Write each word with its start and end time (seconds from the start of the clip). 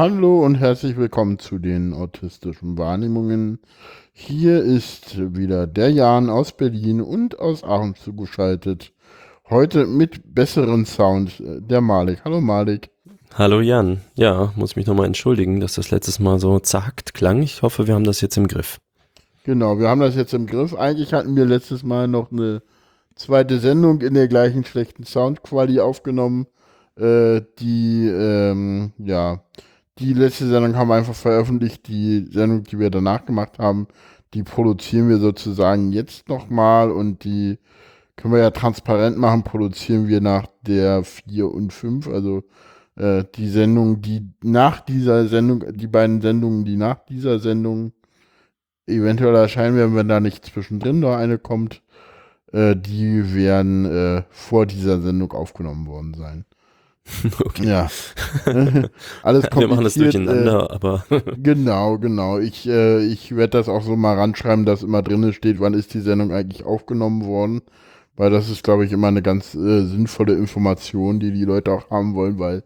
Hallo 0.00 0.46
und 0.46 0.54
herzlich 0.54 0.96
willkommen 0.96 1.38
zu 1.38 1.58
den 1.58 1.92
autistischen 1.92 2.78
Wahrnehmungen. 2.78 3.58
Hier 4.14 4.62
ist 4.62 5.18
wieder 5.36 5.66
der 5.66 5.90
Jan 5.90 6.30
aus 6.30 6.52
Berlin 6.52 7.02
und 7.02 7.38
aus 7.38 7.62
Aachen 7.62 7.94
zugeschaltet. 7.96 8.94
Heute 9.50 9.84
mit 9.84 10.34
besseren 10.34 10.86
Sound, 10.86 11.38
äh, 11.40 11.60
der 11.60 11.82
Malik. 11.82 12.22
Hallo 12.24 12.40
Malik. 12.40 12.88
Hallo 13.34 13.60
Jan. 13.60 14.00
Ja, 14.14 14.54
muss 14.56 14.74
mich 14.74 14.86
nochmal 14.86 15.04
entschuldigen, 15.04 15.60
dass 15.60 15.74
das 15.74 15.90
letztes 15.90 16.18
Mal 16.18 16.40
so 16.40 16.58
zerhackt 16.60 17.12
klang. 17.12 17.42
Ich 17.42 17.60
hoffe, 17.60 17.86
wir 17.86 17.92
haben 17.92 18.04
das 18.04 18.22
jetzt 18.22 18.38
im 18.38 18.48
Griff. 18.48 18.78
Genau, 19.44 19.78
wir 19.78 19.90
haben 19.90 20.00
das 20.00 20.16
jetzt 20.16 20.32
im 20.32 20.46
Griff. 20.46 20.74
Eigentlich 20.74 21.12
hatten 21.12 21.36
wir 21.36 21.44
letztes 21.44 21.82
Mal 21.82 22.08
noch 22.08 22.32
eine 22.32 22.62
zweite 23.16 23.58
Sendung 23.58 24.00
in 24.00 24.14
der 24.14 24.28
gleichen 24.28 24.64
schlechten 24.64 25.04
Soundqualität 25.04 25.82
aufgenommen. 25.82 26.46
Äh, 26.96 27.42
die, 27.58 28.08
ähm, 28.08 28.94
ja, 28.96 29.42
die 30.00 30.14
letzte 30.14 30.48
Sendung 30.48 30.76
haben 30.76 30.88
wir 30.88 30.94
einfach 30.96 31.14
veröffentlicht. 31.14 31.86
Die 31.88 32.26
Sendung, 32.30 32.64
die 32.64 32.78
wir 32.78 32.90
danach 32.90 33.24
gemacht 33.26 33.58
haben, 33.58 33.86
die 34.34 34.42
produzieren 34.42 35.08
wir 35.08 35.18
sozusagen 35.18 35.92
jetzt 35.92 36.28
nochmal 36.28 36.90
und 36.90 37.24
die 37.24 37.58
können 38.16 38.34
wir 38.34 38.40
ja 38.40 38.50
transparent 38.50 39.16
machen, 39.18 39.44
produzieren 39.44 40.08
wir 40.08 40.20
nach 40.20 40.46
der 40.62 41.04
4 41.04 41.50
und 41.50 41.72
5, 41.72 42.08
also 42.08 42.44
äh, 42.96 43.24
die 43.34 43.48
Sendung, 43.48 44.02
die 44.02 44.28
nach 44.42 44.80
dieser 44.80 45.26
Sendung, 45.26 45.64
die 45.72 45.86
beiden 45.86 46.20
Sendungen, 46.20 46.64
die 46.64 46.76
nach 46.76 47.04
dieser 47.06 47.38
Sendung 47.38 47.92
eventuell 48.86 49.34
erscheinen 49.34 49.76
werden, 49.76 49.96
wenn 49.96 50.08
da 50.08 50.20
nicht 50.20 50.44
zwischendrin 50.44 51.00
noch 51.00 51.16
eine 51.16 51.38
kommt, 51.38 51.82
äh, 52.52 52.76
die 52.76 53.34
werden 53.34 53.86
äh, 53.86 54.22
vor 54.30 54.66
dieser 54.66 55.00
Sendung 55.00 55.32
aufgenommen 55.32 55.86
worden 55.86 56.14
sein. 56.14 56.44
Okay. 57.44 57.66
Ja. 57.66 57.88
Alles 59.22 59.50
kompliziert. 59.50 59.54
Wir 59.56 59.68
machen 59.68 59.84
das 59.84 59.94
durcheinander, 59.94 60.68
äh, 60.70 60.74
aber. 60.74 61.04
genau, 61.36 61.98
genau. 61.98 62.38
Ich, 62.38 62.68
äh, 62.68 63.04
ich 63.04 63.34
werde 63.36 63.58
das 63.58 63.68
auch 63.68 63.82
so 63.82 63.96
mal 63.96 64.16
ranschreiben, 64.16 64.64
dass 64.64 64.82
immer 64.82 65.02
drin 65.02 65.32
steht, 65.32 65.60
wann 65.60 65.74
ist 65.74 65.94
die 65.94 66.00
Sendung 66.00 66.32
eigentlich 66.32 66.64
aufgenommen 66.64 67.24
worden. 67.26 67.62
Weil 68.16 68.30
das 68.30 68.50
ist, 68.50 68.64
glaube 68.64 68.84
ich, 68.84 68.92
immer 68.92 69.08
eine 69.08 69.22
ganz 69.22 69.54
äh, 69.54 69.84
sinnvolle 69.86 70.34
Information, 70.34 71.20
die 71.20 71.32
die 71.32 71.44
Leute 71.44 71.72
auch 71.72 71.90
haben 71.90 72.14
wollen, 72.14 72.38
weil 72.38 72.64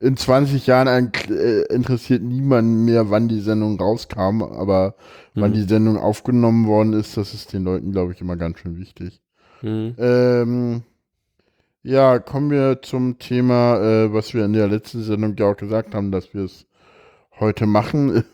in 0.00 0.16
20 0.16 0.66
Jahren 0.66 1.12
äh, 1.30 1.62
interessiert 1.72 2.22
niemand 2.22 2.84
mehr, 2.84 3.10
wann 3.10 3.28
die 3.28 3.40
Sendung 3.40 3.78
rauskam, 3.78 4.42
aber 4.42 4.94
mhm. 5.34 5.40
wann 5.40 5.52
die 5.52 5.62
Sendung 5.62 5.98
aufgenommen 5.98 6.66
worden 6.66 6.92
ist, 6.92 7.16
das 7.16 7.34
ist 7.34 7.52
den 7.52 7.64
Leuten, 7.64 7.92
glaube 7.92 8.12
ich, 8.12 8.20
immer 8.20 8.36
ganz 8.36 8.58
schön 8.58 8.76
wichtig. 8.76 9.20
Mhm. 9.62 9.94
Ähm, 9.98 10.82
ja, 11.84 12.18
kommen 12.18 12.50
wir 12.50 12.80
zum 12.80 13.18
Thema, 13.18 13.76
äh, 13.76 14.12
was 14.12 14.32
wir 14.32 14.46
in 14.46 14.54
der 14.54 14.68
letzten 14.68 15.02
Sendung 15.02 15.36
ja 15.36 15.50
auch 15.50 15.56
gesagt 15.56 15.94
haben, 15.94 16.10
dass 16.10 16.32
wir 16.32 16.44
es 16.44 16.66
heute 17.38 17.66
machen. 17.66 18.24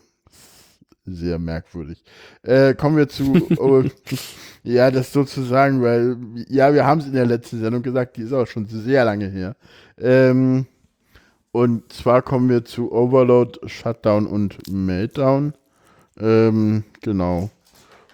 Sehr 1.05 1.37
merkwürdig. 1.37 2.01
Äh, 2.43 2.75
kommen 2.75 2.95
wir 2.95 3.09
zu, 3.09 3.47
oh, 3.57 3.83
ja, 4.63 4.89
das 4.89 5.11
sozusagen, 5.11 5.81
weil, 5.81 6.15
ja, 6.47 6.73
wir 6.73 6.85
haben 6.85 7.01
es 7.01 7.07
in 7.07 7.13
der 7.13 7.25
letzten 7.25 7.59
Sendung 7.59 7.83
gesagt, 7.83 8.15
die 8.15 8.21
ist 8.21 8.31
auch 8.31 8.47
schon 8.47 8.67
sehr 8.67 9.03
lange 9.03 9.27
her. 9.27 9.55
Ähm, 9.97 10.67
und 11.51 11.91
zwar 11.91 12.21
kommen 12.21 12.47
wir 12.47 12.63
zu 12.63 12.93
Overload, 12.93 13.67
Shutdown 13.67 14.27
und 14.27 14.71
Meltdown. 14.71 15.53
Ähm, 16.17 16.85
genau. 17.01 17.49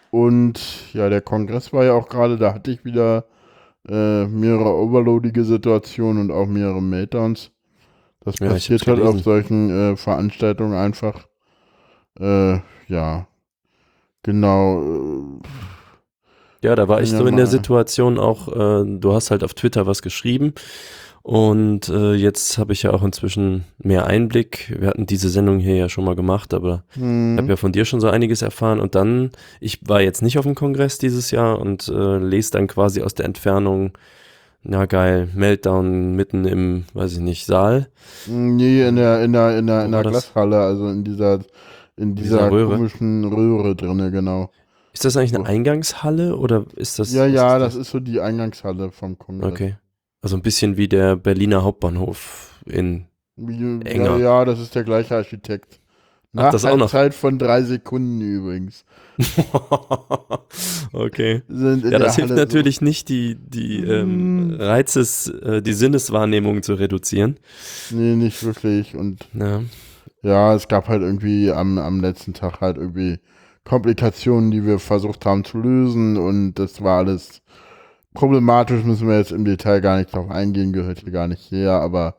Und 0.10 0.94
ja, 0.94 1.10
der 1.10 1.22
Kongress 1.22 1.74
war 1.74 1.84
ja 1.84 1.94
auch 1.94 2.10
gerade, 2.10 2.38
da 2.38 2.56
hatte 2.56 2.72
ich 2.72 2.86
wieder 2.86 3.26
äh, 3.90 4.26
mehrere 4.28 4.74
overloadige 4.74 5.44
Situationen 5.44 6.24
und 6.24 6.32
auch 6.32 6.48
mehrere 6.48 6.82
Meltdowns. 6.82 7.52
Das 8.22 8.40
ja, 8.40 8.50
passiert 8.50 8.86
halt 8.88 9.02
auf 9.02 9.22
solchen 9.22 9.70
äh, 9.70 9.96
Veranstaltungen 9.96 10.74
einfach. 10.74 11.28
Äh, 12.20 12.60
ja, 12.88 13.28
genau. 14.24 14.82
Äh, 14.82 15.48
ja, 16.64 16.76
da 16.76 16.88
war 16.88 17.02
ich 17.02 17.12
so 17.12 17.26
in 17.26 17.38
der 17.38 17.48
Situation 17.48 18.18
auch, 18.18 18.48
äh, 18.50 18.84
du 18.86 19.14
hast 19.14 19.32
halt 19.32 19.44
auf 19.44 19.54
Twitter 19.54 19.86
was 19.86 20.02
geschrieben 20.02 20.54
und 21.28 21.90
äh, 21.90 22.14
jetzt 22.14 22.58
habe 22.58 22.72
ich 22.72 22.84
ja 22.84 22.94
auch 22.94 23.04
inzwischen 23.04 23.66
mehr 23.80 24.08
Einblick. 24.08 24.74
Wir 24.80 24.88
hatten 24.88 25.06
diese 25.06 25.28
Sendung 25.28 25.60
hier 25.60 25.76
ja 25.76 25.90
schon 25.90 26.06
mal 26.06 26.16
gemacht, 26.16 26.54
aber 26.54 26.86
mhm. 26.96 27.34
ich 27.34 27.42
habe 27.42 27.50
ja 27.50 27.56
von 27.58 27.74
dir 27.74 27.84
schon 27.84 28.00
so 28.00 28.08
einiges 28.08 28.42
erfahren. 28.42 28.80
Und 28.80 28.96
dann, 28.96 29.32
ich 29.60 29.82
war 29.86 30.00
jetzt 30.00 30.22
nicht 30.22 30.40
auf 30.40 30.46
dem 30.46 30.56
Kongress 30.56 31.00
dieses 31.00 31.32
Jahr 31.32 31.60
und 31.60 31.90
äh, 31.90 32.18
lese 32.20 32.52
dann 32.52 32.68
quasi 32.68 33.02
aus 33.02 33.14
der 33.14 33.26
Entfernung, 33.26 33.92
na 34.64 34.86
geil, 34.86 35.28
Meltdown 35.36 36.16
mitten 36.16 36.46
im, 36.46 36.86
weiß 36.94 37.12
ich 37.12 37.20
nicht, 37.20 37.46
Saal. 37.46 37.90
Nee, 38.26 38.88
in 38.88 38.96
der, 38.96 39.22
in 39.22 39.34
der, 39.34 39.60
in 39.60 39.68
der, 39.68 39.84
in 39.84 39.92
der 39.92 40.04
Glashalle, 40.04 40.62
also 40.62 40.88
in 40.88 41.04
dieser, 41.04 41.40
in 41.98 42.16
dieser, 42.16 42.38
dieser 42.38 42.52
Röhre. 42.52 42.76
komischen 42.76 43.26
Röhre 43.26 43.76
drinne, 43.76 44.12
genau. 44.12 44.50
Ist 44.94 45.04
das 45.04 45.18
eigentlich 45.18 45.36
eine 45.36 45.46
Eingangshalle 45.46 46.38
oder 46.38 46.64
ist 46.78 47.00
das? 47.00 47.12
Ja, 47.12 47.26
ja, 47.26 47.60
das? 47.60 47.74
das 47.74 47.82
ist 47.82 47.92
so 47.92 48.00
die 48.00 48.22
Eingangshalle 48.22 48.92
vom 48.92 49.18
Kongress. 49.20 49.52
Okay. 49.52 49.76
Also 50.22 50.36
ein 50.36 50.42
bisschen 50.42 50.78
wie 50.78 50.88
der 50.88 51.16
Berliner 51.16 51.64
Hauptbahnhof 51.64 52.60
in 52.66 53.08
enger. 53.38 54.18
Ja, 54.18 54.40
ja, 54.40 54.46
das 54.46 54.60
ist 54.60 54.76
der 54.76 54.84
gleiche 54.84 55.16
Architekt. 55.16 55.80
Nach 56.34 56.52
das 56.52 56.66
auch 56.66 56.78
noch. 56.78 56.90
Zeit 56.90 57.14
von 57.14 57.40
drei 57.40 57.64
Sekunden 57.64 58.22
übrigens. 58.22 58.86
okay. 60.94 61.42
Ja, 61.48 62.00
das 62.00 62.16
hilft 62.16 62.32
Halle 62.32 62.42
natürlich 62.42 62.78
so. 62.78 62.86
nicht, 62.86 63.10
die, 63.10 63.36
die 63.36 63.84
ähm, 63.84 64.52
hm. 64.52 64.62
Reizes, 64.62 65.30
äh, 65.30 65.62
die 65.62 65.74
Sinneswahrnehmung 65.74 66.64
zu 66.64 66.74
reduzieren. 66.74 67.40
Nee, 67.90 68.16
nicht 68.16 68.44
wirklich. 68.44 68.96
Und 68.96 69.28
ja, 69.34 69.62
ja 70.22 70.54
es 70.54 70.68
gab 70.68 70.90
halt 70.90 71.02
irgendwie 71.02 71.52
am, 71.52 71.78
am 71.80 72.02
letzten 72.02 72.34
Tag 72.34 72.62
halt 72.62 72.78
irgendwie 72.78 73.20
Komplikationen, 73.64 74.52
die 74.52 74.66
wir 74.66 74.80
versucht 74.80 75.26
haben 75.26 75.44
zu 75.44 75.58
lösen 75.58 76.18
und 76.18 76.54
das 76.56 76.82
war 76.82 77.00
alles 77.00 77.42
problematisch 78.18 78.84
müssen 78.84 79.08
wir 79.08 79.20
jetzt 79.20 79.32
im 79.32 79.46
Detail 79.46 79.80
gar 79.80 79.98
nicht 79.98 80.12
drauf 80.14 80.32
eingehen, 80.32 80.74
gehört 80.74 81.02
hier 81.02 81.12
gar 81.12 81.28
nicht 81.28 81.52
her, 81.52 81.74
aber 81.74 82.16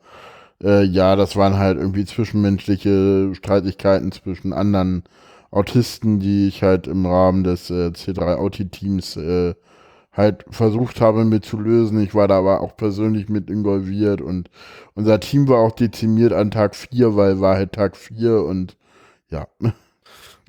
äh, 0.62 0.84
ja, 0.84 1.16
das 1.16 1.34
waren 1.34 1.58
halt 1.58 1.76
irgendwie 1.76 2.04
zwischenmenschliche 2.04 3.34
Streitigkeiten 3.34 4.12
zwischen 4.12 4.52
anderen 4.52 5.02
Autisten, 5.50 6.20
die 6.20 6.46
ich 6.46 6.62
halt 6.62 6.86
im 6.86 7.04
Rahmen 7.04 7.42
des 7.42 7.70
äh, 7.70 7.88
C3-Auti-Teams 7.88 9.16
äh, 9.16 9.54
halt 10.12 10.44
versucht 10.50 11.00
habe 11.00 11.24
mit 11.24 11.44
zu 11.44 11.58
lösen. 11.58 12.00
Ich 12.00 12.14
war 12.14 12.28
da 12.28 12.38
aber 12.38 12.60
auch 12.60 12.76
persönlich 12.76 13.28
mit 13.28 13.50
involviert 13.50 14.20
und 14.20 14.50
unser 14.94 15.18
Team 15.18 15.48
war 15.48 15.58
auch 15.58 15.72
dezimiert 15.72 16.32
an 16.32 16.52
Tag 16.52 16.76
4, 16.76 17.16
weil 17.16 17.40
war 17.40 17.56
halt 17.56 17.72
Tag 17.72 17.96
4 17.96 18.44
und 18.44 18.76
ja. 19.30 19.48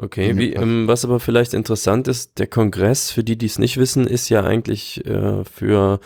Okay, 0.01 0.37
wie, 0.37 0.53
ähm, 0.53 0.87
was 0.87 1.03
aber 1.03 1.19
vielleicht 1.19 1.53
interessant 1.53 2.07
ist, 2.07 2.39
der 2.39 2.47
Kongress, 2.47 3.11
für 3.11 3.23
die, 3.23 3.37
die 3.37 3.47
es 3.47 3.59
nicht 3.59 3.77
wissen, 3.77 4.07
ist 4.07 4.29
ja 4.29 4.43
eigentlich 4.43 5.05
äh, 5.05 5.43
für 5.43 5.99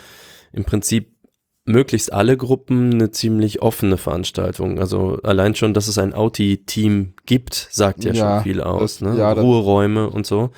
im 0.52 0.64
Prinzip 0.64 1.14
möglichst 1.64 2.12
alle 2.12 2.36
Gruppen 2.36 2.92
eine 2.92 3.10
ziemlich 3.12 3.62
offene 3.62 3.96
Veranstaltung. 3.96 4.80
Also 4.80 5.18
allein 5.22 5.54
schon, 5.54 5.74
dass 5.74 5.88
es 5.88 5.96
ein 5.98 6.12
Audi-Team 6.12 7.14
gibt, 7.24 7.68
sagt 7.70 8.04
ja, 8.04 8.12
ja, 8.12 8.34
schon 8.36 8.42
viel 8.42 8.60
aus. 8.60 8.98
Das, 8.98 9.00
ne? 9.00 9.18
Ja, 9.18 9.32
Ruheräume 9.32 10.10
und 10.10 10.26
so. 10.26 10.50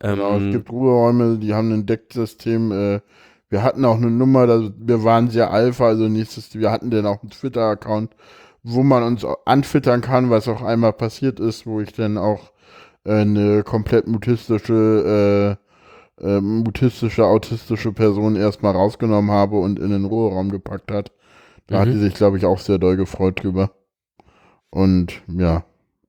Genau, 0.00 0.36
ähm, 0.36 0.48
es 0.48 0.52
gibt 0.56 0.70
Ruheräume, 0.70 1.38
die 1.38 1.54
haben 1.54 1.72
ein 1.72 1.86
Decksystem. 1.86 2.70
Äh, 2.70 3.00
wir 3.48 3.62
hatten 3.62 3.84
auch 3.84 3.96
eine 3.96 4.10
Nummer, 4.10 4.46
da, 4.46 4.70
wir 4.76 5.04
waren 5.04 5.30
sehr 5.30 5.50
alpha, 5.50 5.86
also 5.86 6.08
nächstes, 6.08 6.54
wir 6.54 6.70
hatten 6.70 6.90
dann 6.90 7.06
auch 7.06 7.22
einen 7.22 7.30
Twitter-Account, 7.30 8.14
wo 8.62 8.82
man 8.82 9.02
uns 9.02 9.26
antwittern 9.46 10.02
kann, 10.02 10.30
was 10.30 10.48
auch 10.48 10.62
einmal 10.62 10.92
passiert 10.92 11.40
ist, 11.40 11.66
wo 11.66 11.80
ich 11.80 11.92
dann 11.92 12.18
auch 12.18 12.52
eine 13.04 13.62
komplett 13.62 14.06
mutistische, 14.06 15.58
äh, 16.20 16.26
äh, 16.26 16.40
mutistische, 16.40 17.24
autistische 17.24 17.92
Person 17.92 18.36
erstmal 18.36 18.72
rausgenommen 18.72 19.30
habe 19.30 19.56
und 19.58 19.78
in 19.78 19.90
den 19.90 20.04
Ruheraum 20.04 20.50
gepackt 20.50 20.90
hat. 20.90 21.12
Da 21.66 21.76
mhm. 21.76 21.80
hat 21.80 21.88
die 21.88 21.98
sich, 21.98 22.14
glaube 22.14 22.38
ich, 22.38 22.44
auch 22.44 22.58
sehr 22.58 22.78
doll 22.78 22.96
gefreut 22.96 23.42
drüber. 23.42 23.70
Und 24.70 25.22
ja. 25.28 25.64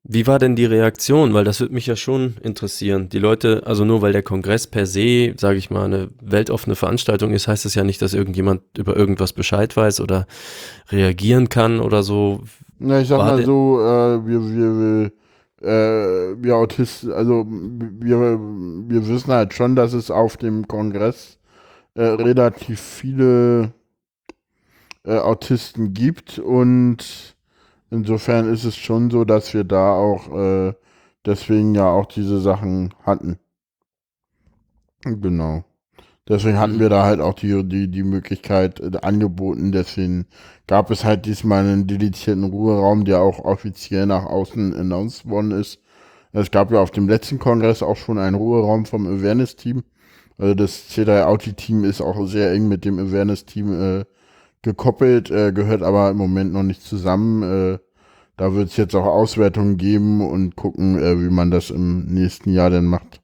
Wie 0.08 0.28
war 0.28 0.38
denn 0.38 0.56
die 0.56 0.66
Reaktion? 0.66 1.34
Weil 1.34 1.46
das 1.46 1.60
würde 1.60 1.74
mich 1.74 1.88
ja 1.88 1.96
schon 1.96 2.36
interessieren. 2.44 3.10
Die 3.10 3.18
Leute, 3.18 3.64
also 3.66 3.86
nur 3.86 4.04
weil 4.04 4.12
der 4.12 4.22
Kongress 4.22 4.68
per 4.68 4.86
se, 4.86 5.34
sage 5.36 5.58
ich 5.58 5.72
mal, 5.72 5.86
eine 5.86 6.10
weltoffene 6.22 6.76
Veranstaltung 6.76 7.34
ist, 7.34 7.48
heißt 7.48 7.66
das 7.66 7.74
ja 7.74 7.84
nicht, 7.84 8.04
dass 8.04 8.14
irgendjemand 8.14 8.62
über 8.78 8.96
irgendwas 8.96 9.34
Bescheid 9.34 9.76
weiß 9.76 10.02
oder 10.02 10.28
reagieren 10.90 11.50
kann 11.50 11.80
oder 11.80 12.04
so. 12.04 12.42
Na, 12.78 13.02
ich 13.02 13.08
sag 13.08 13.18
war 13.18 13.32
mal 13.34 13.44
so, 13.44 13.80
äh, 13.82 14.28
wir, 14.28 14.42
wir, 14.42 14.80
wir 14.80 15.12
äh, 15.62 15.68
wir 15.68 16.56
Autisten, 16.56 17.12
also 17.12 17.46
wir, 17.48 18.40
wir 18.40 19.08
wissen 19.08 19.32
halt 19.32 19.54
schon, 19.54 19.76
dass 19.76 19.94
es 19.94 20.12
auf 20.12 20.38
dem 20.38 20.68
Kongress 20.68 21.40
äh, 21.96 22.04
relativ 22.04 22.80
viele 22.80 23.74
äh, 25.04 25.18
Autisten 25.18 25.94
gibt 25.94 26.40
und 26.40 27.36
insofern 27.90 28.52
ist 28.52 28.66
es 28.66 28.76
schon 28.76 29.10
so, 29.10 29.24
dass 29.26 29.54
wir 29.54 29.64
da 29.64 29.94
auch 29.94 30.32
äh, 30.38 30.74
deswegen 31.26 31.76
ja 31.76 31.90
auch 31.90 32.08
diese 32.08 32.40
Sachen 32.40 32.94
hatten. 33.04 33.40
Genau. 35.04 35.64
Deswegen 36.28 36.58
hatten 36.58 36.76
mhm. 36.76 36.80
wir 36.80 36.90
da 36.90 37.04
halt 37.04 37.22
auch 37.22 37.36
die, 37.36 37.64
die, 37.64 37.88
die 37.90 38.04
Möglichkeit 38.04 38.80
äh, 38.80 38.98
angeboten. 39.02 39.72
Deswegen 39.72 40.26
gab 40.68 40.90
es 40.90 41.06
halt 41.06 41.26
diesmal 41.26 41.64
einen 41.64 41.88
dedizierten 41.88 42.44
Ruheraum, 42.44 43.06
der 43.06 43.22
auch 43.22 43.40
offiziell 43.40 44.08
nach 44.08 44.26
außen 44.26 44.76
announced 44.76 45.30
worden 45.30 45.52
ist. 45.52 45.80
Es 46.34 46.52
gab 46.52 46.72
ja 46.72 46.82
auf 46.82 46.92
dem 46.92 47.08
letzten 47.08 47.40
Kongress 47.40 47.84
auch 47.84 47.96
schon 47.96 48.18
einen 48.18 48.36
Ruheraum 48.36 48.86
vom 48.86 49.08
Awareness-Team. 49.08 49.84
Also 50.38 50.54
das 50.54 50.90
C3 50.90 51.24
Audi-Team 51.24 51.86
ist 51.86 52.02
auch 52.02 52.26
sehr 52.26 52.52
eng 52.52 52.68
mit 52.68 52.84
dem 52.84 53.00
Awareness-Team 53.00 54.00
äh, 54.00 54.06
gekoppelt, 54.62 55.32
äh, 55.32 55.54
gehört 55.54 55.82
aber 55.82 56.10
im 56.10 56.18
Moment 56.18 56.52
noch 56.52 56.64
nicht 56.64 56.82
zusammen. 56.82 57.44
Äh, 57.44 57.80
da 58.36 58.54
wird 58.54 58.70
es 58.70 58.78
jetzt 58.78 58.96
auch 58.96 59.06
Auswertungen 59.06 59.78
geben 59.78 60.28
und 60.28 60.58
gucken, 60.58 61.00
äh, 61.00 61.22
wie 61.22 61.30
man 61.30 61.52
das 61.52 61.70
im 61.70 62.08
nächsten 62.08 62.52
Jahr 62.52 62.70
denn 62.70 62.86
macht. 62.86 63.22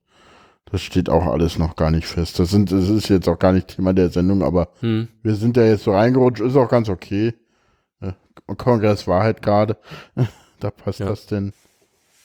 Das 0.72 0.82
steht 0.82 1.10
auch 1.10 1.26
alles 1.26 1.58
noch 1.58 1.76
gar 1.76 1.92
nicht 1.92 2.08
fest. 2.08 2.40
Das, 2.40 2.50
sind, 2.50 2.72
das 2.72 2.88
ist 2.88 3.10
jetzt 3.10 3.28
auch 3.28 3.38
gar 3.38 3.52
nicht 3.52 3.76
Thema 3.76 3.94
der 3.94 4.10
Sendung, 4.10 4.42
aber 4.42 4.70
hm. 4.80 5.10
wir 5.22 5.36
sind 5.36 5.58
ja 5.58 5.66
jetzt 5.66 5.84
so 5.84 5.92
reingerutscht, 5.92 6.42
ist 6.42 6.56
auch 6.56 6.70
ganz 6.70 6.88
okay. 6.88 7.34
Äh, 8.00 8.14
Kongress 8.58 9.06
war 9.06 9.24
halt 9.24 9.42
gerade. 9.42 9.78
da 10.60 10.72
passt 10.72 11.00
ja. 11.00 11.08
das 11.08 11.26
denn. 11.26 11.52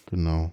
Genau. 0.08 0.52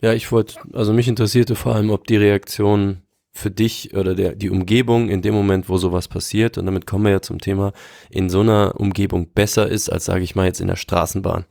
Ja, 0.00 0.14
ich 0.14 0.32
wollte, 0.32 0.58
also 0.72 0.92
mich 0.92 1.08
interessierte 1.08 1.54
vor 1.54 1.74
allem, 1.74 1.90
ob 1.90 2.06
die 2.06 2.16
Reaktion 2.16 3.02
für 3.32 3.50
dich 3.50 3.94
oder 3.94 4.14
der, 4.14 4.34
die 4.34 4.50
Umgebung 4.50 5.10
in 5.10 5.20
dem 5.20 5.34
Moment, 5.34 5.68
wo 5.68 5.76
sowas 5.76 6.08
passiert, 6.08 6.56
und 6.56 6.66
damit 6.66 6.86
kommen 6.86 7.04
wir 7.04 7.10
ja 7.12 7.20
zum 7.20 7.38
Thema, 7.38 7.72
in 8.08 8.30
so 8.30 8.40
einer 8.40 8.80
Umgebung 8.80 9.28
besser 9.32 9.68
ist, 9.68 9.90
als 9.90 10.06
sage 10.06 10.24
ich 10.24 10.34
mal 10.34 10.46
jetzt 10.46 10.60
in 10.60 10.68
der 10.68 10.76
Straßenbahn. 10.76 11.44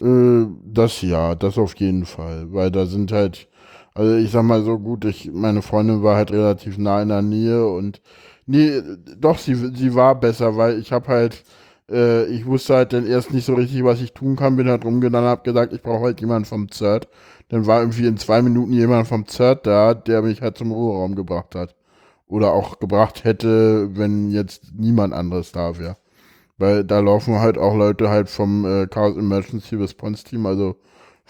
Äh, 0.00 0.46
das 0.64 1.02
ja, 1.02 1.34
das 1.34 1.58
auf 1.58 1.74
jeden 1.76 2.06
Fall, 2.06 2.52
weil 2.52 2.70
da 2.70 2.86
sind 2.86 3.12
halt, 3.12 3.48
also 3.94 4.16
ich 4.16 4.30
sag 4.30 4.42
mal 4.44 4.62
so 4.62 4.78
gut, 4.78 5.04
ich, 5.04 5.30
meine 5.32 5.62
Freundin 5.62 6.02
war 6.02 6.16
halt 6.16 6.32
relativ 6.32 6.78
nah 6.78 7.02
in 7.02 7.08
der 7.08 7.22
Nähe 7.22 7.66
und 7.66 8.00
nee, 8.46 8.82
doch, 9.18 9.38
sie, 9.38 9.54
sie 9.54 9.94
war 9.94 10.14
besser, 10.18 10.56
weil 10.56 10.78
ich 10.78 10.92
habe 10.92 11.08
halt, 11.08 11.44
äh, 11.90 12.24
ich 12.26 12.46
wusste 12.46 12.74
halt 12.76 12.92
dann 12.92 13.06
erst 13.06 13.32
nicht 13.32 13.46
so 13.46 13.54
richtig, 13.54 13.84
was 13.84 14.00
ich 14.00 14.12
tun 14.12 14.36
kann, 14.36 14.56
bin 14.56 14.68
halt 14.68 14.84
rumgegangen, 14.84 15.28
hab 15.28 15.44
gesagt, 15.44 15.72
ich 15.72 15.82
brauche 15.82 16.04
halt 16.04 16.20
jemanden 16.20 16.46
vom 16.46 16.70
ZERT 16.70 17.08
dann 17.52 17.66
war 17.66 17.80
irgendwie 17.80 18.06
in 18.06 18.16
zwei 18.16 18.40
Minuten 18.40 18.72
jemand 18.72 19.06
vom 19.06 19.26
ZERT 19.26 19.66
da, 19.66 19.92
der 19.92 20.22
mich 20.22 20.40
halt 20.40 20.56
zum 20.56 20.72
Ruheraum 20.72 21.14
gebracht 21.14 21.54
hat. 21.54 21.76
Oder 22.26 22.54
auch 22.54 22.78
gebracht 22.78 23.24
hätte, 23.24 23.94
wenn 23.94 24.30
jetzt 24.30 24.72
niemand 24.74 25.12
anderes 25.12 25.52
da 25.52 25.78
wäre. 25.78 25.98
Weil 26.56 26.82
da 26.82 27.00
laufen 27.00 27.40
halt 27.40 27.58
auch 27.58 27.76
Leute 27.76 28.08
halt 28.08 28.30
vom 28.30 28.64
äh, 28.64 28.86
Chaos 28.86 29.18
Emergency 29.18 29.76
Response 29.76 30.24
Team, 30.24 30.46
also 30.46 30.76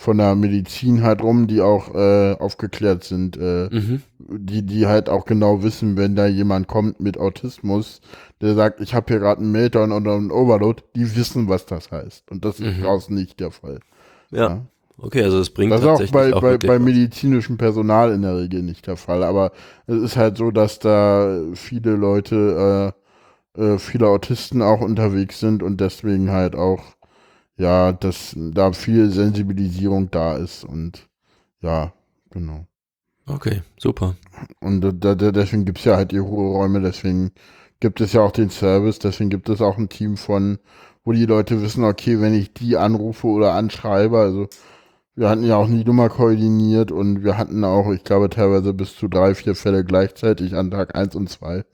von 0.03 0.19
der 0.19 0.35
Medizin 0.35 1.03
halt 1.03 1.23
rum, 1.23 1.47
die 1.47 1.61
auch 1.61 1.95
äh, 1.95 2.33
aufgeklärt 2.33 3.05
sind, 3.05 3.37
äh, 3.37 3.69
mhm. 3.71 4.03
die, 4.19 4.67
die 4.67 4.87
halt 4.89 5.09
auch 5.09 5.25
genau 5.27 5.63
wissen, 5.63 5.97
wenn 5.97 6.17
da 6.17 6.27
jemand 6.27 6.67
kommt 6.67 6.99
mit 6.99 7.19
Autismus, 7.19 8.01
der 8.41 8.55
sagt, 8.55 8.81
ich 8.81 8.95
habe 8.95 9.07
hier 9.13 9.21
gerade 9.21 9.41
einen 9.41 9.53
Meltdown 9.53 9.93
oder 9.93 10.15
einen 10.15 10.33
Overload, 10.33 10.83
die 10.97 11.15
wissen, 11.15 11.49
was 11.49 11.67
das 11.67 11.93
heißt. 11.93 12.33
Und 12.33 12.45
das 12.45 12.59
ist 12.59 12.79
mhm. 12.79 12.83
draußen 12.83 13.15
nicht 13.15 13.39
der 13.39 13.53
Fall. 13.53 13.79
Ja. 14.33 14.49
ja. 14.49 14.67
Okay, 14.99 15.23
also 15.23 15.39
es 15.39 15.51
bringt 15.51 15.73
das 15.73 15.83
ist 15.83 15.87
auch 15.87 16.11
bei, 16.11 16.35
auch 16.35 16.41
bei, 16.41 16.59
bei 16.59 16.79
medizinischem 16.81 17.57
Personal 17.57 18.13
in 18.13 18.23
der 18.23 18.37
Regel 18.37 18.63
nicht 18.63 18.89
der 18.89 18.97
Fall. 18.97 19.23
Aber 19.23 19.53
es 19.87 20.03
ist 20.03 20.17
halt 20.17 20.37
so, 20.37 20.51
dass 20.51 20.81
da 20.81 21.39
viele 21.55 21.93
Leute, 21.93 22.93
äh, 23.57 23.63
äh, 23.63 23.79
viele 23.79 24.09
Autisten 24.09 24.63
auch 24.63 24.81
unterwegs 24.81 25.39
sind 25.39 25.63
und 25.63 25.81
deswegen 25.81 26.33
halt 26.33 26.57
auch, 26.57 26.83
ja, 27.57 27.93
dass 27.93 28.35
da 28.37 28.73
viel 28.73 29.11
Sensibilisierung 29.11 30.11
da 30.11 30.37
ist 30.37 30.65
und 30.65 31.09
ja, 31.61 31.93
genau. 32.31 32.67
Okay, 33.27 33.63
super. 33.79 34.17
Und 34.61 34.81
da, 34.81 35.15
da, 35.15 35.31
deswegen 35.31 35.65
gibt 35.65 35.79
es 35.79 35.85
ja 35.85 35.97
halt 35.97 36.11
die 36.11 36.19
Ruheräume, 36.19 36.81
deswegen 36.81 37.33
gibt 37.81 38.01
es 38.01 38.13
ja 38.13 38.23
auch 38.23 38.33
den 38.33 38.51
Service, 38.51 38.99
deswegen 38.99 39.31
gibt 39.31 39.49
es 39.49 39.61
auch 39.61 39.79
ein 39.79 39.89
Team 39.89 40.17
von, 40.17 40.59
wo 41.05 41.13
die 41.13 41.27
Leute 41.27 41.63
wissen, 41.63 41.85
okay, 41.85 42.21
wenn 42.21 42.35
ich 42.35 42.53
die 42.53 42.77
anrufe 42.77 43.27
oder 43.29 43.55
anschreibe, 43.55 44.19
also 44.19 44.49
wir 45.15 45.29
hatten 45.29 45.45
ja 45.45 45.57
auch 45.57 45.69
nie 45.69 45.85
Nummer 45.85 46.09
koordiniert 46.09 46.91
und 46.91 47.23
wir 47.23 47.37
hatten 47.37 47.65
auch, 47.65 47.93
ich 47.93 48.03
glaube, 48.03 48.31
teilweise 48.31 48.73
bis 48.73 48.97
zu 48.97 49.09
drei, 49.09 49.35
vier 49.35 49.55
Fälle 49.55 49.85
gleichzeitig 49.85 50.55
an 50.55 50.71
Tag 50.71 50.95
eins 50.97 51.15
und 51.15 51.29
zwei. 51.29 51.65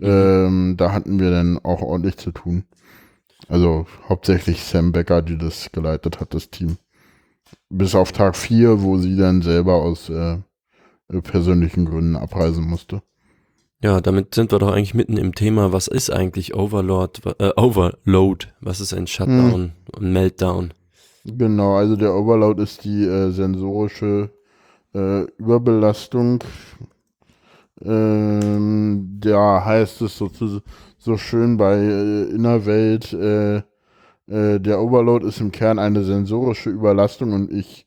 Mhm. 0.00 0.06
Ähm, 0.06 0.74
da 0.78 0.92
hatten 0.92 1.20
wir 1.20 1.30
dann 1.30 1.58
auch 1.58 1.82
ordentlich 1.82 2.16
zu 2.16 2.32
tun. 2.32 2.64
Also 3.50 3.86
hauptsächlich 4.08 4.62
Sam 4.62 4.92
Becker, 4.92 5.22
die 5.22 5.36
das 5.36 5.72
geleitet 5.72 6.20
hat, 6.20 6.34
das 6.34 6.50
Team. 6.50 6.78
Bis 7.68 7.96
auf 7.96 8.12
Tag 8.12 8.36
vier, 8.36 8.82
wo 8.82 8.96
sie 8.96 9.16
dann 9.16 9.42
selber 9.42 9.74
aus 9.74 10.08
äh, 10.08 10.38
persönlichen 11.22 11.84
Gründen 11.84 12.14
abreisen 12.14 12.64
musste. 12.64 13.02
Ja, 13.82 14.00
damit 14.00 14.34
sind 14.34 14.52
wir 14.52 14.60
doch 14.60 14.72
eigentlich 14.72 14.94
mitten 14.94 15.16
im 15.16 15.34
Thema. 15.34 15.72
Was 15.72 15.88
ist 15.88 16.10
eigentlich 16.10 16.54
Overlord, 16.54 17.22
äh, 17.40 17.50
Overload? 17.56 18.46
Was 18.60 18.78
ist 18.78 18.92
ein 18.92 19.08
Shutdown 19.08 19.52
hm. 19.52 19.72
und 19.96 20.12
Meltdown? 20.12 20.72
Genau, 21.24 21.74
also 21.74 21.96
der 21.96 22.14
Overload 22.14 22.62
ist 22.62 22.84
die 22.84 23.04
äh, 23.04 23.30
sensorische 23.30 24.30
äh, 24.94 25.22
Überbelastung. 25.38 26.44
Ähm, 27.82 29.18
da 29.18 29.64
heißt 29.64 30.02
es 30.02 30.18
so, 30.18 30.30
so 31.00 31.16
schön 31.16 31.56
bei 31.56 31.76
äh, 31.76 32.24
Innerwelt, 32.24 33.12
äh, 33.12 33.56
äh, 34.28 34.60
der 34.60 34.80
Overload 34.80 35.26
ist 35.26 35.40
im 35.40 35.50
Kern 35.50 35.78
eine 35.78 36.04
sensorische 36.04 36.70
Überlastung 36.70 37.32
und 37.32 37.50
ich 37.50 37.86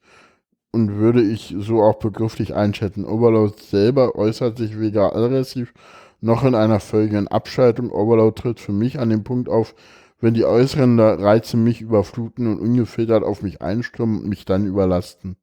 und 0.72 0.98
würde 0.98 1.22
ich 1.22 1.56
so 1.60 1.84
auch 1.84 2.00
begrifflich 2.00 2.56
einschätzen. 2.56 3.06
Overload 3.06 3.54
selber 3.62 4.16
äußert 4.16 4.58
sich 4.58 4.80
weder 4.80 5.16
aggressiv 5.16 5.74
noch 6.20 6.44
in 6.44 6.56
einer 6.56 6.80
völligen 6.80 7.28
Abschaltung. 7.28 7.92
Overload 7.92 8.42
tritt 8.42 8.60
für 8.60 8.72
mich 8.72 9.00
an 9.00 9.12
dem 9.12 9.24
Punkt 9.24 9.50
auf, 9.50 9.76
wenn 10.20 10.34
die 10.34 10.46
äußeren 10.46 11.00
Reize 11.00 11.58
mich 11.58 11.82
überfluten 11.82 12.48
und 12.48 12.60
ungefiltert 12.60 13.24
auf 13.24 13.44
mich 13.44 13.62
einstürmen 13.62 14.22
und 14.22 14.30
mich 14.30 14.46
dann 14.46 14.66
überlasten. 14.66 15.38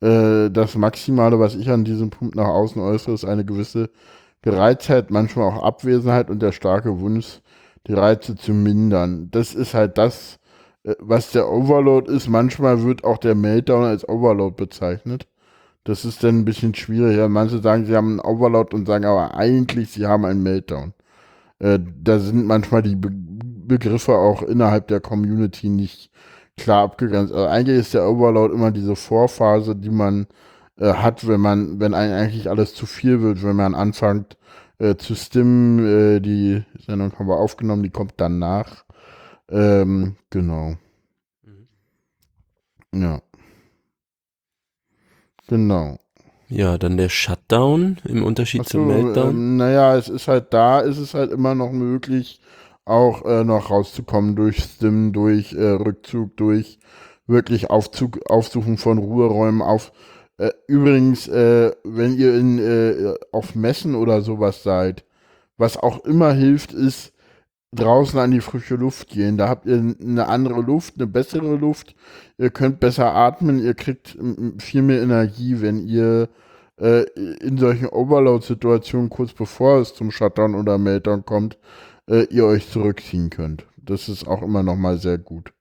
Äh, 0.00 0.50
das 0.50 0.76
Maximale, 0.76 1.38
was 1.38 1.54
ich 1.54 1.70
an 1.70 1.84
diesem 1.84 2.10
Punkt 2.10 2.34
nach 2.34 2.48
außen 2.48 2.82
äußere, 2.82 3.14
ist 3.14 3.24
eine 3.24 3.44
gewisse 3.44 3.90
Gereiztheit, 4.44 5.10
manchmal 5.10 5.48
auch 5.48 5.62
Abwesenheit 5.62 6.28
und 6.28 6.42
der 6.42 6.52
starke 6.52 7.00
Wunsch, 7.00 7.40
die 7.86 7.94
Reize 7.94 8.36
zu 8.36 8.52
mindern. 8.52 9.30
Das 9.30 9.54
ist 9.54 9.72
halt 9.72 9.96
das, 9.96 10.38
äh, 10.84 10.94
was 10.98 11.30
der 11.30 11.50
Overload 11.50 12.12
ist. 12.12 12.28
Manchmal 12.28 12.82
wird 12.82 13.04
auch 13.04 13.16
der 13.16 13.34
Meltdown 13.34 13.84
als 13.84 14.06
Overload 14.06 14.54
bezeichnet. 14.56 15.26
Das 15.84 16.04
ist 16.04 16.22
dann 16.22 16.40
ein 16.40 16.44
bisschen 16.44 16.74
schwieriger. 16.74 17.30
Manche 17.30 17.60
sagen, 17.60 17.86
sie 17.86 17.96
haben 17.96 18.20
einen 18.20 18.20
Overload 18.20 18.76
und 18.76 18.86
sagen 18.86 19.06
aber 19.06 19.34
eigentlich, 19.34 19.90
sie 19.92 20.06
haben 20.06 20.26
einen 20.26 20.42
Meltdown. 20.42 20.92
Äh, 21.58 21.78
da 22.02 22.18
sind 22.18 22.46
manchmal 22.46 22.82
die 22.82 22.96
Be 22.96 23.10
Begriffe 23.66 24.12
auch 24.12 24.42
innerhalb 24.42 24.88
der 24.88 25.00
Community 25.00 25.70
nicht 25.70 26.10
klar 26.58 26.82
abgegrenzt. 26.84 27.32
Also 27.32 27.46
eigentlich 27.46 27.78
ist 27.78 27.94
der 27.94 28.06
Overload 28.06 28.52
immer 28.52 28.70
diese 28.72 28.94
Vorphase, 28.94 29.74
die 29.74 29.88
man 29.88 30.26
äh, 30.78 30.94
hat, 30.94 31.26
wenn 31.28 31.40
man, 31.40 31.80
wenn 31.80 31.94
einem 31.94 32.14
eigentlich 32.14 32.48
alles 32.48 32.74
zu 32.74 32.86
viel 32.86 33.20
wird, 33.22 33.42
wenn 33.42 33.56
man 33.56 33.74
anfängt 33.74 34.36
äh, 34.78 34.96
zu 34.96 35.14
stimmen. 35.14 35.78
Äh, 35.78 36.20
die 36.20 36.64
Sendung 36.86 37.12
haben 37.18 37.28
wir 37.28 37.36
aufgenommen, 37.36 37.82
die 37.82 37.90
kommt 37.90 38.14
danach. 38.16 38.84
Ähm, 39.48 40.16
genau. 40.30 40.76
Mhm. 41.44 43.02
Ja. 43.02 43.22
Genau. 45.48 45.98
Ja, 46.48 46.78
dann 46.78 46.96
der 46.96 47.08
Shutdown 47.08 47.98
im 48.04 48.22
Unterschied 48.22 48.64
so, 48.64 48.78
zum 48.78 48.86
Meltdown. 48.88 49.30
Ähm, 49.30 49.56
naja, 49.56 49.96
es 49.96 50.08
ist 50.08 50.28
halt 50.28 50.52
da, 50.52 50.80
ist 50.80 50.98
es 50.98 51.14
halt 51.14 51.32
immer 51.32 51.54
noch 51.54 51.72
möglich, 51.72 52.40
auch 52.84 53.24
äh, 53.24 53.44
noch 53.44 53.70
rauszukommen 53.70 54.36
durch 54.36 54.62
Stim, 54.62 55.12
durch 55.12 55.52
äh, 55.52 55.70
Rückzug, 55.70 56.36
durch 56.36 56.78
wirklich 57.26 57.70
Aufzug, 57.70 58.20
Aufsuchen 58.30 58.76
von 58.76 58.98
Ruheräumen 58.98 59.62
auf. 59.62 59.92
Äh, 60.38 60.50
übrigens, 60.66 61.28
äh, 61.28 61.72
wenn 61.84 62.16
ihr 62.16 62.34
in, 62.36 62.58
äh, 62.58 63.14
auf 63.32 63.54
Messen 63.54 63.94
oder 63.94 64.22
sowas 64.22 64.62
seid, 64.62 65.04
was 65.56 65.76
auch 65.76 66.04
immer 66.04 66.32
hilft, 66.32 66.72
ist 66.72 67.12
draußen 67.74 68.18
an 68.18 68.30
die 68.30 68.40
frische 68.40 68.76
Luft 68.76 69.08
gehen. 69.08 69.36
Da 69.36 69.48
habt 69.48 69.66
ihr 69.66 69.76
eine 69.76 70.28
andere 70.28 70.60
Luft, 70.60 70.94
eine 70.96 71.06
bessere 71.06 71.56
Luft. 71.56 71.94
Ihr 72.38 72.50
könnt 72.50 72.80
besser 72.80 73.14
atmen, 73.14 73.58
ihr 73.60 73.74
kriegt 73.74 74.16
viel 74.58 74.82
mehr 74.82 75.02
Energie, 75.02 75.60
wenn 75.60 75.86
ihr 75.86 76.28
äh, 76.80 77.02
in 77.40 77.58
solchen 77.58 77.88
Overload-Situationen 77.88 79.10
kurz 79.10 79.32
bevor 79.32 79.78
es 79.80 79.94
zum 79.94 80.10
Shutdown 80.10 80.54
oder 80.54 80.78
Meltdown 80.78 81.24
kommt, 81.24 81.58
äh, 82.08 82.24
ihr 82.24 82.46
euch 82.46 82.70
zurückziehen 82.70 83.30
könnt. 83.30 83.66
Das 83.76 84.08
ist 84.08 84.26
auch 84.26 84.42
immer 84.42 84.62
noch 84.62 84.76
mal 84.76 84.98
sehr 84.98 85.18
gut. 85.18 85.52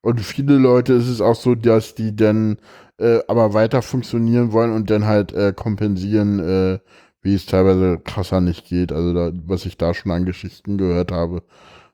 Und 0.00 0.20
viele 0.20 0.58
Leute 0.58 0.92
ist 0.94 1.08
es 1.08 1.22
auch 1.22 1.34
so, 1.34 1.54
dass 1.54 1.94
die 1.94 2.14
dann 2.14 2.58
äh, 2.98 3.20
aber 3.28 3.54
weiter 3.54 3.82
funktionieren 3.82 4.52
wollen 4.52 4.72
und 4.72 4.90
dann 4.90 5.04
halt 5.04 5.32
äh, 5.32 5.52
kompensieren, 5.52 6.38
äh, 6.38 6.78
wie 7.22 7.34
es 7.34 7.46
teilweise 7.46 7.98
krasser 7.98 8.40
nicht 8.40 8.66
geht. 8.66 8.92
Also 8.92 9.12
da, 9.12 9.32
was 9.46 9.66
ich 9.66 9.76
da 9.76 9.94
schon 9.94 10.12
an 10.12 10.24
Geschichten 10.24 10.78
gehört 10.78 11.10
habe, 11.10 11.42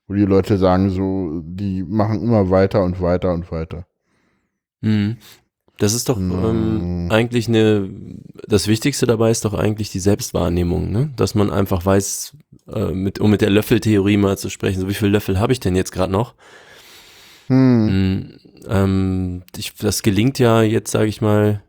wo 0.06 0.14
die 0.14 0.24
Leute 0.24 0.58
sagen 0.58 0.90
so, 0.90 1.40
die 1.44 1.84
machen 1.84 2.22
immer 2.22 2.50
weiter 2.50 2.82
und 2.82 3.00
weiter 3.00 3.32
und 3.32 3.50
weiter. 3.52 3.86
Mhm. 4.80 5.16
Das 5.78 5.94
ist 5.94 6.10
doch 6.10 6.18
ähm, 6.18 7.08
eigentlich 7.10 7.48
eine, 7.48 7.88
das 8.46 8.68
Wichtigste 8.68 9.06
dabei 9.06 9.30
ist 9.30 9.46
doch 9.46 9.54
eigentlich 9.54 9.90
die 9.90 9.98
Selbstwahrnehmung, 9.98 10.90
ne? 10.90 11.10
Dass 11.16 11.34
man 11.34 11.50
einfach 11.50 11.86
weiß, 11.86 12.36
äh, 12.68 12.92
mit, 12.92 13.18
um 13.18 13.30
mit 13.30 13.40
der 13.40 13.48
Löffeltheorie 13.48 14.18
mal 14.18 14.36
zu 14.36 14.50
sprechen, 14.50 14.78
so 14.78 14.88
wie 14.90 14.94
viele 14.94 15.12
Löffel 15.12 15.40
habe 15.40 15.54
ich 15.54 15.60
denn 15.60 15.76
jetzt 15.76 15.92
gerade 15.92 16.12
noch? 16.12 16.34
Hm. 17.50 17.88
hm 17.88 18.30
ähm, 18.68 19.42
ich, 19.56 19.74
das 19.74 20.02
gelingt 20.02 20.38
ja 20.38 20.62
jetzt, 20.62 20.90
sage 20.90 21.06
ich 21.06 21.20
mal, 21.20 21.62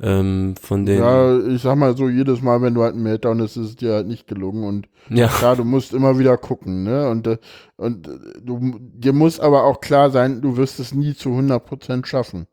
ähm, 0.00 0.54
von 0.60 0.86
den. 0.86 0.98
Ja, 0.98 1.38
ich 1.46 1.62
sag 1.62 1.76
mal 1.76 1.96
so, 1.96 2.08
jedes 2.08 2.42
Mal, 2.42 2.62
wenn 2.62 2.74
du 2.74 2.82
halt 2.82 2.94
einen 2.94 3.02
Meltdown 3.02 3.40
hast, 3.40 3.56
ist 3.56 3.68
es 3.68 3.76
dir 3.76 3.94
halt 3.94 4.06
nicht 4.06 4.26
gelungen. 4.26 4.64
Und 4.64 4.88
ja. 5.08 5.28
klar, 5.28 5.56
du 5.56 5.64
musst 5.64 5.92
immer 5.92 6.18
wieder 6.18 6.36
gucken, 6.36 6.84
ne? 6.84 7.08
Und, 7.08 7.26
äh, 7.26 7.38
und 7.76 8.08
äh, 8.08 8.40
du, 8.42 8.78
dir 8.80 9.12
muss 9.12 9.38
aber 9.38 9.64
auch 9.64 9.80
klar 9.80 10.10
sein, 10.10 10.40
du 10.40 10.56
wirst 10.56 10.80
es 10.80 10.94
nie 10.94 11.14
zu 11.14 11.30
100% 11.30 12.06
schaffen. 12.06 12.46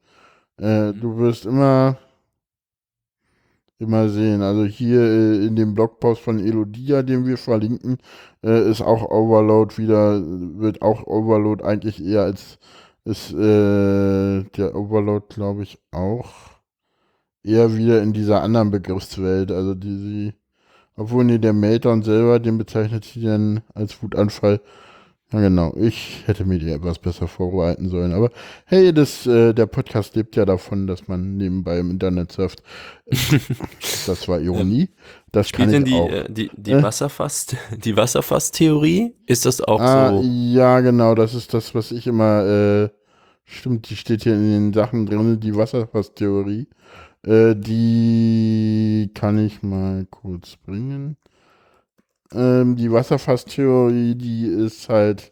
Äh, 0.58 0.94
du 0.94 1.18
wirst 1.18 1.46
immer, 1.46 1.98
immer 3.82 4.10
sehen. 4.10 4.42
Also 4.42 4.66
hier 4.66 5.02
äh, 5.02 5.46
in 5.46 5.56
dem 5.56 5.74
Blogpost 5.74 6.22
von 6.22 6.40
Elodia, 6.40 7.04
den 7.04 7.26
wir 7.26 7.38
verlinken, 7.38 7.98
äh, 8.44 8.70
ist 8.70 8.82
auch 8.82 9.04
Overload 9.10 9.78
wieder, 9.78 10.22
wird 10.22 10.82
auch 10.82 11.06
Overload 11.08 11.64
eigentlich 11.64 12.04
eher 12.04 12.24
als, 12.24 12.60
ist 13.06 13.34
äh, 13.34 14.44
der 14.44 14.76
Overload, 14.76 15.26
glaube 15.30 15.64
ich, 15.64 15.80
auch 15.92 16.32
eher 17.44 17.76
wieder 17.76 18.02
in 18.02 18.14
dieser 18.14 18.42
anderen 18.44 18.72
Begriffswelt. 18.72 19.52
Also 19.52 19.76
die, 19.76 19.88
die 19.88 20.34
obwohl 20.96 21.24
nee, 21.24 21.40
der 21.40 21.54
Meltdown 21.54 22.04
selber, 22.04 22.40
den 22.40 22.58
bezeichnet 22.58 23.06
sie 23.06 23.24
dann 23.24 23.62
als 23.74 24.02
Wutanfall. 24.04 24.62
Ja, 25.34 25.40
genau. 25.40 25.74
Ich 25.78 26.24
hätte 26.26 26.44
mir 26.44 26.60
die 26.60 26.70
etwas 26.72 27.00
besser 27.00 27.28
vorbereiten 27.28 27.88
sollen. 27.88 28.12
Aber 28.12 28.32
hey, 28.66 28.94
das, 28.94 29.26
äh, 29.26 29.54
der 29.54 29.66
Podcast 29.66 30.16
lebt 30.16 30.36
ja 30.36 30.44
davon, 30.44 30.88
dass 30.88 31.08
man 31.08 31.38
nebenbei 31.38 31.80
im 31.80 31.90
Internet 31.92 32.34
surft. 32.34 32.62
das 34.08 34.28
war 34.28 34.42
Ironie. 34.42 34.90
Das 35.32 35.48
Spielt 35.48 35.72
kann 35.72 35.86
ich 35.86 35.92
die, 35.92 36.00
auch. 36.00 36.10
Äh, 36.10 36.26
die, 36.30 36.52
die, 36.58 36.72
äh? 36.72 36.84
Wasserfass, 36.84 37.48
die 37.78 37.96
Wasserfass-Theorie? 37.96 39.16
Ist 39.26 39.46
das 39.46 39.62
auch 39.62 39.80
ah, 39.80 40.10
so? 40.10 40.22
Ja, 40.22 40.82
genau. 40.82 41.16
Das 41.16 41.34
ist 41.34 41.54
das, 41.54 41.74
was 41.74 41.92
ich 41.92 42.08
immer. 42.08 42.46
Äh, 42.46 42.90
stimmt, 43.46 43.90
die 43.90 43.96
steht 43.96 44.24
hier 44.24 44.34
in 44.34 44.52
den 44.52 44.74
Sachen 44.74 45.06
drin, 45.06 45.40
die 45.40 45.56
Wasserfass-Theorie. 45.56 46.68
Äh, 47.26 47.56
die 47.56 49.12
kann 49.14 49.38
ich 49.46 49.64
mal 49.64 50.06
kurz 50.10 50.58
bringen. 50.58 51.16
Ähm, 52.34 52.76
die 52.76 52.92
Wasserfasstheorie, 52.92 54.16
die 54.16 54.46
ist 54.48 54.90
halt 54.90 55.32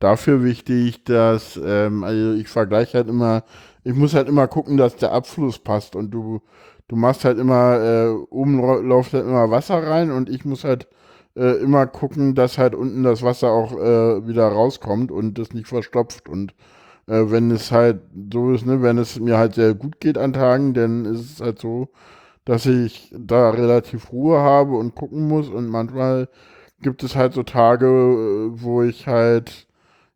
dafür 0.00 0.44
wichtig, 0.44 1.04
dass, 1.04 1.60
ähm, 1.64 2.04
also 2.04 2.32
ich 2.34 2.48
vergleiche 2.48 2.98
halt 2.98 3.08
immer, 3.08 3.44
ich 3.84 3.94
muss 3.94 4.14
halt 4.14 4.28
immer 4.28 4.48
gucken, 4.48 4.76
dass 4.76 4.96
der 4.96 5.12
Abfluss 5.12 5.58
passt 5.60 5.96
und 5.96 6.10
du, 6.12 6.42
du 6.88 6.96
machst 6.96 7.24
halt 7.24 7.38
immer, 7.38 7.78
äh, 7.80 8.08
oben 8.30 8.60
läuft 8.88 9.14
halt 9.14 9.24
immer 9.26 9.50
Wasser 9.50 9.82
rein 9.86 10.10
und 10.10 10.28
ich 10.28 10.44
muss 10.44 10.64
halt 10.64 10.88
äh, 11.36 11.56
immer 11.62 11.86
gucken, 11.86 12.34
dass 12.34 12.58
halt 12.58 12.74
unten 12.74 13.02
das 13.04 13.22
Wasser 13.22 13.50
auch 13.50 13.72
äh, 13.72 14.26
wieder 14.26 14.48
rauskommt 14.48 15.12
und 15.12 15.38
das 15.38 15.52
nicht 15.54 15.68
verstopft 15.68 16.28
und 16.28 16.54
äh, 17.06 17.24
wenn 17.30 17.50
es 17.50 17.72
halt 17.72 18.00
so 18.32 18.52
ist, 18.52 18.66
ne, 18.66 18.82
wenn 18.82 18.98
es 18.98 19.18
mir 19.20 19.38
halt 19.38 19.54
sehr 19.54 19.74
gut 19.74 20.00
geht 20.00 20.18
an 20.18 20.32
Tagen, 20.32 20.74
dann 20.74 21.04
ist 21.04 21.34
es 21.34 21.40
halt 21.40 21.60
so, 21.60 21.88
dass 22.44 22.66
ich 22.66 23.14
da 23.16 23.50
relativ 23.50 24.12
Ruhe 24.12 24.38
habe 24.40 24.76
und 24.76 24.94
gucken 24.94 25.28
muss 25.28 25.48
und 25.48 25.68
manchmal 25.68 26.28
gibt 26.80 27.02
es 27.04 27.16
halt 27.16 27.32
so 27.34 27.42
Tage, 27.42 27.86
äh, 27.86 28.62
wo 28.62 28.82
ich 28.82 29.06
halt 29.06 29.66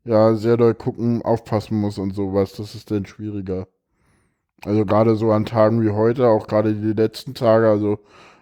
ja 0.04 0.35
sehr 0.35 0.56
doll 0.56 0.75
gucken, 0.75 1.23
aufpassen 1.23 1.80
muss 1.80 1.99
und 1.99 2.14
sowas. 2.14 2.54
Das 2.54 2.75
ist 2.75 2.90
dann 2.90 3.06
schwieriger. 3.06 3.68
Also 4.64 4.85
gerade 4.85 5.16
so 5.16 5.33
an 5.33 5.45
Tagen 5.45 5.83
wie 5.83 5.90
heute, 5.90 6.28
auch 6.28 6.47
gerade 6.47 6.75
die 6.75 6.92
letzten 6.92 7.35
Tage, 7.35 7.68
also 7.68 7.99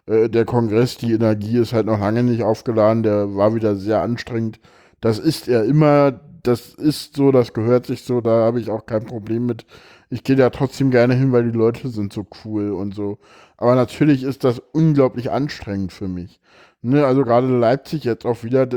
äh, 0.07 0.29
der 0.29 0.45
Kongress, 0.45 0.97
die 0.97 1.13
Energie 1.13 1.59
ist 1.59 1.73
halt 1.73 1.87
noch 1.87 1.99
lange 2.01 2.23
nicht 2.23 2.43
aufgeladen, 2.43 3.03
der 3.03 3.35
war 3.37 3.55
wieder 3.55 3.77
sehr 3.77 4.03
anstrengend. 4.03 4.61
Das 5.01 5.19
ist 5.19 5.49
er 5.49 5.65
immer, 5.65 6.13
das 6.43 6.75
ist 6.75 7.17
so, 7.17 7.33
das 7.33 7.53
gehört 7.53 7.87
sich 7.87 8.05
so, 8.05 8.21
da 8.21 8.45
habe 8.45 8.61
ich 8.61 8.71
auch 8.71 8.87
kein 8.87 9.05
Problem 9.07 9.47
mit. 9.47 9.67
Ich 10.15 10.23
gehe 10.23 10.37
da 10.37 10.51
trotzdem 10.51 10.93
gerne 10.93 11.15
hin, 11.15 11.33
weil 11.33 11.51
die 11.51 11.59
Leute 11.59 11.89
sind 11.89 12.13
so 12.13 12.25
cool 12.45 12.71
und 12.71 12.95
so. 12.95 13.19
Aber 13.57 13.75
natürlich 13.75 14.23
ist 14.23 14.45
das 14.45 14.63
unglaublich 14.71 15.33
anstrengend 15.33 15.93
für 15.93 16.07
mich. 16.07 16.39
Ne, 16.83 17.05
also 17.05 17.25
gerade 17.25 17.49
Leipzig 17.49 18.05
jetzt 18.05 18.25
auch 18.25 18.45
wieder, 18.45 18.69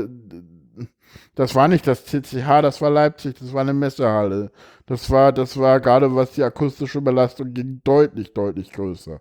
das 1.36 1.54
war 1.54 1.68
nicht 1.68 1.86
das 1.86 2.06
CCH, 2.06 2.60
das 2.60 2.80
war 2.80 2.90
Leipzig, 2.90 3.36
das 3.38 3.52
war 3.52 3.60
eine 3.60 3.72
Messehalle. 3.72 4.50
Das 4.86 5.10
war, 5.12 5.30
das 5.30 5.56
war 5.56 5.78
gerade 5.78 6.12
was 6.12 6.32
die 6.32 6.42
akustische 6.42 7.00
Belastung 7.00 7.54
ging, 7.54 7.82
deutlich, 7.84 8.34
deutlich 8.34 8.72
größer. 8.72 9.20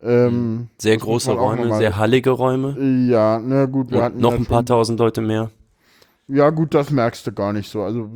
Ähm, 0.00 0.68
sehr 0.78 0.96
große 0.96 1.32
Räume, 1.32 1.74
sehr 1.76 1.96
hallige 1.96 2.30
Räume. 2.30 2.76
Ja, 3.10 3.40
na 3.44 3.66
gut, 3.66 3.90
wir 3.90 4.04
hatten 4.04 4.20
noch 4.20 4.34
ein 4.34 4.46
paar 4.46 4.64
tausend 4.64 5.00
Leute 5.00 5.22
mehr. 5.22 5.50
Ja, 6.28 6.50
gut, 6.50 6.72
das 6.72 6.92
merkst 6.92 7.26
du 7.26 7.32
gar 7.32 7.52
nicht 7.52 7.68
so. 7.68 7.82
Also, 7.82 8.08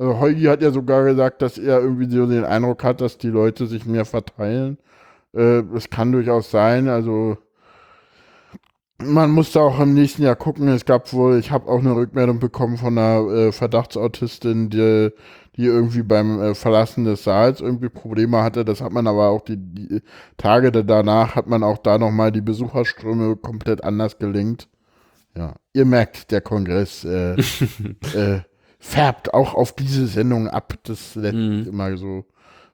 also 0.00 0.18
Heugi 0.18 0.44
hat 0.44 0.62
ja 0.62 0.70
sogar 0.70 1.04
gesagt, 1.04 1.42
dass 1.42 1.58
er 1.58 1.80
irgendwie 1.80 2.10
so 2.10 2.24
den 2.24 2.44
Eindruck 2.44 2.82
hat, 2.84 3.02
dass 3.02 3.18
die 3.18 3.28
Leute 3.28 3.66
sich 3.66 3.84
mehr 3.84 4.06
verteilen. 4.06 4.78
Äh, 5.34 5.62
es 5.76 5.90
kann 5.90 6.10
durchaus 6.10 6.50
sein, 6.50 6.88
also 6.88 7.36
man 9.02 9.30
muss 9.30 9.52
da 9.52 9.60
auch 9.60 9.78
im 9.78 9.92
nächsten 9.92 10.22
Jahr 10.22 10.36
gucken. 10.36 10.68
Es 10.68 10.86
gab 10.86 11.12
wohl, 11.12 11.38
ich 11.38 11.50
habe 11.50 11.68
auch 11.68 11.80
eine 11.80 11.94
Rückmeldung 11.94 12.38
bekommen 12.38 12.78
von 12.78 12.96
einer 12.96 13.28
äh, 13.30 13.52
Verdachtsautistin, 13.52 14.70
die, 14.70 15.10
die 15.56 15.64
irgendwie 15.66 16.02
beim 16.02 16.40
äh, 16.40 16.54
Verlassen 16.54 17.04
des 17.04 17.24
Saals 17.24 17.60
irgendwie 17.60 17.90
Probleme 17.90 18.42
hatte. 18.42 18.64
Das 18.64 18.80
hat 18.80 18.92
man 18.92 19.06
aber 19.06 19.28
auch 19.28 19.42
die, 19.42 19.58
die 19.58 20.00
Tage 20.38 20.70
danach 20.72 21.34
hat 21.34 21.46
man 21.46 21.62
auch 21.62 21.78
da 21.78 21.98
nochmal 21.98 22.32
die 22.32 22.40
Besucherströme 22.40 23.36
komplett 23.36 23.84
anders 23.84 24.18
gelenkt. 24.18 24.68
Ja, 25.36 25.56
ihr 25.74 25.84
merkt, 25.84 26.30
der 26.30 26.40
Kongress 26.40 27.04
äh, 27.04 27.34
äh, 28.14 28.40
färbt 28.80 29.32
auch 29.32 29.54
auf 29.54 29.72
diese 29.72 30.06
Sendung 30.06 30.48
ab. 30.48 30.74
Das 30.82 31.14
ist 31.14 31.16
mhm. 31.16 31.66
immer 31.68 31.96
so. 31.96 32.24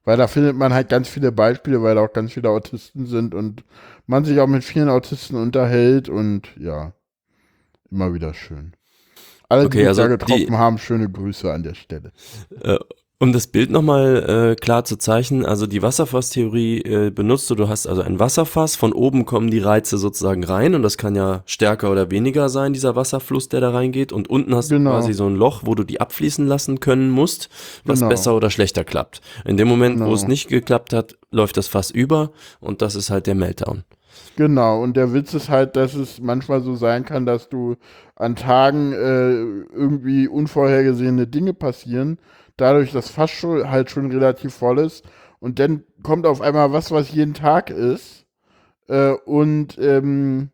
Weil 0.05 0.17
da 0.17 0.29
findet 0.29 0.57
man 0.57 0.73
halt 0.73 0.89
ganz 0.89 1.09
viele 1.09 1.33
Beispiele, 1.33 1.83
weil 1.83 1.97
da 1.97 2.03
auch 2.03 2.13
ganz 2.13 2.33
viele 2.33 2.49
Autisten 2.49 3.07
sind 3.07 3.35
und 3.35 3.65
man 4.07 4.25
sich 4.25 4.39
auch 4.39 4.47
mit 4.47 4.63
vielen 4.63 4.89
Autisten 4.89 5.37
unterhält 5.37 6.09
und 6.09 6.49
ja, 6.57 6.93
immer 7.91 8.15
wieder 8.15 8.33
schön. 8.33 8.73
Alle, 9.49 9.67
okay, 9.67 9.81
die 9.81 9.87
also 9.89 10.03
da 10.03 10.09
getroffen 10.09 10.47
die, 10.47 10.53
haben, 10.53 10.79
schöne 10.79 11.11
Grüße 11.11 11.53
an 11.53 11.65
der 11.65 11.75
Stelle. 11.75 12.13
Äh, 12.63 12.79
um 13.19 13.33
das 13.33 13.47
Bild 13.47 13.71
nochmal 13.71 14.53
äh, 14.53 14.57
klar 14.57 14.85
zu 14.85 14.99
zeichnen, 14.99 15.47
also 15.47 15.67
die 15.67 15.81
Wasserfasstheorie 15.81 16.83
äh, 16.83 17.11
benutzt 17.11 17.49
du, 17.49 17.55
du 17.55 17.69
hast 17.69 17.87
also 17.87 18.03
ein 18.03 18.19
Wasserfass, 18.19 18.77
von 18.77 18.93
oben 18.93 19.25
kommen 19.25 19.51
die 19.51 19.59
Reize 19.59 19.97
sozusagen 19.97 20.45
rein 20.45 20.75
und 20.75 20.83
das 20.83 20.99
kann 20.99 21.15
ja 21.15 21.43
stärker 21.47 21.91
oder 21.91 22.11
weniger 22.11 22.51
sein, 22.51 22.75
dieser 22.75 22.95
Wasserfluss, 22.95 23.49
der 23.49 23.61
da 23.61 23.71
reingeht 23.71 24.13
und 24.13 24.29
unten 24.29 24.55
hast 24.55 24.69
genau. 24.69 24.91
du 24.91 24.97
quasi 24.97 25.15
so 25.15 25.27
ein 25.27 25.35
Loch, 25.35 25.63
wo 25.65 25.75
du 25.75 25.83
die 25.83 26.01
abfließen 26.01 26.47
lassen 26.47 26.79
können 26.81 27.09
musst, 27.09 27.49
was 27.85 28.01
genau. 28.01 28.11
besser 28.11 28.37
oder 28.37 28.51
schlechter 28.51 28.85
klappt. 28.85 29.23
In 29.47 29.57
dem 29.57 29.69
Moment, 29.69 29.97
genau. 29.97 30.11
wo 30.11 30.15
es 30.15 30.21
genau. 30.21 30.33
nicht 30.33 30.49
geklappt 30.49 30.93
hat, 30.93 31.17
läuft 31.31 31.57
das 31.57 31.69
Fass 31.69 31.91
über 31.91 32.33
und 32.61 32.83
das 32.83 32.95
ist 32.95 33.09
halt 33.09 33.27
der 33.27 33.35
Meltdown. 33.35 33.85
Genau, 34.37 34.83
und 34.83 34.99
der 34.99 35.15
Witz 35.15 35.33
ist 35.33 35.49
halt, 35.49 35.77
dass 35.77 35.95
es 35.95 36.21
manchmal 36.21 36.61
so 36.61 36.75
sein 36.75 37.07
kann, 37.07 37.25
dass 37.25 37.49
du 37.49 37.77
an 38.15 38.37
Tagen 38.37 38.93
äh, 38.93 39.33
irgendwie 39.75 40.29
unvorhergesehene 40.29 41.27
Dinge 41.27 41.55
passieren, 41.55 42.19
dadurch 42.57 42.93
das 42.93 43.11
Fass 43.11 43.31
schon, 43.31 43.71
halt 43.71 43.91
schon 43.91 44.11
relativ 44.11 44.55
voll 44.55 44.79
ist. 44.79 45.05
Und 45.41 45.59
dann 45.59 45.85
kommt 46.03 46.27
auf 46.27 46.41
einmal 46.41 46.73
was, 46.73 46.91
was 46.91 47.13
jeden 47.13 47.35
Tag 47.35 47.71
ist. 47.71 48.27
Äh, 48.89 49.13
und 49.25 49.79
ähm, 49.79 50.51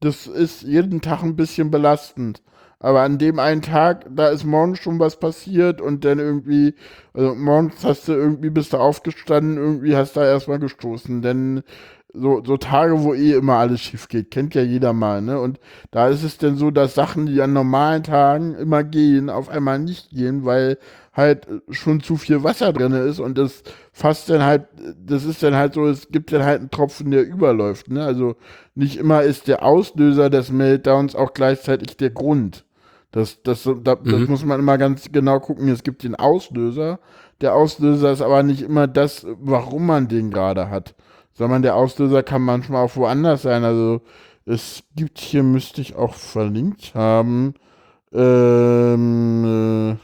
das 0.00 0.26
ist 0.26 0.62
jeden 0.62 1.00
Tag 1.00 1.22
ein 1.22 1.36
bisschen 1.36 1.70
belastend. 1.70 2.42
Aber 2.82 3.02
an 3.02 3.18
dem 3.18 3.38
einen 3.38 3.62
Tag, 3.62 4.06
da 4.10 4.28
ist 4.28 4.44
morgens 4.44 4.80
schon 4.80 4.98
was 4.98 5.20
passiert 5.20 5.80
und 5.80 6.04
dann 6.04 6.18
irgendwie, 6.18 6.74
also 7.14 7.32
morgens 7.36 7.84
hast 7.84 8.08
du 8.08 8.12
irgendwie, 8.12 8.50
bist 8.50 8.72
du 8.72 8.78
aufgestanden, 8.78 9.56
irgendwie 9.56 9.94
hast 9.94 10.16
du 10.16 10.20
da 10.20 10.26
erstmal 10.26 10.58
gestoßen. 10.58 11.22
Denn 11.22 11.62
so, 12.12 12.42
so 12.44 12.56
Tage, 12.56 13.02
wo 13.04 13.14
eh 13.14 13.34
immer 13.34 13.54
alles 13.58 13.80
schief 13.80 14.08
geht, 14.08 14.32
kennt 14.32 14.54
ja 14.54 14.62
jeder 14.62 14.92
mal, 14.92 15.22
ne? 15.22 15.40
Und 15.40 15.60
da 15.92 16.08
ist 16.08 16.24
es 16.24 16.38
denn 16.38 16.56
so, 16.56 16.72
dass 16.72 16.94
Sachen, 16.94 17.26
die 17.26 17.40
an 17.40 17.52
normalen 17.52 18.02
Tagen 18.02 18.54
immer 18.56 18.82
gehen, 18.82 19.30
auf 19.30 19.48
einmal 19.48 19.78
nicht 19.78 20.10
gehen, 20.10 20.44
weil 20.44 20.76
halt 21.12 21.46
schon 21.70 22.00
zu 22.00 22.16
viel 22.16 22.42
Wasser 22.42 22.72
drin 22.72 22.92
ist 22.92 23.20
und 23.20 23.36
das 23.36 23.62
fast 23.92 24.30
dann 24.30 24.42
halt, 24.42 24.66
das 25.04 25.24
ist 25.24 25.42
dann 25.42 25.54
halt 25.54 25.74
so, 25.74 25.86
es 25.86 26.08
gibt 26.08 26.32
dann 26.32 26.44
halt 26.44 26.60
einen 26.60 26.70
Tropfen, 26.70 27.10
der 27.10 27.26
überläuft, 27.26 27.90
ne? 27.90 28.04
Also 28.04 28.36
nicht 28.74 28.96
immer 28.96 29.22
ist 29.22 29.46
der 29.48 29.62
Auslöser 29.62 30.30
des 30.30 30.50
Meltdowns 30.50 31.14
auch 31.14 31.34
gleichzeitig 31.34 31.96
der 31.96 32.10
Grund. 32.10 32.64
Das, 33.10 33.42
das, 33.42 33.64
das, 33.64 33.98
mhm. 34.02 34.10
das 34.10 34.28
muss 34.28 34.44
man 34.44 34.58
immer 34.58 34.78
ganz 34.78 35.12
genau 35.12 35.38
gucken. 35.38 35.68
Es 35.68 35.82
gibt 35.82 36.02
den 36.02 36.14
Auslöser. 36.14 36.98
Der 37.42 37.54
Auslöser 37.54 38.10
ist 38.10 38.22
aber 38.22 38.42
nicht 38.42 38.62
immer 38.62 38.86
das, 38.86 39.26
warum 39.38 39.84
man 39.84 40.08
den 40.08 40.30
gerade 40.30 40.70
hat 40.70 40.94
sondern 41.34 41.62
der 41.62 41.76
Auslöser 41.76 42.22
kann 42.22 42.42
manchmal 42.42 42.84
auch 42.84 42.96
woanders 42.96 43.42
sein. 43.42 43.64
Also 43.64 44.02
es 44.44 44.82
gibt 44.96 45.18
hier, 45.18 45.42
müsste 45.42 45.80
ich 45.80 45.96
auch 45.96 46.14
verlinkt 46.14 46.94
haben, 46.94 47.54
ähm, 48.12 49.98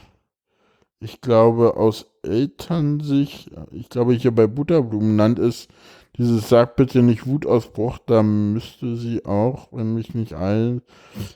ich 0.99 1.21
glaube, 1.21 1.77
aus 1.77 2.07
Elternsicht, 2.23 3.51
ich 3.71 3.89
glaube, 3.89 4.13
hier 4.13 4.31
bei 4.31 4.47
Butterblumenland 4.47 5.39
ist 5.39 5.69
dieses 6.17 6.49
Sag 6.49 6.75
bitte 6.75 7.01
nicht 7.01 7.25
Wutausbruch, 7.25 7.99
da 8.05 8.23
müsste 8.23 8.97
sie 8.97 9.25
auch, 9.25 9.69
wenn 9.71 9.93
mich 9.93 10.13
nicht 10.13 10.33
all, 10.33 10.81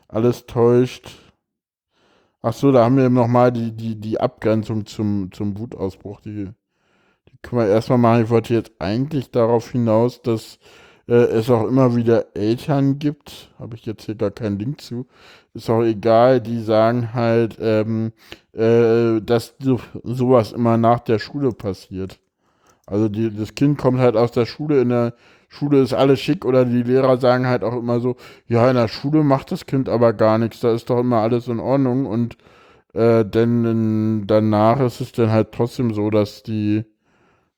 alles 0.10 0.46
täuscht. 0.46 1.12
Ach 2.42 2.54
so, 2.54 2.74
da 2.74 2.84
haben 2.84 2.98
wir 2.98 3.10
nochmal 3.10 3.54
die, 3.54 3.72
die, 3.72 3.96
die 3.96 4.20
Abgrenzung 4.20 4.86
zum, 4.86 5.32
zum 5.32 5.58
Wutausbruch. 5.58 6.20
Die, 6.20 6.50
die 7.30 7.38
können 7.42 7.62
wir 7.62 7.70
erstmal 7.70 8.00
machen. 8.00 8.24
Ich 8.26 8.30
wollte 8.30 8.54
jetzt 8.54 8.74
eigentlich 8.80 9.32
darauf 9.32 9.72
hinaus, 9.72 10.22
dass 10.22 10.60
äh, 11.08 11.14
es 11.14 11.50
auch 11.50 11.68
immer 11.68 11.96
wieder 11.96 12.36
Eltern 12.36 13.00
gibt, 13.00 13.52
habe 13.60 13.76
ich 13.76 13.86
jetzt 13.86 14.06
hier 14.06 14.16
gar 14.16 14.32
keinen 14.32 14.60
Link 14.60 14.82
zu, 14.82 15.08
ist 15.54 15.70
auch 15.70 15.84
egal, 15.84 16.42
die 16.42 16.62
sagen 16.62 17.14
halt, 17.14 17.58
ähm, 17.62 18.14
äh, 18.54 19.22
dass 19.22 19.56
so, 19.60 19.80
sowas 20.04 20.52
immer 20.52 20.78
nach 20.78 21.00
der 21.00 21.20
Schule 21.20 21.52
passiert. 21.52 22.20
Also 22.86 23.10
die, 23.10 23.34
das 23.36 23.56
Kind 23.56 23.78
kommt 23.78 24.00
halt 24.00 24.16
aus 24.18 24.32
der 24.32 24.46
Schule, 24.46 24.82
in 24.82 24.90
der 24.90 25.14
Schule 25.50 25.82
ist 25.82 25.94
alles 25.94 26.20
schick 26.20 26.46
oder 26.46 26.66
die 26.66 26.84
Lehrer 26.84 27.18
sagen 27.18 27.48
halt 27.48 27.64
auch 27.64 27.78
immer 27.78 28.00
so, 28.00 28.16
ja, 28.48 28.70
in 28.70 28.76
der 28.76 28.88
Schule 28.88 29.24
macht 29.24 29.52
das 29.52 29.66
Kind 29.66 29.88
aber 29.90 30.14
gar 30.14 30.38
nichts, 30.38 30.60
da 30.62 30.74
ist 30.74 30.90
doch 30.90 31.00
immer 31.00 31.20
alles 31.20 31.48
in 31.48 31.60
Ordnung 31.60 32.06
und 32.08 32.38
äh, 32.94 33.26
denn 33.26 34.26
danach 34.28 34.80
ist 34.80 35.02
es 35.02 35.12
dann 35.12 35.32
halt 35.32 35.52
trotzdem 35.52 35.94
so, 35.94 36.10
dass 36.10 36.44
die 36.44 36.86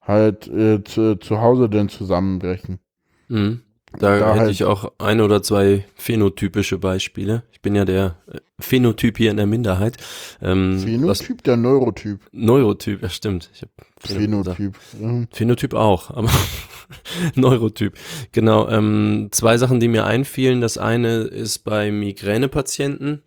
halt 0.01 0.47
äh, 0.47 0.83
zu, 0.83 1.17
zu 1.17 1.41
Hause 1.41 1.69
dann 1.69 1.89
zusammenbrechen. 1.89 2.79
Mhm. 3.27 3.61
Da, 3.99 4.19
da, 4.19 4.29
hätte 4.29 4.39
halt 4.41 4.51
ich 4.51 4.63
auch 4.65 4.91
ein 4.97 5.21
oder 5.21 5.41
zwei 5.41 5.85
phänotypische 5.95 6.77
Beispiele. 6.77 7.43
Ich 7.51 7.61
bin 7.61 7.75
ja 7.75 7.85
der 7.85 8.17
äh, 8.27 8.39
Phänotyp 8.59 9.17
hier 9.17 9.31
in 9.31 9.37
der 9.37 9.45
Minderheit. 9.45 9.97
Ähm, 10.41 10.79
Phänotyp, 10.79 11.37
was, 11.37 11.43
der 11.45 11.57
Neurotyp. 11.57 12.19
Neurotyp, 12.31 13.01
ja 13.01 13.09
stimmt. 13.09 13.49
Phänotyp. 13.99 14.77
Ja. 14.99 15.23
Phänotyp 15.31 15.73
auch, 15.73 16.11
aber 16.11 16.29
Neurotyp. 17.35 17.93
Genau. 18.31 18.67
Ähm, 18.69 19.29
zwei 19.31 19.57
Sachen, 19.57 19.79
die 19.79 19.87
mir 19.87 20.05
einfielen. 20.05 20.61
Das 20.61 20.77
eine 20.77 21.19
ist 21.19 21.59
bei 21.59 21.91
Migränepatienten. 21.91 23.23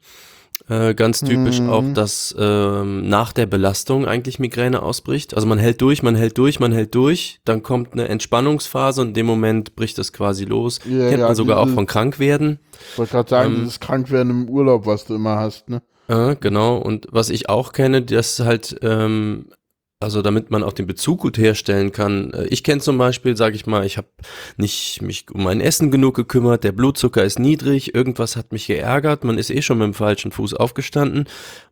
Äh, 0.68 0.94
ganz 0.94 1.20
typisch 1.20 1.60
mhm. 1.60 1.70
auch, 1.70 1.84
dass 1.94 2.34
ähm, 2.38 3.08
nach 3.08 3.32
der 3.32 3.46
Belastung 3.46 4.06
eigentlich 4.06 4.38
Migräne 4.38 4.82
ausbricht. 4.82 5.34
Also 5.34 5.46
man 5.46 5.58
hält 5.58 5.80
durch, 5.80 6.02
man 6.02 6.14
hält 6.14 6.36
durch, 6.36 6.60
man 6.60 6.72
hält 6.72 6.94
durch, 6.94 7.40
dann 7.46 7.62
kommt 7.62 7.94
eine 7.94 8.08
Entspannungsphase 8.08 9.00
und 9.00 9.08
in 9.08 9.14
dem 9.14 9.26
Moment 9.26 9.76
bricht 9.76 9.96
das 9.96 10.12
quasi 10.12 10.44
los. 10.44 10.80
Ja, 10.84 11.08
Kennt 11.08 11.20
ja, 11.20 11.26
man 11.26 11.34
sogar 11.34 11.62
diese, 11.62 11.72
auch 11.72 11.74
von 11.74 11.86
Krankwerden. 11.86 12.58
Ich 12.92 12.98
wollte 12.98 13.12
gerade 13.12 13.30
sagen, 13.30 13.54
ähm, 13.54 13.60
dieses 13.60 13.80
Krankwerden 13.80 14.30
im 14.30 14.50
Urlaub, 14.50 14.84
was 14.84 15.06
du 15.06 15.14
immer 15.14 15.36
hast, 15.36 15.70
ne? 15.70 15.80
Äh, 16.08 16.36
genau, 16.40 16.76
und 16.76 17.06
was 17.10 17.30
ich 17.30 17.48
auch 17.48 17.72
kenne, 17.72 18.02
das 18.02 18.40
halt 18.40 18.78
ähm, 18.82 19.46
also 20.00 20.22
damit 20.22 20.50
man 20.50 20.62
auch 20.62 20.72
den 20.72 20.86
Bezug 20.86 21.20
gut 21.20 21.38
herstellen 21.38 21.92
kann. 21.92 22.32
Äh, 22.32 22.46
ich 22.46 22.62
kenne 22.62 22.80
zum 22.80 22.98
Beispiel, 22.98 23.36
sage 23.36 23.56
ich 23.56 23.66
mal, 23.66 23.84
ich 23.84 23.96
habe 23.96 24.08
nicht 24.56 25.02
mich 25.02 25.26
um 25.32 25.42
mein 25.42 25.60
Essen 25.60 25.90
genug 25.90 26.14
gekümmert, 26.14 26.64
der 26.64 26.72
Blutzucker 26.72 27.24
ist 27.24 27.38
niedrig, 27.38 27.94
irgendwas 27.94 28.36
hat 28.36 28.52
mich 28.52 28.66
geärgert, 28.66 29.24
man 29.24 29.38
ist 29.38 29.50
eh 29.50 29.62
schon 29.62 29.78
mit 29.78 29.86
dem 29.86 29.94
falschen 29.94 30.32
Fuß 30.32 30.54
aufgestanden 30.54 31.26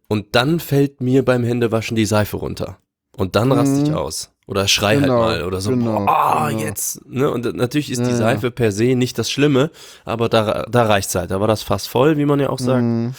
und 0.08 0.34
dann 0.34 0.60
fällt 0.60 1.00
mir 1.00 1.24
beim 1.24 1.44
Händewaschen 1.44 1.96
die 1.96 2.06
Seife 2.06 2.36
runter. 2.36 2.78
Und 3.16 3.34
dann 3.34 3.48
mhm. 3.48 3.52
raste 3.52 3.82
ich 3.82 3.94
aus. 3.94 4.32
Oder 4.46 4.68
schrei 4.68 4.94
halt 4.94 5.04
genau, 5.04 5.24
halt 5.24 5.40
mal 5.40 5.46
oder 5.46 5.60
so, 5.60 5.70
genau, 5.70 6.04
boah, 6.04 6.48
genau. 6.50 6.62
jetzt. 6.62 7.04
Ne? 7.08 7.28
Und 7.30 7.52
natürlich 7.56 7.90
ist 7.90 7.98
ja, 7.98 8.06
die 8.06 8.14
Seife 8.14 8.52
per 8.52 8.70
se 8.70 8.94
nicht 8.94 9.18
das 9.18 9.30
Schlimme, 9.30 9.70
aber 10.04 10.28
da, 10.28 10.66
da 10.70 10.84
reicht's 10.84 11.14
halt. 11.16 11.32
Da 11.32 11.40
war 11.40 11.48
das 11.48 11.62
fast 11.62 11.88
voll, 11.88 12.16
wie 12.16 12.26
man 12.26 12.38
ja 12.38 12.50
auch 12.50 12.60
sagt. 12.60 12.82
Mhm. 12.82 13.14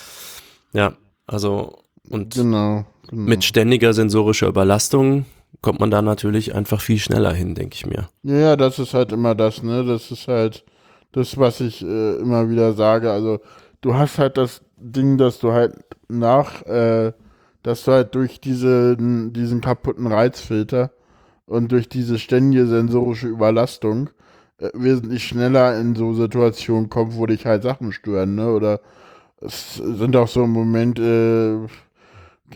Ja, 0.72 0.94
also 1.26 1.80
und 2.10 2.36
genau. 2.36 2.86
Genau. 3.10 3.30
Mit 3.30 3.44
ständiger 3.44 3.94
sensorischer 3.94 4.48
Überlastung 4.48 5.26
kommt 5.62 5.80
man 5.80 5.92
da 5.92 6.02
natürlich 6.02 6.54
einfach 6.54 6.82
viel 6.82 7.00
schneller 7.00 7.34
hin, 7.34 7.56
denke 7.56 7.76
ich 7.76 7.86
mir. 7.86 8.10
Ja, 8.24 8.56
das 8.56 8.80
ist 8.80 8.94
halt 8.94 9.12
immer 9.12 9.34
das, 9.34 9.64
ne? 9.64 9.86
Das 9.86 10.12
ist 10.12 10.28
halt 10.28 10.66
das, 11.14 11.38
was 11.38 11.62
ich 11.62 11.84
äh, 11.84 12.16
immer 12.18 12.50
wieder 12.50 12.74
sage. 12.74 13.12
Also 13.12 13.40
du 13.82 13.96
hast 13.96 14.18
halt 14.18 14.38
das 14.38 14.62
Ding, 14.78 15.18
dass 15.18 15.40
du 15.40 15.52
halt 15.52 15.74
nach, 16.10 16.64
äh, 16.66 17.14
dass 17.64 17.84
du 17.84 17.92
halt 17.92 18.14
durch 18.16 18.40
diese, 18.40 18.98
diesen 18.98 19.62
kaputten 19.62 20.08
Reizfilter 20.08 20.92
und 21.46 21.72
durch 21.72 21.90
diese 21.90 22.20
ständige 22.20 22.68
sensorische 22.68 23.28
Überlastung 23.28 24.10
äh, 24.60 24.70
wesentlich 24.74 25.24
schneller 25.24 25.80
in 25.80 25.96
so 25.96 26.14
Situationen 26.14 26.90
kommst, 26.90 27.18
wo 27.18 27.26
dich 27.26 27.46
halt 27.46 27.64
Sachen 27.64 27.92
stören, 27.92 28.36
ne? 28.36 28.52
Oder 28.52 28.82
es 29.40 29.76
sind 29.76 30.16
auch 30.16 30.28
so 30.28 30.46
Momente, 30.46 31.68
äh, 31.68 31.87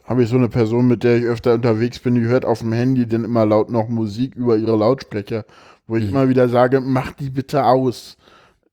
habe 0.06 0.24
ich 0.24 0.30
so 0.30 0.36
eine 0.36 0.50
Person, 0.50 0.88
mit 0.88 1.04
der 1.04 1.18
ich 1.18 1.26
öfter 1.26 1.54
unterwegs 1.54 2.00
bin, 2.00 2.16
die 2.16 2.22
hört 2.22 2.46
auf 2.46 2.60
dem 2.60 2.72
Handy 2.72 3.08
dann 3.08 3.26
immer 3.26 3.46
laut 3.46 3.70
noch 3.70 3.90
Musik 3.90 4.36
über 4.36 4.58
ihre 4.58 4.78
Lautsprecher, 4.78 5.46
wo 5.88 5.98
ich 5.98 6.06
mhm. 6.06 6.10
immer 6.10 6.30
wieder 6.30 6.50
sage, 6.50 6.80
mach 6.82 7.12
die 7.14 7.30
bitte 7.30 7.66
aus, 7.66 8.18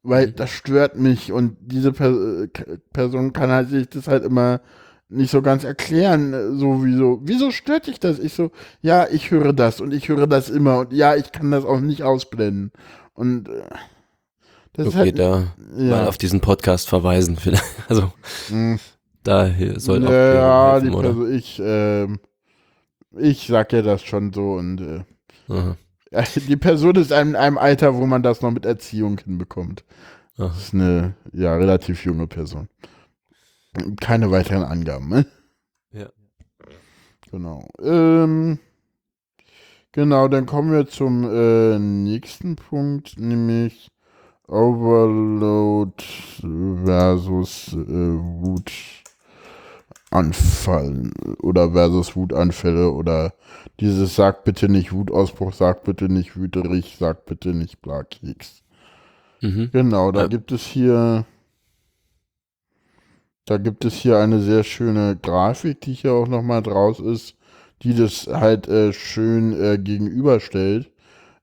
weil 0.02 0.28
mhm. 0.28 0.36
das 0.36 0.50
stört 0.50 0.96
mich 0.96 1.32
und 1.32 1.56
diese 1.60 1.92
per 1.92 2.12
Person 2.92 3.32
kann 3.32 3.50
halt 3.50 3.70
sich 3.70 3.88
das 3.88 4.06
halt 4.06 4.24
immer 4.24 4.60
nicht 5.08 5.30
so 5.30 5.40
ganz 5.42 5.64
erklären, 5.64 6.58
so 6.58 6.84
wieso, 6.84 7.20
wieso 7.24 7.50
stört 7.50 7.86
dich 7.86 7.98
das? 7.98 8.18
Ich 8.18 8.34
so, 8.34 8.50
ja, 8.82 9.06
ich 9.10 9.30
höre 9.30 9.52
das 9.52 9.80
und 9.80 9.94
ich 9.94 10.08
höre 10.08 10.26
das 10.26 10.50
immer 10.50 10.80
und 10.80 10.92
ja, 10.92 11.16
ich 11.16 11.32
kann 11.32 11.50
das 11.50 11.64
auch 11.64 11.80
nicht 11.80 12.02
ausblenden 12.02 12.72
und 13.14 13.48
äh, 13.48 13.62
das 14.74 14.86
okay, 14.86 14.96
ist 14.96 15.00
halt, 15.00 15.18
da 15.18 15.54
ja. 15.76 15.90
mal 15.90 16.06
auf 16.06 16.18
diesen 16.18 16.40
Podcast 16.40 16.88
verweisen 16.88 17.38
also 17.88 18.12
mhm. 18.50 18.78
Da 19.28 19.52
soll 19.76 20.06
auch 20.06 20.10
Ja, 20.10 20.72
helfen, 20.80 20.90
die, 20.90 21.06
also 21.06 21.26
ich, 21.28 21.60
äh, 21.60 22.06
ich 23.18 23.46
sag 23.46 23.74
ja 23.74 23.82
das 23.82 24.02
schon 24.02 24.32
so 24.32 24.54
und 24.54 24.80
äh, 24.80 25.74
die 26.48 26.56
Person 26.56 26.96
ist 26.96 27.12
in 27.12 27.36
einem 27.36 27.58
Alter, 27.58 27.94
wo 27.94 28.06
man 28.06 28.22
das 28.22 28.40
noch 28.40 28.50
mit 28.50 28.64
Erziehung 28.64 29.18
hinbekommt. 29.18 29.84
Aha. 30.38 30.48
Das 30.48 30.56
ist 30.56 30.72
eine 30.72 31.14
ja 31.32 31.54
relativ 31.54 32.06
junge 32.06 32.26
Person. 32.26 32.68
Keine 34.00 34.30
weiteren 34.30 34.62
Angaben, 34.62 35.10
ne? 35.10 35.26
Ja. 35.92 36.08
Genau. 37.30 37.68
Ähm, 37.82 38.58
genau, 39.92 40.28
dann 40.28 40.46
kommen 40.46 40.72
wir 40.72 40.86
zum 40.86 41.24
äh, 41.30 41.78
nächsten 41.78 42.56
Punkt, 42.56 43.18
nämlich 43.18 43.90
Overload 44.46 46.02
versus 46.82 47.74
äh, 47.74 47.76
Wut. 47.76 48.72
Anfall 50.10 51.10
oder 51.42 51.72
versus 51.72 52.16
Wutanfälle 52.16 52.90
oder 52.90 53.34
dieses 53.80 54.16
Sag 54.16 54.44
bitte 54.44 54.68
nicht 54.68 54.92
Wutausbruch, 54.92 55.52
sag 55.52 55.84
bitte 55.84 56.08
nicht 56.08 56.36
wüterig, 56.36 56.96
sag 56.98 57.26
bitte 57.26 57.50
nicht 57.50 57.82
Blakeks. 57.82 58.62
Mhm. 59.40 59.70
Genau, 59.72 60.10
da 60.12 60.22
ja. 60.22 60.26
gibt 60.28 60.50
es 60.52 60.62
hier 60.62 61.26
da 63.48 63.56
gibt 63.56 63.86
es 63.86 63.94
hier 63.94 64.18
eine 64.18 64.40
sehr 64.40 64.62
schöne 64.62 65.16
Grafik, 65.16 65.80
die 65.80 65.94
hier 65.94 66.12
auch 66.12 66.28
nochmal 66.28 66.62
draus 66.62 67.00
ist, 67.00 67.34
die 67.82 67.94
das 67.94 68.26
halt 68.26 68.68
äh, 68.68 68.92
schön 68.92 69.58
äh, 69.58 69.78
gegenüberstellt. 69.78 70.90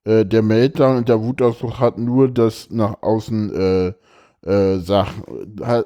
Äh, 0.04 0.24
der 0.24 0.42
Meltdown 0.42 0.98
und 0.98 1.08
der 1.08 1.20
Wutausbruch 1.20 1.80
hat 1.80 1.98
nur 1.98 2.28
das 2.28 2.70
nach 2.70 3.02
außen 3.02 3.92
äh, 4.46 4.78
Sachen. 4.78 5.24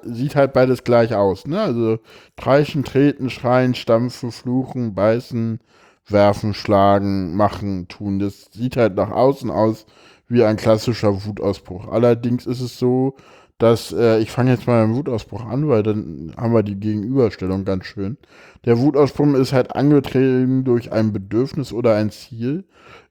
Sieht 0.04 0.36
halt 0.36 0.52
beides 0.52 0.84
gleich 0.84 1.14
aus, 1.14 1.46
ne? 1.46 1.60
Also 1.60 1.98
kreischen, 2.36 2.84
treten, 2.84 3.30
schreien, 3.30 3.74
stampfen, 3.74 4.32
fluchen, 4.32 4.94
beißen, 4.94 5.60
werfen, 6.06 6.54
schlagen, 6.54 7.34
machen, 7.36 7.88
tun. 7.88 8.18
Das 8.18 8.50
sieht 8.52 8.76
halt 8.76 8.96
nach 8.96 9.10
außen 9.10 9.50
aus 9.50 9.86
wie 10.28 10.44
ein 10.44 10.56
klassischer 10.56 11.24
Wutausbruch. 11.24 11.88
Allerdings 11.88 12.46
ist 12.46 12.60
es 12.60 12.78
so, 12.78 13.16
dass, 13.58 13.92
äh, 13.92 14.18
ich 14.20 14.30
fange 14.30 14.52
jetzt 14.52 14.66
mal 14.66 14.82
dem 14.82 14.94
Wutausbruch 14.94 15.44
an, 15.44 15.68
weil 15.68 15.82
dann 15.82 16.32
haben 16.36 16.54
wir 16.54 16.62
die 16.62 16.78
Gegenüberstellung 16.78 17.64
ganz 17.64 17.84
schön. 17.84 18.16
Der 18.64 18.78
Wutausbruch 18.78 19.34
ist 19.34 19.52
halt 19.52 19.74
angetrieben 19.74 20.64
durch 20.64 20.92
ein 20.92 21.12
Bedürfnis 21.12 21.72
oder 21.72 21.94
ein 21.94 22.10
Ziel, 22.10 22.64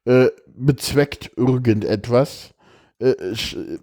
äh, 0.05 0.27
bezweckt 0.55 1.31
irgendetwas 1.35 2.51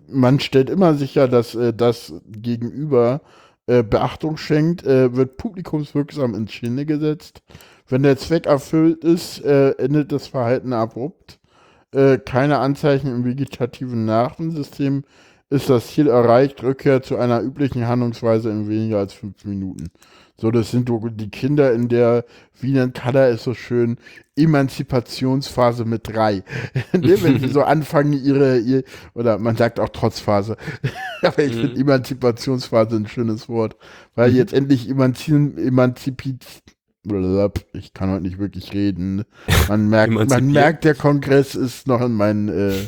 man 0.09 0.41
stellt 0.41 0.71
immer 0.71 0.95
sicher, 0.95 1.29
dass 1.29 1.55
äh, 1.55 1.73
das 1.73 2.13
Gegenüber 2.29 3.23
äh, 3.67 3.83
Beachtung 3.83 4.37
schenkt, 4.37 4.85
äh, 4.85 5.15
wird 5.15 5.39
publikumswirksam 5.39 6.35
ins 6.35 6.53
Schiene 6.53 6.87
gesetzt. 6.87 7.43
Wenn 7.89 8.03
der 8.03 8.17
Zweck 8.19 8.47
erfüllt 8.47 9.05
ist, 9.05 9.45
äh, 9.45 9.71
endet 9.73 10.13
das 10.13 10.27
Verhalten 10.27 10.73
abrupt. 10.73 11.39
Äh, 11.93 12.19
keine 12.19 12.59
Anzeichen 12.59 13.09
im 13.09 13.25
vegetativen 13.25 14.05
Nervensystem 14.05 15.05
ist 15.49 15.71
das 15.71 15.89
Ziel 15.89 16.09
erreicht, 16.09 16.63
Rückkehr 16.63 17.03
zu 17.03 17.17
einer 17.17 17.41
üblichen 17.41 17.87
Handlungsweise 17.87 18.51
in 18.51 18.69
weniger 18.69 18.99
als 18.99 19.13
fünf 19.13 19.45
Minuten. 19.45 19.91
So, 20.37 20.51
das 20.51 20.71
sind 20.71 20.91
die 20.91 21.31
Kinder 21.31 21.73
in 21.73 21.89
der, 21.89 22.25
wie 22.61 22.73
nennt 22.73 22.95
Kader 22.95 23.31
ist 23.31 23.45
so 23.45 23.55
schön, 23.55 23.97
Emanzipationsphase 24.37 25.85
mit 25.85 26.09
drei. 26.09 26.45
ne, 26.93 27.23
wenn 27.23 27.41
sie 27.41 27.49
so 27.49 27.63
anfangen, 27.65 28.13
ihre, 28.13 28.59
ihr, 28.59 28.85
oder 29.15 29.39
man 29.39 29.57
sagt 29.57 29.81
auch 29.81 29.89
Trotzphase. 29.89 30.57
Aber 31.23 31.43
ich 31.43 31.55
mhm. 31.55 31.61
finde 31.61 31.81
Emanzipationsphase 31.81 32.97
ein 32.97 33.09
schönes 33.09 33.49
Wort. 33.49 33.77
Weil 34.15 34.31
mhm. 34.31 34.37
jetzt 34.37 34.53
endlich 34.53 34.89
emanzipieren, 34.89 35.59
emanzipiert, 35.59 36.45
ich 37.73 37.95
kann 37.95 38.11
heute 38.11 38.23
nicht 38.23 38.39
wirklich 38.39 38.73
reden. 38.75 39.25
Man 39.69 39.89
merkt, 39.89 40.13
man 40.13 40.51
merkt, 40.51 40.85
der 40.85 40.95
Kongress 40.95 41.55
ist 41.55 41.87
noch 41.87 42.01
in 42.01 42.13
meinen, 42.13 42.49
äh, 42.49 42.87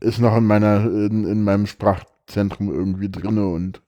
ist 0.00 0.18
noch 0.18 0.36
in 0.36 0.44
meiner, 0.44 0.84
in, 0.84 1.24
in 1.24 1.44
meinem 1.44 1.66
Sprachzentrum 1.66 2.72
irgendwie 2.72 3.08
drinne 3.08 3.46
und 3.46 3.80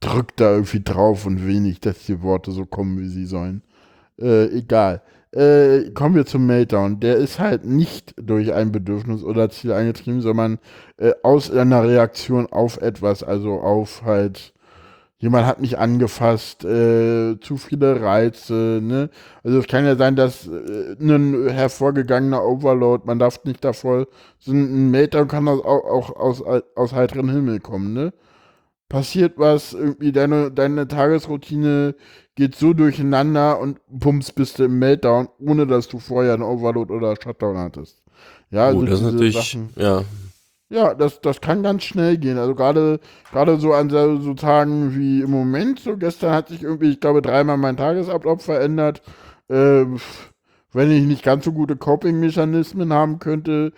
drückt 0.00 0.40
da 0.40 0.52
irgendwie 0.52 0.82
drauf 0.82 1.26
und 1.26 1.46
will 1.46 1.60
nicht, 1.60 1.86
dass 1.86 2.04
die 2.06 2.22
Worte 2.22 2.50
so 2.50 2.66
kommen, 2.66 2.98
wie 2.98 3.08
sie 3.08 3.26
sollen. 3.26 3.62
Äh, 4.20 4.46
egal. 4.46 5.02
Äh, 5.34 5.90
kommen 5.94 6.14
wir 6.14 6.26
zum 6.26 6.46
Meltdown. 6.46 7.00
Der 7.00 7.16
ist 7.16 7.40
halt 7.40 7.64
nicht 7.64 8.14
durch 8.16 8.52
ein 8.52 8.70
Bedürfnis 8.70 9.24
oder 9.24 9.50
Ziel 9.50 9.72
eingetrieben, 9.72 10.20
sondern 10.20 10.58
äh, 10.96 11.12
aus 11.24 11.50
einer 11.50 11.82
Reaktion 11.82 12.46
auf 12.52 12.76
etwas, 12.80 13.24
also 13.24 13.54
auf 13.54 14.02
halt 14.04 14.54
jemand 15.18 15.46
hat 15.46 15.60
mich 15.60 15.78
angefasst, 15.78 16.64
äh, 16.64 17.40
zu 17.40 17.56
viele 17.56 18.00
Reize, 18.00 18.80
ne? 18.82 19.10
Also 19.42 19.58
es 19.58 19.66
kann 19.66 19.84
ja 19.86 19.96
sein, 19.96 20.16
dass 20.16 20.46
äh, 20.46 20.96
ein 21.00 21.48
hervorgegangener 21.48 22.44
Overload, 22.44 23.04
man 23.06 23.18
darf 23.18 23.42
nicht 23.44 23.64
davor, 23.64 24.06
so 24.38 24.52
ein 24.52 24.90
Meltdown 24.90 25.26
kann 25.28 25.48
auch, 25.48 25.64
auch 25.64 26.14
aus, 26.16 26.42
aus 26.76 26.92
heiterem 26.92 27.30
Himmel 27.30 27.60
kommen, 27.60 27.92
ne? 27.94 28.12
Passiert 28.88 29.34
was, 29.38 29.72
irgendwie 29.72 30.12
deine, 30.12 30.50
deine 30.50 30.86
Tagesroutine 30.86 31.94
geht 32.36 32.54
so 32.54 32.74
durcheinander 32.74 33.58
und 33.58 33.80
bums 33.88 34.32
bist 34.32 34.58
du 34.58 34.64
im 34.64 34.78
Meltdown, 34.78 35.28
ohne 35.38 35.66
dass 35.66 35.88
du 35.88 35.98
vorher 35.98 36.34
einen 36.34 36.42
Overload 36.42 36.92
oder 36.92 37.14
Shutdown 37.20 37.56
hattest. 37.56 38.02
Ja, 38.50 38.66
also 38.66 38.80
oh, 38.80 38.84
das 38.84 39.00
ist 39.00 39.12
natürlich, 39.12 39.34
Sachen, 39.34 39.70
ja. 39.76 40.04
Ja, 40.70 40.94
das, 40.94 41.20
das 41.20 41.40
kann 41.40 41.62
ganz 41.62 41.84
schnell 41.84 42.16
gehen. 42.18 42.38
Also 42.38 42.54
gerade 42.54 42.98
gerade 43.30 43.58
so 43.58 43.72
an 43.72 43.90
so, 43.90 44.18
so 44.20 44.34
Tagen 44.34 44.96
wie 44.96 45.20
im 45.22 45.30
Moment, 45.30 45.78
so 45.78 45.96
gestern 45.96 46.32
hat 46.32 46.48
sich 46.48 46.62
irgendwie, 46.62 46.90
ich 46.90 47.00
glaube, 47.00 47.22
dreimal 47.22 47.56
mein 47.56 47.76
Tagesablauf 47.76 48.42
verändert. 48.42 49.02
Äh, 49.48 49.84
wenn 50.72 50.90
ich 50.90 51.04
nicht 51.04 51.22
ganz 51.22 51.44
so 51.44 51.52
gute 51.52 51.76
Coping-Mechanismen 51.76 52.92
haben 52.92 53.18
könnte, 53.20 53.72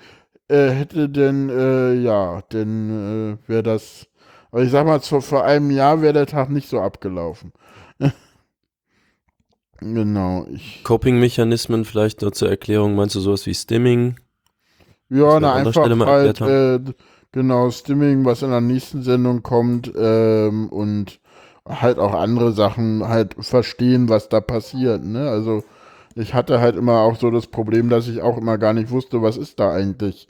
äh, 0.49 0.69
hätte 0.69 1.09
denn, 1.09 1.51
äh, 1.51 1.95
ja, 1.95 2.41
denn 2.53 3.39
äh, 3.47 3.49
wäre 3.49 3.63
das, 3.63 4.07
aber 4.57 4.65
ich 4.65 4.71
sag 4.71 4.87
mal, 4.87 5.01
vor, 5.01 5.21
vor 5.21 5.45
einem 5.45 5.71
Jahr 5.71 6.01
wäre 6.01 6.15
der 6.15 6.25
Tag 6.25 6.49
nicht 6.49 6.71
so 6.71 6.81
abgelaufen. 6.81 7.53
Genau. 9.79 10.47
Coping-Mechanismen 10.85 11.85
vielleicht 11.85 12.23
nur 12.23 12.33
zur 12.33 12.49
Erklärung, 12.49 12.95
meinst 12.95 13.15
du 13.15 13.21
sowas 13.21 13.45
wie 13.45 13.53
Stimming? 13.53 14.17
Ja, 15.11 15.39
na, 15.39 15.53
einfach 15.53 15.87
halt, 16.07 16.41
äh, 16.41 16.81
genau, 17.31 17.71
Stimming, 17.71 18.25
was 18.25 18.41
in 18.41 18.49
der 18.49 18.63
nächsten 18.63 19.03
Sendung 19.03 19.43
kommt 19.43 19.93
ähm, 19.95 20.71
und 20.71 21.21
halt 21.69 21.99
auch 21.99 22.15
andere 22.15 22.53
Sachen 22.53 23.07
halt 23.07 23.37
verstehen, 23.39 24.09
was 24.09 24.31
da 24.31 24.41
passiert, 24.41 25.05
ne? 25.05 25.29
Also 25.29 25.63
ich 26.15 26.33
hatte 26.33 26.61
halt 26.61 26.77
immer 26.77 27.01
auch 27.01 27.17
so 27.17 27.31
das 27.31 27.47
Problem, 27.47 27.91
dass 27.91 28.09
ich 28.09 28.23
auch 28.23 28.39
immer 28.39 28.57
gar 28.57 28.73
nicht 28.73 28.91
wusste, 28.91 29.21
was 29.21 29.37
ist 29.37 29.61
da 29.61 29.75
eigentlich. 29.75 30.27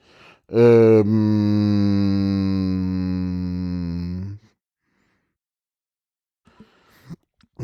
Ähm, 0.48 1.96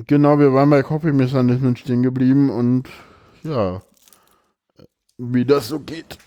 Genau, 0.07 0.39
wir 0.39 0.55
waren 0.55 0.71
bei 0.71 0.83
Copy-Mechanismen 0.83 1.77
stehen 1.77 2.03
geblieben 2.03 2.49
und 2.49 2.89
ja, 3.43 3.83
wie 5.19 5.45
das 5.45 5.69
so 5.69 5.81
geht. 5.81 6.19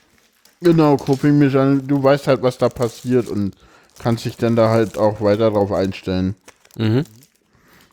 Genau, 0.62 0.98
Coping-Mechanismen, 0.98 1.88
du 1.88 2.02
weißt 2.02 2.28
halt, 2.28 2.44
was 2.44 2.58
da 2.60 2.70
passiert 2.70 3.28
und 3.28 3.56
kannst 4.00 4.26
dich 4.26 4.38
dann 4.38 4.56
da 4.56 4.70
halt 4.70 4.98
auch 4.98 5.20
weiter 5.22 5.50
drauf 5.50 5.72
einstellen. 5.72 6.36
Mhm. 6.78 7.06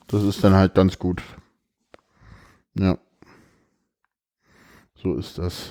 Das 0.08 0.22
ist 0.22 0.44
dann 0.44 0.54
halt 0.54 0.74
ganz 0.74 0.98
gut. 0.98 1.22
Ja. 2.74 2.98
So 4.94 5.14
ist 5.16 5.38
das. 5.38 5.70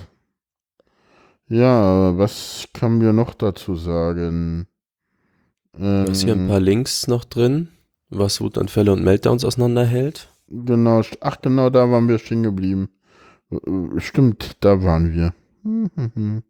Ja, 1.51 2.17
was 2.17 2.67
können 2.73 3.01
wir 3.01 3.13
noch 3.13 3.33
dazu 3.33 3.75
sagen? 3.75 4.67
Ähm, 5.77 6.05
du 6.05 6.11
hast 6.11 6.23
hier 6.23 6.33
ein 6.33 6.47
paar 6.47 6.59
Links 6.59 7.07
noch 7.07 7.25
drin 7.25 7.69
was 8.11 8.41
Wutanfälle 8.41 8.91
und 8.91 9.03
Meltdowns 9.03 9.43
auseinanderhält. 9.45 10.29
Genau, 10.47 11.01
ach 11.21 11.41
genau, 11.41 11.69
da 11.69 11.89
waren 11.89 12.09
wir 12.09 12.19
stehen 12.19 12.43
geblieben. 12.43 12.89
Stimmt, 13.97 14.57
da 14.59 14.83
waren 14.83 15.13
wir. 15.13 15.33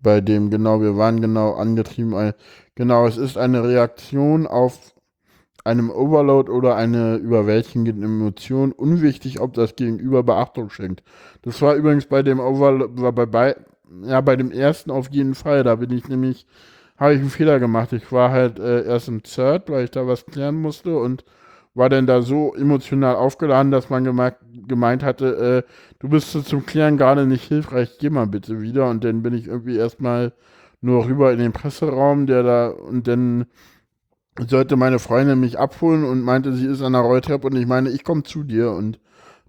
Bei 0.00 0.20
dem, 0.20 0.50
genau, 0.50 0.80
wir 0.80 0.96
waren 0.96 1.20
genau 1.20 1.54
angetrieben. 1.54 2.32
Genau, 2.74 3.06
es 3.06 3.16
ist 3.16 3.36
eine 3.36 3.64
Reaktion 3.64 4.46
auf 4.46 4.94
einem 5.64 5.90
Overload 5.90 6.50
oder 6.50 6.76
eine 6.76 7.16
überwältigende 7.16 7.90
Emotion. 7.90 8.72
Unwichtig, 8.72 9.40
ob 9.40 9.54
das 9.54 9.76
Gegenüber 9.76 10.22
Beachtung 10.22 10.70
schenkt. 10.70 11.02
Das 11.42 11.60
war 11.60 11.74
übrigens 11.74 12.06
bei 12.06 12.22
dem 12.22 12.40
Overload, 12.40 13.02
war 13.02 13.12
bei, 13.12 13.26
bei, 13.26 13.56
ja, 14.02 14.20
bei 14.20 14.36
dem 14.36 14.50
ersten 14.50 14.90
auf 14.90 15.10
jeden 15.10 15.34
Fall. 15.34 15.64
Da 15.64 15.76
bin 15.76 15.90
ich 15.90 16.08
nämlich 16.08 16.46
habe 16.98 17.14
ich 17.14 17.20
einen 17.20 17.30
Fehler 17.30 17.60
gemacht. 17.60 17.92
Ich 17.92 18.10
war 18.12 18.30
halt 18.30 18.58
äh, 18.58 18.84
erst 18.84 19.08
im 19.08 19.22
Third, 19.22 19.70
weil 19.70 19.84
ich 19.84 19.90
da 19.90 20.06
was 20.06 20.26
klären 20.26 20.56
musste 20.56 20.98
und 20.98 21.24
war 21.74 21.88
dann 21.88 22.06
da 22.06 22.22
so 22.22 22.54
emotional 22.54 23.14
aufgeladen, 23.14 23.70
dass 23.70 23.88
man 23.88 24.04
gemeint, 24.66 25.02
hatte, 25.04 25.64
äh, 25.64 25.72
du 26.00 26.08
bist 26.08 26.32
zum 26.32 26.66
Klären 26.66 26.96
gerade 26.96 27.24
nicht 27.24 27.44
hilfreich, 27.44 27.98
geh 28.00 28.10
mal 28.10 28.26
bitte 28.26 28.60
wieder. 28.60 28.90
Und 28.90 29.04
dann 29.04 29.22
bin 29.22 29.32
ich 29.32 29.46
irgendwie 29.46 29.76
erstmal 29.76 30.32
nur 30.80 31.06
rüber 31.06 31.32
in 31.32 31.38
den 31.38 31.52
Presseraum, 31.52 32.26
der 32.26 32.42
da, 32.42 32.68
und 32.68 33.06
dann 33.06 33.46
sollte 34.48 34.76
meine 34.76 34.98
Freundin 34.98 35.38
mich 35.40 35.58
abholen 35.58 36.04
und 36.04 36.22
meinte, 36.22 36.52
sie 36.52 36.66
ist 36.66 36.82
an 36.82 36.94
der 36.94 37.02
Rolltreppe 37.02 37.46
und 37.46 37.56
ich 37.56 37.66
meine, 37.66 37.90
ich 37.90 38.04
komme 38.04 38.24
zu 38.24 38.42
dir 38.42 38.72
und 38.72 38.98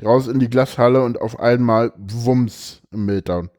raus 0.04 0.28
in 0.28 0.40
die 0.40 0.50
Glashalle 0.50 1.04
und 1.04 1.22
auf 1.22 1.40
einmal 1.40 1.94
Wumms 1.98 2.82
im 2.92 3.06
Meltdown. 3.06 3.50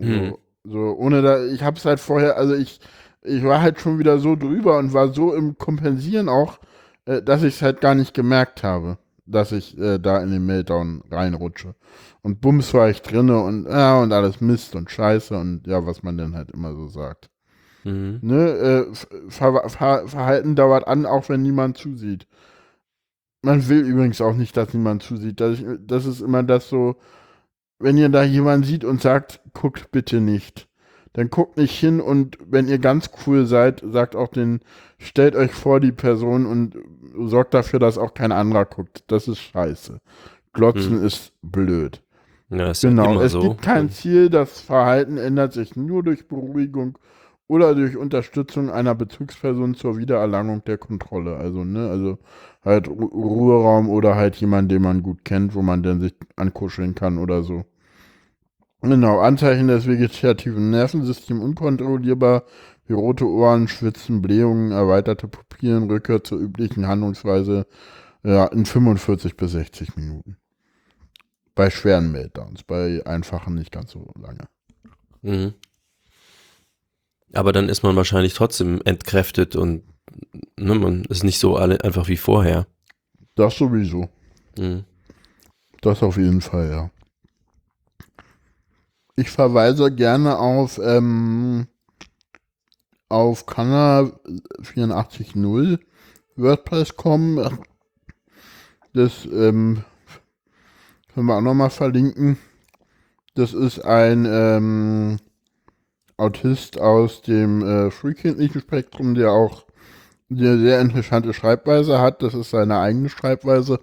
Hm. 0.00 0.34
So, 0.64 0.72
so, 0.72 0.96
ohne 0.98 1.22
da, 1.22 1.44
ich 1.44 1.62
hab's 1.62 1.84
halt 1.84 2.00
vorher, 2.00 2.36
also 2.36 2.54
ich, 2.54 2.80
ich 3.22 3.44
war 3.44 3.60
halt 3.60 3.80
schon 3.80 3.98
wieder 3.98 4.18
so 4.18 4.36
drüber 4.36 4.78
und 4.78 4.92
war 4.92 5.12
so 5.12 5.34
im 5.34 5.56
Kompensieren 5.58 6.28
auch, 6.28 6.58
äh, 7.04 7.22
dass 7.22 7.42
ich 7.42 7.56
es 7.56 7.62
halt 7.62 7.80
gar 7.80 7.94
nicht 7.94 8.14
gemerkt 8.14 8.62
habe, 8.62 8.98
dass 9.26 9.52
ich 9.52 9.78
äh, 9.78 9.98
da 9.98 10.22
in 10.22 10.30
den 10.30 10.46
Meltdown 10.46 11.02
reinrutsche. 11.10 11.74
Und 12.22 12.40
bums 12.40 12.74
war 12.74 12.90
ich 12.90 13.02
drinne 13.02 13.42
und 13.42 13.66
ja, 13.66 14.00
und 14.00 14.12
alles 14.12 14.40
Mist 14.40 14.74
und 14.74 14.90
Scheiße 14.90 15.36
und 15.36 15.66
ja, 15.66 15.86
was 15.86 16.02
man 16.02 16.18
denn 16.18 16.34
halt 16.34 16.50
immer 16.50 16.74
so 16.74 16.88
sagt. 16.88 17.30
Mhm. 17.84 18.18
Ne, 18.22 18.48
äh, 18.90 18.94
Ver 19.28 19.68
Ver 19.68 20.08
Verhalten 20.08 20.54
dauert 20.54 20.86
an, 20.86 21.06
auch 21.06 21.28
wenn 21.28 21.42
niemand 21.42 21.78
zusieht. 21.78 22.26
Man 23.42 23.66
will 23.68 23.80
übrigens 23.80 24.20
auch 24.20 24.34
nicht, 24.34 24.56
dass 24.56 24.74
niemand 24.74 25.02
zusieht. 25.02 25.40
Das, 25.40 25.58
das 25.80 26.04
ist 26.04 26.20
immer 26.20 26.42
das 26.42 26.68
so, 26.68 26.96
wenn 27.80 27.96
ihr 27.96 28.10
da 28.10 28.22
jemanden 28.22 28.66
sieht 28.66 28.84
und 28.84 29.00
sagt, 29.00 29.40
guckt 29.54 29.90
bitte 29.90 30.20
nicht, 30.20 30.68
dann 31.14 31.30
guckt 31.30 31.56
nicht 31.56 31.78
hin 31.78 32.00
und 32.00 32.38
wenn 32.46 32.68
ihr 32.68 32.78
ganz 32.78 33.10
cool 33.26 33.46
seid, 33.46 33.82
sagt 33.84 34.14
auch 34.14 34.28
den, 34.28 34.60
stellt 34.98 35.34
euch 35.34 35.52
vor 35.52 35.80
die 35.80 35.92
Person 35.92 36.46
und 36.46 36.76
sorgt 37.18 37.54
dafür, 37.54 37.80
dass 37.80 37.98
auch 37.98 38.14
kein 38.14 38.30
anderer 38.30 38.64
guckt. 38.64 39.02
Das 39.08 39.26
ist 39.26 39.38
scheiße. 39.38 40.00
Glotzen 40.52 40.98
hm. 40.98 41.04
ist 41.04 41.32
blöd. 41.42 42.02
Ja, 42.50 42.70
ist 42.70 42.82
genau, 42.82 43.20
es 43.20 43.32
so. 43.32 43.40
gibt 43.40 43.62
kein 43.62 43.90
Ziel, 43.90 44.28
das 44.28 44.60
Verhalten 44.60 45.16
ändert 45.16 45.52
sich 45.52 45.76
nur 45.76 46.02
durch 46.02 46.26
Beruhigung 46.26 46.98
oder 47.46 47.74
durch 47.74 47.96
Unterstützung 47.96 48.70
einer 48.70 48.94
Bezugsperson 48.94 49.74
zur 49.74 49.98
Wiedererlangung 49.98 50.62
der 50.64 50.78
Kontrolle. 50.78 51.36
Also, 51.36 51.64
ne, 51.64 51.88
also 51.88 52.18
halt 52.64 52.88
Ruheraum 52.88 53.88
oder 53.88 54.16
halt 54.16 54.36
jemand, 54.36 54.70
den 54.70 54.82
man 54.82 55.02
gut 55.02 55.24
kennt, 55.24 55.54
wo 55.54 55.62
man 55.62 55.82
dann 55.82 56.00
sich 56.00 56.14
ankuscheln 56.36 56.94
kann 56.94 57.18
oder 57.18 57.42
so. 57.42 57.64
Genau, 58.82 59.20
Anzeichen 59.20 59.68
des 59.68 59.86
vegetativen 59.86 60.70
Nervensystems 60.70 61.42
unkontrollierbar, 61.42 62.44
wie 62.86 62.94
rote 62.94 63.26
Ohren, 63.26 63.68
Schwitzen, 63.68 64.22
Blähungen, 64.22 64.72
erweiterte 64.72 65.28
Pupillen, 65.28 65.90
Rückkehr 65.90 66.24
zur 66.24 66.38
üblichen 66.38 66.86
Handlungsweise 66.86 67.66
ja, 68.22 68.46
in 68.46 68.64
45 68.64 69.36
bis 69.36 69.52
60 69.52 69.96
Minuten. 69.96 70.36
Bei 71.54 71.68
schweren 71.68 72.10
Meltdowns, 72.10 72.62
bei 72.62 73.04
einfachen 73.04 73.54
nicht 73.54 73.70
ganz 73.70 73.92
so 73.92 74.12
lange. 74.18 74.48
Mhm. 75.22 75.54
Aber 77.32 77.52
dann 77.52 77.68
ist 77.68 77.82
man 77.82 77.96
wahrscheinlich 77.96 78.34
trotzdem 78.34 78.80
entkräftet 78.84 79.56
und 79.56 79.84
ne, 80.58 80.74
man 80.74 81.04
ist 81.04 81.22
nicht 81.22 81.38
so 81.38 81.56
alle, 81.56 81.84
einfach 81.84 82.08
wie 82.08 82.16
vorher. 82.16 82.66
Das 83.34 83.56
sowieso. 83.56 84.08
Mhm. 84.58 84.84
Das 85.82 86.02
auf 86.02 86.16
jeden 86.16 86.40
Fall, 86.40 86.70
ja. 86.70 86.90
Ich 89.20 89.28
verweise 89.30 89.92
gerne 89.92 90.38
auf, 90.38 90.80
ähm, 90.82 91.66
auf 93.10 93.44
Kanal 93.44 94.14
84.0 94.62 95.78
WordPress.com. 96.36 97.58
Das 98.94 99.26
ähm, 99.26 99.84
können 101.12 101.26
wir 101.26 101.36
auch 101.36 101.42
nochmal 101.42 101.68
verlinken. 101.68 102.38
Das 103.34 103.52
ist 103.52 103.80
ein 103.84 104.24
ähm, 104.26 105.18
Autist 106.16 106.80
aus 106.80 107.20
dem 107.20 107.62
äh, 107.62 107.90
frühkindlichen 107.90 108.62
Spektrum, 108.62 109.14
der 109.14 109.32
auch 109.32 109.66
eine 110.30 110.58
sehr 110.58 110.80
interessante 110.80 111.34
Schreibweise 111.34 112.00
hat. 112.00 112.22
Das 112.22 112.32
ist 112.32 112.52
seine 112.52 112.78
eigene 112.78 113.10
Schreibweise. 113.10 113.80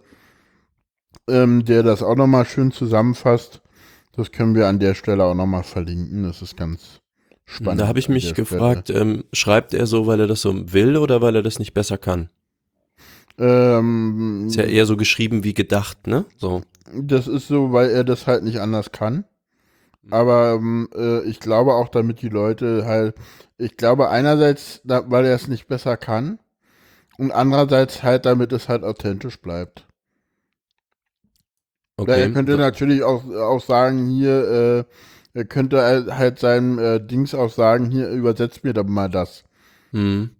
ähm, 1.30 1.63
der 1.65 1.84
das 1.84 2.02
auch 2.04 2.15
nochmal 2.15 2.45
schön 2.45 2.71
zusammenfasst. 2.71 3.62
Das 4.17 4.32
können 4.32 4.56
wir 4.56 4.67
an 4.67 4.80
der 4.80 4.95
Stelle 4.95 5.23
auch 5.23 5.36
nochmal 5.36 5.63
verlinken. 5.63 6.23
Das 6.23 6.41
ist 6.41 6.58
ganz 6.58 7.01
spannend. 7.45 7.80
Da 7.80 7.88
habe 7.88 7.99
ich 7.99 8.10
mich 8.10 8.34
gefragt, 8.34 8.89
ähm, 8.89 9.23
schreibt 9.32 9.73
er 9.75 9.86
so, 9.86 10.08
weil 10.08 10.19
er 10.19 10.27
das 10.27 10.41
so 10.41 10.73
will 10.73 10.97
oder 10.97 11.21
weil 11.21 11.36
er 11.36 11.43
das 11.43 11.60
nicht 11.60 11.73
besser 11.73 11.99
kann? 11.99 12.30
Ähm, 13.38 14.47
ist 14.47 14.56
ja 14.56 14.63
eher 14.63 14.88
so 14.88 14.97
geschrieben 14.97 15.43
wie 15.43 15.53
gedacht, 15.53 16.08
ne? 16.08 16.25
So. 16.36 16.63
Das 16.93 17.27
ist 17.27 17.47
so, 17.47 17.71
weil 17.71 17.91
er 17.91 18.03
das 18.03 18.25
halt 18.25 18.43
nicht 18.43 18.60
anders 18.60 18.91
kann. 18.91 19.25
Aber 20.10 20.53
ähm, 20.53 20.89
äh, 20.95 21.21
ich 21.23 21.39
glaube 21.39 21.73
auch, 21.73 21.89
damit 21.89 22.21
die 22.21 22.30
Leute 22.30 22.86
halt, 22.86 23.15
ich 23.58 23.77
glaube 23.77 24.10
einerseits, 24.10 24.82
da, 24.84 25.03
weil 25.12 25.25
er 25.25 25.36
es 25.36 25.47
nicht 25.47 25.67
besser 25.67 25.97
kann 25.97 26.39
und 27.17 27.32
andererseits 27.32 28.03
halt, 28.03 28.25
damit 28.25 28.51
es 28.51 28.69
halt 28.69 28.84
authentisch 28.84 29.39
bleibt. 29.41 29.87
Okay. 31.97 32.12
Ja, 32.12 32.17
er 32.17 32.31
könnte 32.31 32.57
natürlich 32.57 33.03
auch, 33.03 33.27
auch 33.29 33.62
sagen, 33.62 34.07
hier, 34.07 34.86
äh, 35.36 35.38
er 35.38 35.45
könnte 35.45 35.83
halt 36.15 36.39
seinem 36.39 36.77
äh, 36.79 36.99
Dings 36.99 37.33
auch 37.33 37.49
sagen, 37.51 37.89
hier, 37.89 38.10
übersetzt 38.10 38.63
mir 38.63 38.73
doch 38.73 38.86
mal 38.86 39.10
das. 39.10 39.43
Mhm. 39.91 40.31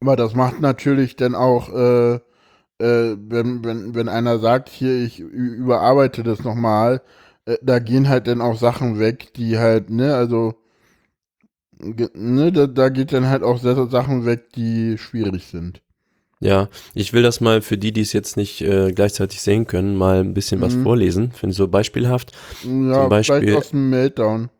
Aber 0.00 0.16
das 0.16 0.34
macht 0.34 0.60
natürlich 0.60 1.16
dann 1.16 1.34
auch, 1.34 1.68
äh, 1.68 2.14
äh, 2.14 3.16
wenn, 3.18 3.64
wenn, 3.64 3.94
wenn 3.94 4.08
einer 4.08 4.38
sagt, 4.38 4.68
hier, 4.70 4.96
ich 5.04 5.20
überarbeite 5.20 6.22
das 6.22 6.44
nochmal, 6.44 7.02
äh, 7.44 7.58
da 7.62 7.78
gehen 7.78 8.08
halt 8.08 8.26
dann 8.26 8.40
auch 8.40 8.58
Sachen 8.58 8.98
weg, 8.98 9.34
die 9.34 9.58
halt, 9.58 9.90
ne, 9.90 10.14
also, 10.14 10.54
ne, 11.78 12.52
da, 12.52 12.66
da 12.66 12.88
geht 12.88 13.12
dann 13.12 13.28
halt 13.28 13.42
auch 13.42 13.58
Sachen 13.58 14.24
weg, 14.24 14.52
die 14.54 14.96
schwierig 14.98 15.46
sind. 15.46 15.82
Ja, 16.42 16.68
ich 16.92 17.12
will 17.12 17.22
das 17.22 17.40
mal 17.40 17.62
für 17.62 17.78
die, 17.78 17.92
die 17.92 18.00
es 18.00 18.12
jetzt 18.12 18.36
nicht 18.36 18.62
äh, 18.62 18.90
gleichzeitig 18.92 19.40
sehen 19.40 19.68
können, 19.68 19.96
mal 19.96 20.20
ein 20.20 20.34
bisschen 20.34 20.60
was 20.60 20.74
mhm. 20.74 20.82
vorlesen. 20.82 21.30
Finde 21.30 21.52
ich 21.52 21.56
so 21.56 21.68
beispielhaft. 21.68 22.32
Ja, 22.64 22.68
Zum 23.02 23.08
Beispiel, 23.08 23.56
aus 23.56 23.70
dem 23.70 23.90
Meltdown. 23.90 24.50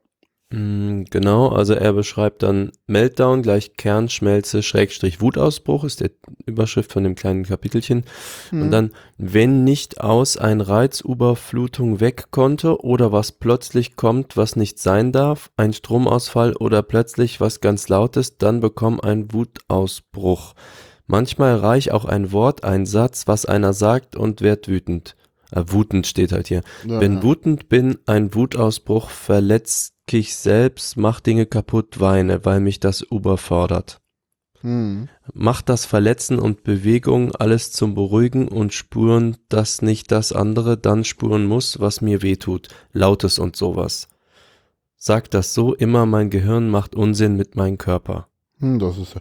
Mm, 0.52 1.04
genau, 1.10 1.48
also 1.48 1.74
er 1.74 1.92
beschreibt 1.92 2.44
dann 2.44 2.70
Meltdown 2.86 3.42
gleich 3.42 3.76
Kernschmelze 3.76 4.62
Schrägstrich 4.62 5.20
Wutausbruch 5.20 5.82
ist 5.82 6.02
der 6.02 6.10
Überschrift 6.46 6.92
von 6.92 7.02
dem 7.02 7.16
kleinen 7.16 7.44
Kapitelchen. 7.44 8.04
Mhm. 8.52 8.62
Und 8.62 8.70
dann, 8.70 8.90
wenn 9.18 9.64
nicht 9.64 10.00
aus 10.00 10.36
ein 10.36 10.60
Reizüberflutung 10.60 11.98
weg 11.98 12.26
konnte 12.30 12.80
oder 12.80 13.10
was 13.10 13.32
plötzlich 13.32 13.96
kommt, 13.96 14.36
was 14.36 14.54
nicht 14.54 14.78
sein 14.78 15.10
darf, 15.10 15.50
ein 15.56 15.72
Stromausfall 15.72 16.54
oder 16.54 16.82
plötzlich 16.84 17.40
was 17.40 17.60
ganz 17.60 17.88
lautes, 17.88 18.38
dann 18.38 18.60
bekomm 18.60 19.00
ein 19.00 19.32
Wutausbruch. 19.32 20.54
Manchmal 21.06 21.56
reich 21.56 21.92
auch 21.92 22.04
ein 22.04 22.32
Wort, 22.32 22.64
ein 22.64 22.86
Satz, 22.86 23.26
was 23.26 23.46
einer 23.46 23.72
sagt 23.72 24.16
und 24.16 24.40
werd 24.40 24.68
wütend. 24.68 25.16
Äh, 25.50 25.64
wutend 25.66 26.06
steht 26.06 26.32
halt 26.32 26.48
hier. 26.48 26.62
Ja, 26.86 27.00
Wenn 27.00 27.16
ja. 27.16 27.22
wutend 27.22 27.68
bin, 27.68 27.98
ein 28.06 28.34
Wutausbruch 28.34 29.10
verletzt 29.10 29.92
ich 30.10 30.36
selbst, 30.36 30.96
mach 30.96 31.20
Dinge 31.20 31.46
kaputt, 31.46 32.00
weine, 32.00 32.44
weil 32.44 32.60
mich 32.60 32.80
das 32.80 33.00
überfordert. 33.00 34.00
Hm. 34.60 35.08
Mach 35.32 35.62
das 35.62 35.86
Verletzen 35.86 36.38
und 36.38 36.62
Bewegung 36.62 37.34
alles 37.34 37.72
zum 37.72 37.94
Beruhigen 37.94 38.48
und 38.48 38.72
spüren, 38.72 39.36
dass 39.48 39.82
nicht 39.82 40.12
das 40.12 40.32
andere 40.32 40.76
dann 40.76 41.04
spüren 41.04 41.46
muss, 41.46 41.80
was 41.80 42.00
mir 42.00 42.22
wehtut, 42.22 42.68
Lautes 42.92 43.38
und 43.38 43.56
sowas. 43.56 44.08
Sag 44.96 45.30
das 45.30 45.54
so 45.54 45.74
immer, 45.74 46.06
mein 46.06 46.30
Gehirn 46.30 46.68
macht 46.68 46.94
Unsinn 46.94 47.36
mit 47.36 47.56
meinem 47.56 47.78
Körper. 47.78 48.28
Hm, 48.62 48.78
das 48.78 48.96
ist, 48.96 49.16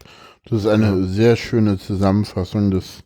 das 0.46 0.60
ist 0.60 0.68
eine 0.68 1.06
sehr 1.06 1.36
schöne 1.36 1.80
Zusammenfassung. 1.80 2.70
Das 2.70 3.04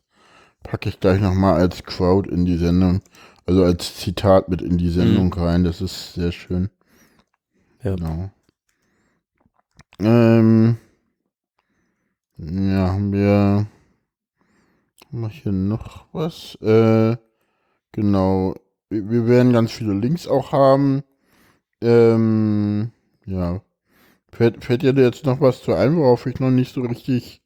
packe 0.64 0.90
ich 0.90 1.00
gleich 1.00 1.22
nochmal 1.22 1.56
als 1.56 1.84
Quote 1.84 2.30
in 2.30 2.44
die 2.44 2.58
Sendung, 2.58 3.02
also 3.46 3.64
als 3.64 3.96
Zitat 3.96 4.50
mit 4.50 4.62
in 4.62 4.78
die 4.78 4.90
Sendung 4.90 5.34
hm. 5.34 5.42
rein. 5.42 5.64
Das 5.64 5.82
ist 5.82 6.14
sehr 6.14 6.34
schön. 6.34 6.70
Ja. 7.82 7.96
Genau. 7.96 8.32
Ähm, 10.00 10.78
ja, 12.38 12.92
haben 12.92 13.14
wir, 13.14 13.68
haben 15.08 15.22
wir 15.22 15.30
hier 15.30 15.54
noch 15.54 16.06
was? 16.12 16.56
Äh, 16.62 17.16
genau. 17.94 18.56
Wir, 18.90 19.10
wir 19.10 19.28
werden 19.28 19.54
ganz 19.54 19.72
viele 19.72 19.94
Links 19.94 20.28
auch 20.28 20.52
haben. 20.52 21.04
Ähm, 21.80 22.92
ja. 23.26 23.62
Fällt, 24.36 24.66
fällt 24.66 24.82
dir 24.82 24.94
jetzt 24.94 25.26
noch 25.26 25.40
was 25.40 25.62
zu 25.62 25.74
ein, 25.74 25.96
worauf 25.96 26.26
ich 26.26 26.42
noch 26.42 26.52
nicht 26.52 26.74
so 26.74 26.82
richtig 26.82 27.42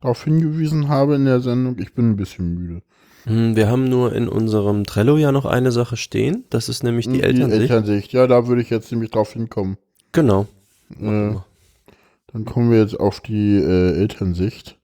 darauf 0.00 0.24
hingewiesen 0.24 0.88
habe 0.88 1.16
in 1.16 1.26
der 1.26 1.40
Sendung? 1.40 1.78
Ich 1.78 1.92
bin 1.92 2.10
ein 2.10 2.16
bisschen 2.16 2.54
müde. 2.54 2.82
Hm, 3.24 3.54
wir 3.54 3.68
haben 3.68 3.84
nur 3.84 4.14
in 4.14 4.26
unserem 4.26 4.84
Trello 4.84 5.18
ja 5.18 5.30
noch 5.30 5.44
eine 5.44 5.72
Sache 5.72 5.98
stehen. 5.98 6.44
Das 6.48 6.70
ist 6.70 6.82
nämlich 6.84 7.06
die, 7.06 7.14
die 7.14 7.22
Elternsicht. 7.22 7.60
Elternsicht, 7.60 8.12
ja, 8.14 8.26
da 8.26 8.46
würde 8.46 8.62
ich 8.62 8.70
jetzt 8.70 8.90
nämlich 8.92 9.10
drauf 9.10 9.34
hinkommen. 9.34 9.76
Genau. 10.12 10.46
Äh, 10.98 11.34
dann 12.32 12.44
kommen 12.46 12.70
wir 12.70 12.78
jetzt 12.78 12.98
auf 12.98 13.20
die 13.20 13.56
äh, 13.56 13.98
Elternsicht. 13.98 14.78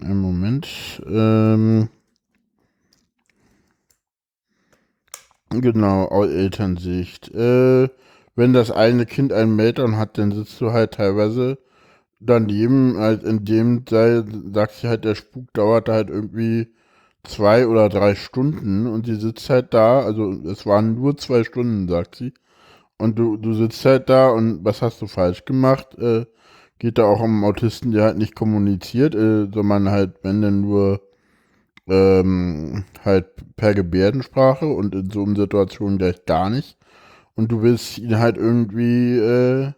Einen 0.00 0.20
Moment. 0.20 0.68
Ähm, 1.08 1.88
genau, 5.50 6.24
Elternsicht. 6.24 7.34
Äh, 7.34 7.88
wenn 8.36 8.52
das 8.52 8.70
eine 8.70 9.06
Kind 9.06 9.32
einen 9.32 9.56
Meltdown 9.56 9.96
hat, 9.96 10.18
dann 10.18 10.32
sitzt 10.32 10.60
du 10.60 10.72
halt 10.72 10.94
teilweise 10.94 11.58
daneben, 12.20 12.96
halt 12.98 13.22
in 13.24 13.44
dem 13.44 13.84
Teil, 13.84 14.24
sagt 14.52 14.74
sie 14.74 14.88
halt, 14.88 15.04
der 15.04 15.14
Spuk 15.14 15.52
dauert 15.52 15.88
halt 15.88 16.10
irgendwie 16.10 16.68
zwei 17.24 17.66
oder 17.66 17.88
drei 17.88 18.14
Stunden 18.14 18.86
und 18.86 19.06
sie 19.06 19.16
sitzt 19.16 19.50
halt 19.50 19.74
da, 19.74 20.00
also 20.00 20.30
es 20.50 20.66
waren 20.66 20.94
nur 20.94 21.16
zwei 21.16 21.44
Stunden, 21.44 21.88
sagt 21.88 22.16
sie. 22.16 22.34
Und 22.98 23.18
du, 23.18 23.36
du 23.36 23.54
sitzt 23.54 23.84
halt 23.84 24.08
da 24.08 24.30
und 24.30 24.64
was 24.64 24.82
hast 24.82 25.02
du 25.02 25.06
falsch 25.06 25.44
gemacht? 25.44 25.96
Äh, 25.98 26.26
geht 26.78 26.98
da 26.98 27.04
auch 27.04 27.20
um 27.20 27.44
Autisten, 27.44 27.92
der 27.92 28.04
halt 28.04 28.18
nicht 28.18 28.34
kommuniziert, 28.34 29.14
äh, 29.14 29.48
sondern 29.52 29.90
halt, 29.90 30.16
wenn 30.22 30.42
denn 30.42 30.60
nur 30.60 31.00
ähm, 31.88 32.84
halt 33.04 33.26
per 33.56 33.74
Gebärdensprache 33.74 34.66
und 34.66 34.94
in 34.94 35.10
so 35.10 35.24
einer 35.24 35.36
Situation 35.36 35.98
gleich 35.98 36.24
gar 36.26 36.50
nicht. 36.50 36.78
Und 37.36 37.50
du 37.50 37.62
willst 37.62 37.98
ihn 37.98 38.18
halt 38.18 38.36
irgendwie 38.36 39.18
äh, 39.18 39.72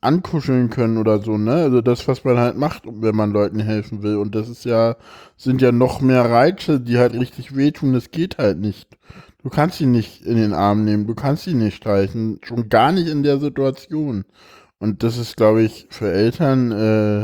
ankuscheln 0.00 0.68
können 0.68 0.98
oder 0.98 1.20
so, 1.20 1.38
ne? 1.38 1.54
Also 1.54 1.80
das, 1.80 2.06
was 2.08 2.24
man 2.24 2.38
halt 2.38 2.56
macht, 2.56 2.82
wenn 2.86 3.14
man 3.16 3.32
Leuten 3.32 3.60
helfen 3.60 4.02
will. 4.02 4.16
Und 4.16 4.34
das 4.34 4.48
ist 4.48 4.64
ja, 4.64 4.96
sind 5.36 5.62
ja 5.62 5.72
noch 5.72 6.00
mehr 6.00 6.28
Reize, 6.28 6.80
die 6.80 6.98
halt 6.98 7.14
richtig 7.14 7.56
wehtun. 7.56 7.92
Das 7.92 8.10
geht 8.10 8.38
halt 8.38 8.58
nicht. 8.58 8.98
Du 9.42 9.48
kannst 9.48 9.80
ihn 9.80 9.92
nicht 9.92 10.22
in 10.24 10.36
den 10.36 10.52
Arm 10.52 10.84
nehmen, 10.84 11.06
du 11.06 11.14
kannst 11.14 11.46
ihn 11.46 11.58
nicht 11.58 11.76
streichen, 11.76 12.38
schon 12.42 12.68
gar 12.68 12.92
nicht 12.92 13.08
in 13.08 13.22
der 13.22 13.38
Situation. 13.38 14.24
Und 14.78 15.02
das 15.02 15.16
ist, 15.16 15.36
glaube 15.36 15.62
ich, 15.62 15.86
für 15.90 16.12
Eltern, 16.12 16.72
äh, 16.72 17.22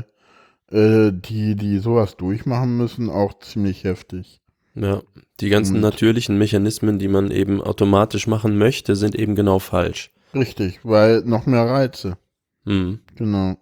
äh, 0.70 1.12
die, 1.12 1.56
die 1.56 1.78
sowas 1.78 2.16
durchmachen 2.16 2.76
müssen, 2.76 3.10
auch 3.10 3.38
ziemlich 3.40 3.84
heftig. 3.84 4.40
Ja, 4.74 5.02
die 5.40 5.50
ganzen 5.50 5.76
Und 5.76 5.82
natürlichen 5.82 6.36
Mechanismen, 6.38 6.98
die 6.98 7.08
man 7.08 7.30
eben 7.30 7.62
automatisch 7.62 8.26
machen 8.26 8.58
möchte, 8.58 8.96
sind 8.96 9.14
eben 9.14 9.34
genau 9.34 9.58
falsch. 9.58 10.10
Richtig, 10.34 10.80
weil 10.84 11.22
noch 11.22 11.46
mehr 11.46 11.66
Reize. 11.66 12.18
Mhm. 12.64 13.00
Genau. 13.14 13.56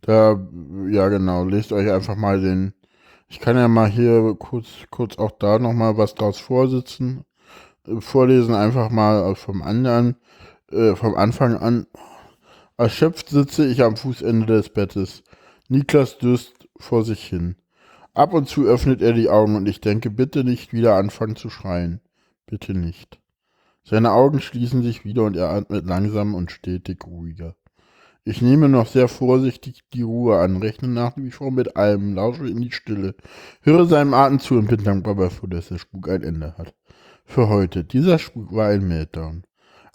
Da, 0.00 0.38
ja 0.90 1.08
genau, 1.08 1.44
lest 1.44 1.72
euch 1.72 1.90
einfach 1.90 2.16
mal 2.16 2.40
den. 2.40 2.74
Ich 3.28 3.40
kann 3.40 3.56
ja 3.56 3.68
mal 3.68 3.88
hier 3.88 4.36
kurz, 4.38 4.68
kurz 4.90 5.18
auch 5.18 5.32
da 5.32 5.58
nochmal 5.58 5.96
was 5.96 6.14
draus 6.14 6.38
vorsitzen, 6.38 7.24
äh, 7.86 8.00
vorlesen, 8.00 8.54
einfach 8.54 8.90
mal 8.90 9.34
vom 9.34 9.62
anderen, 9.62 10.16
äh, 10.70 10.94
vom 10.94 11.14
Anfang 11.14 11.56
an. 11.56 11.86
Erschöpft 12.76 13.30
sitze 13.30 13.66
ich 13.66 13.82
am 13.82 13.96
Fußende 13.96 14.46
des 14.46 14.68
Bettes. 14.68 15.22
Niklas 15.68 16.18
dürst 16.18 16.68
vor 16.78 17.04
sich 17.04 17.24
hin. 17.24 17.56
Ab 18.14 18.32
und 18.32 18.48
zu 18.48 18.64
öffnet 18.64 19.02
er 19.02 19.12
die 19.12 19.28
Augen 19.28 19.56
und 19.56 19.68
ich 19.68 19.80
denke, 19.80 20.08
bitte 20.08 20.44
nicht 20.44 20.72
wieder 20.72 20.94
anfangen 20.94 21.34
zu 21.34 21.50
schreien. 21.50 22.00
Bitte 22.46 22.72
nicht. 22.72 23.20
Seine 23.82 24.12
Augen 24.12 24.40
schließen 24.40 24.82
sich 24.82 25.04
wieder 25.04 25.24
und 25.24 25.36
er 25.36 25.50
atmet 25.50 25.84
langsam 25.84 26.34
und 26.34 26.52
stetig 26.52 27.04
ruhiger. 27.04 27.56
Ich 28.22 28.40
nehme 28.40 28.68
noch 28.68 28.86
sehr 28.86 29.08
vorsichtig 29.08 29.82
die 29.92 30.02
Ruhe 30.02 30.38
an, 30.38 30.56
rechne 30.58 30.88
nach 30.88 31.16
wie 31.16 31.32
vor 31.32 31.50
mit 31.50 31.76
allem, 31.76 32.14
lausche 32.14 32.46
in 32.46 32.62
die 32.62 32.70
Stille, 32.70 33.16
höre 33.60 33.84
seinem 33.84 34.14
Atem 34.14 34.38
zu 34.38 34.54
und 34.54 34.68
bin 34.68 34.82
dankbar 34.82 35.16
dafür, 35.16 35.48
dass 35.48 35.68
der 35.68 35.78
Spuk 35.78 36.08
ein 36.08 36.22
Ende 36.22 36.56
hat. 36.56 36.72
Für 37.26 37.48
heute. 37.48 37.84
Dieser 37.84 38.18
Spuk 38.18 38.54
war 38.54 38.68
ein 38.68 38.86
Meltdown. 38.86 39.42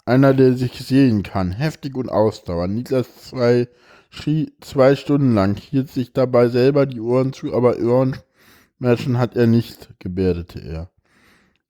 Einer, 0.04 0.34
der 0.34 0.54
sich 0.54 0.74
sehen 0.74 1.22
kann, 1.22 1.52
heftig 1.52 1.96
und 1.96 2.10
ausdauernd. 2.10 2.74
Niklas 2.74 3.08
zwei, 3.16 3.66
schrie 4.10 4.52
zwei 4.60 4.96
Stunden 4.96 5.34
lang, 5.34 5.56
hielt 5.56 5.88
sich 5.88 6.12
dabei 6.12 6.48
selber 6.48 6.86
die 6.86 7.00
Ohren 7.00 7.32
zu, 7.32 7.54
aber 7.54 7.78
Ohrenschmerzen 7.78 9.18
hat 9.18 9.36
er 9.36 9.46
nicht, 9.46 9.88
gebärdete 9.98 10.60
er. 10.60 10.90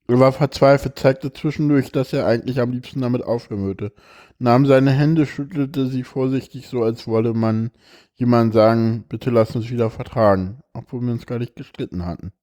Er 0.07 0.19
war 0.19 0.33
verzweifelt, 0.33 0.99
zeigte 0.99 1.31
zwischendurch, 1.31 1.91
dass 1.91 2.11
er 2.11 2.25
eigentlich 2.25 2.59
am 2.59 2.71
liebsten 2.71 2.99
damit 2.99 3.23
aufhören 3.23 3.63
würde, 3.63 3.93
nahm 4.39 4.65
seine 4.65 4.91
Hände, 4.91 5.25
schüttelte 5.25 5.87
sie 5.87 6.03
vorsichtig, 6.03 6.67
so 6.67 6.83
als 6.83 7.07
wolle 7.07 7.33
man 7.33 7.71
jemand 8.15 8.53
sagen, 8.53 9.05
bitte 9.07 9.29
lass 9.29 9.55
uns 9.55 9.69
wieder 9.69 9.89
vertragen, 9.89 10.61
obwohl 10.73 11.01
wir 11.01 11.13
uns 11.13 11.25
gar 11.25 11.39
nicht 11.39 11.55
gestritten 11.55 12.05
hatten. 12.05 12.33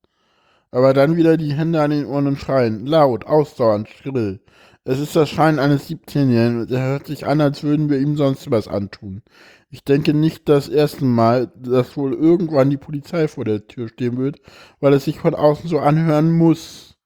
Aber 0.71 0.95
dann 0.95 1.17
wieder 1.17 1.37
die 1.37 1.53
Hände 1.53 1.83
an 1.83 1.91
den 1.91 2.07
Ohren 2.07 2.27
und 2.27 2.39
schreien, 2.39 2.87
laut, 2.87 3.27
ausdauernd, 3.27 3.89
schrill. 3.89 4.41
Es 4.85 4.99
ist 4.99 5.15
das 5.17 5.29
Schreien 5.29 5.59
eines 5.59 5.91
17-Jährigen 5.91 6.63
und 6.63 6.71
er 6.71 6.87
hört 6.87 7.07
sich 7.07 7.27
an, 7.27 7.43
als 7.43 7.63
würden 7.63 7.91
wir 7.91 7.99
ihm 7.99 8.17
sonst 8.17 8.51
was 8.51 8.69
antun. 8.69 9.23
Ich 9.71 9.85
denke 9.85 10.15
nicht 10.15 10.49
das 10.49 10.69
erste 10.69 11.05
Mal, 11.05 11.53
dass 11.55 11.97
wohl 11.97 12.15
irgendwann 12.15 12.71
die 12.71 12.79
Polizei 12.79 13.29
vor 13.29 13.45
der 13.45 13.67
Tür 13.67 13.89
stehen 13.89 14.17
wird, 14.17 14.41
weil 14.81 14.95
es 14.95 15.05
sich 15.05 15.19
von 15.19 15.35
außen 15.35 15.69
so 15.69 15.79
anhören 15.79 16.33
muss, 16.33 16.97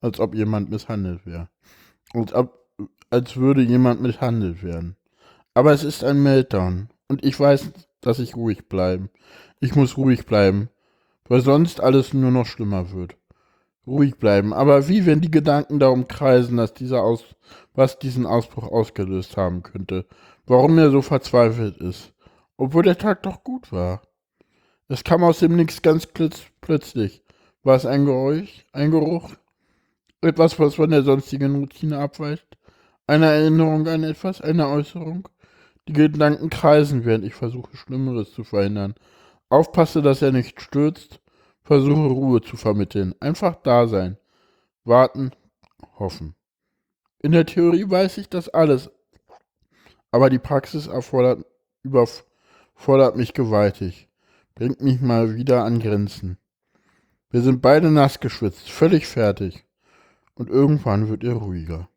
als 0.00 0.20
ob 0.20 0.34
jemand 0.34 0.70
misshandelt 0.70 1.26
wäre. 1.26 1.48
Als, 2.14 2.32
ob, 2.32 2.66
als 3.10 3.36
würde 3.36 3.62
jemand 3.62 4.02
misshandelt 4.02 4.62
werden. 4.62 4.96
Aber 5.54 5.72
es 5.72 5.82
ist 5.82 6.04
ein 6.04 6.22
Meltdown 6.22 6.90
und 7.08 7.24
ich 7.24 7.38
weiß, 7.38 7.72
dass 8.00 8.20
ich 8.20 8.36
ruhig 8.36 8.68
bleiben. 8.68 9.10
Ich 9.58 9.74
muss 9.74 9.96
ruhig 9.96 10.24
bleiben, 10.24 10.68
weil 11.28 11.40
sonst 11.40 11.80
alles 11.80 12.14
nur 12.14 12.30
noch 12.30 12.46
schlimmer 12.46 12.92
wird. 12.92 13.16
Ruhig 13.84 14.16
bleiben, 14.16 14.52
aber 14.52 14.86
wie 14.86 15.06
wenn 15.06 15.20
die 15.20 15.30
Gedanken 15.30 15.80
darum 15.80 16.06
kreisen, 16.06 16.56
dass 16.56 16.72
dieser 16.72 17.02
Aus, 17.02 17.24
was 17.74 17.98
diesen 17.98 18.26
Ausbruch 18.26 18.70
ausgelöst 18.70 19.36
haben 19.36 19.64
könnte, 19.64 20.06
warum 20.46 20.78
er 20.78 20.90
so 20.90 21.02
verzweifelt 21.02 21.78
ist, 21.78 22.12
obwohl 22.56 22.82
der 22.82 22.98
Tag 22.98 23.22
doch 23.22 23.44
gut 23.44 23.72
war. 23.72 24.02
Es 24.88 25.04
kam 25.04 25.24
aus 25.24 25.38
dem 25.38 25.56
Nix 25.56 25.82
ganz 25.82 26.06
plötzlich. 26.60 27.22
War 27.62 27.76
es 27.76 27.86
ein 27.86 28.04
Geräusch, 28.04 28.66
ein 28.72 28.90
Geruch, 28.90 29.30
etwas, 30.20 30.58
was 30.58 30.74
von 30.74 30.90
der 30.90 31.02
sonstigen 31.02 31.56
Routine 31.56 31.98
abweicht, 31.98 32.58
eine 33.06 33.26
Erinnerung 33.26 33.86
an 33.88 34.02
etwas, 34.04 34.40
eine 34.40 34.68
Äußerung? 34.68 35.28
Die 35.88 35.92
Gedanken 35.92 36.50
kreisen, 36.50 37.04
während 37.04 37.24
ich 37.24 37.34
versuche, 37.34 37.76
Schlimmeres 37.76 38.32
zu 38.32 38.44
verhindern. 38.44 38.94
Aufpasse, 39.48 40.00
dass 40.00 40.22
er 40.22 40.32
nicht 40.32 40.60
stürzt, 40.60 41.20
versuche 41.62 42.08
Ruhe 42.08 42.40
zu 42.40 42.56
vermitteln. 42.56 43.14
Einfach 43.20 43.56
da 43.56 43.86
sein. 43.88 44.16
Warten, 44.84 45.32
hoffen. 45.98 46.34
In 47.20 47.32
der 47.32 47.46
Theorie 47.46 47.88
weiß 47.88 48.18
ich 48.18 48.28
das 48.28 48.48
alles, 48.48 48.90
aber 50.12 50.30
die 50.30 50.38
Praxis 50.38 50.86
erfordert, 50.86 51.44
überfordert 51.82 53.16
mich 53.16 53.34
gewaltig, 53.34 54.08
bringt 54.54 54.80
mich 54.80 55.00
mal 55.00 55.34
wieder 55.34 55.64
an 55.64 55.80
Grenzen. 55.80 56.38
Wir 57.30 57.40
sind 57.40 57.62
beide 57.62 57.90
nass 57.90 58.20
geschwitzt, 58.20 58.70
völlig 58.70 59.06
fertig. 59.06 59.64
Und 60.34 60.50
irgendwann 60.50 61.08
wird 61.08 61.24
er 61.24 61.34
ruhiger. 61.34 61.88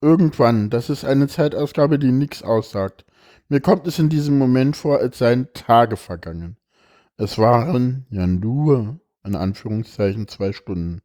Irgendwann, 0.00 0.70
das 0.70 0.88
ist 0.88 1.04
eine 1.04 1.28
Zeitausgabe, 1.28 1.98
die 1.98 2.12
nichts 2.12 2.42
aussagt. 2.42 3.04
Mir 3.48 3.60
kommt 3.60 3.86
es 3.86 3.98
in 3.98 4.08
diesem 4.08 4.38
Moment 4.38 4.76
vor, 4.76 4.98
als 4.98 5.18
seien 5.18 5.48
Tage 5.52 5.96
vergangen. 5.96 6.56
Es 7.16 7.38
waren 7.38 8.06
ja 8.10 8.26
nur, 8.26 8.98
in 9.24 9.36
Anführungszeichen, 9.36 10.26
zwei 10.26 10.52
Stunden. 10.52 11.02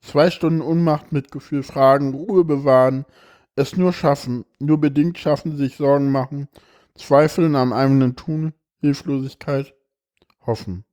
Zwei 0.00 0.30
Stunden 0.30 0.60
Unmacht, 0.60 1.12
Mitgefühl, 1.12 1.62
Fragen, 1.62 2.14
Ruhe 2.14 2.44
bewahren, 2.44 3.04
es 3.56 3.76
nur 3.76 3.92
schaffen, 3.92 4.44
nur 4.58 4.80
bedingt 4.80 5.18
schaffen, 5.18 5.56
sich 5.56 5.76
Sorgen 5.76 6.10
machen, 6.10 6.48
zweifeln 6.94 7.56
am 7.56 7.72
eigenen 7.72 8.16
Tun, 8.16 8.54
Hilflosigkeit, 8.80 9.74
hoffen. 10.46 10.84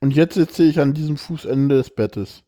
Und 0.00 0.12
jetzt 0.12 0.34
sitze 0.34 0.64
ich 0.64 0.80
an 0.80 0.94
diesem 0.94 1.16
Fußende 1.16 1.76
des 1.76 1.90
Bettes, 1.90 2.44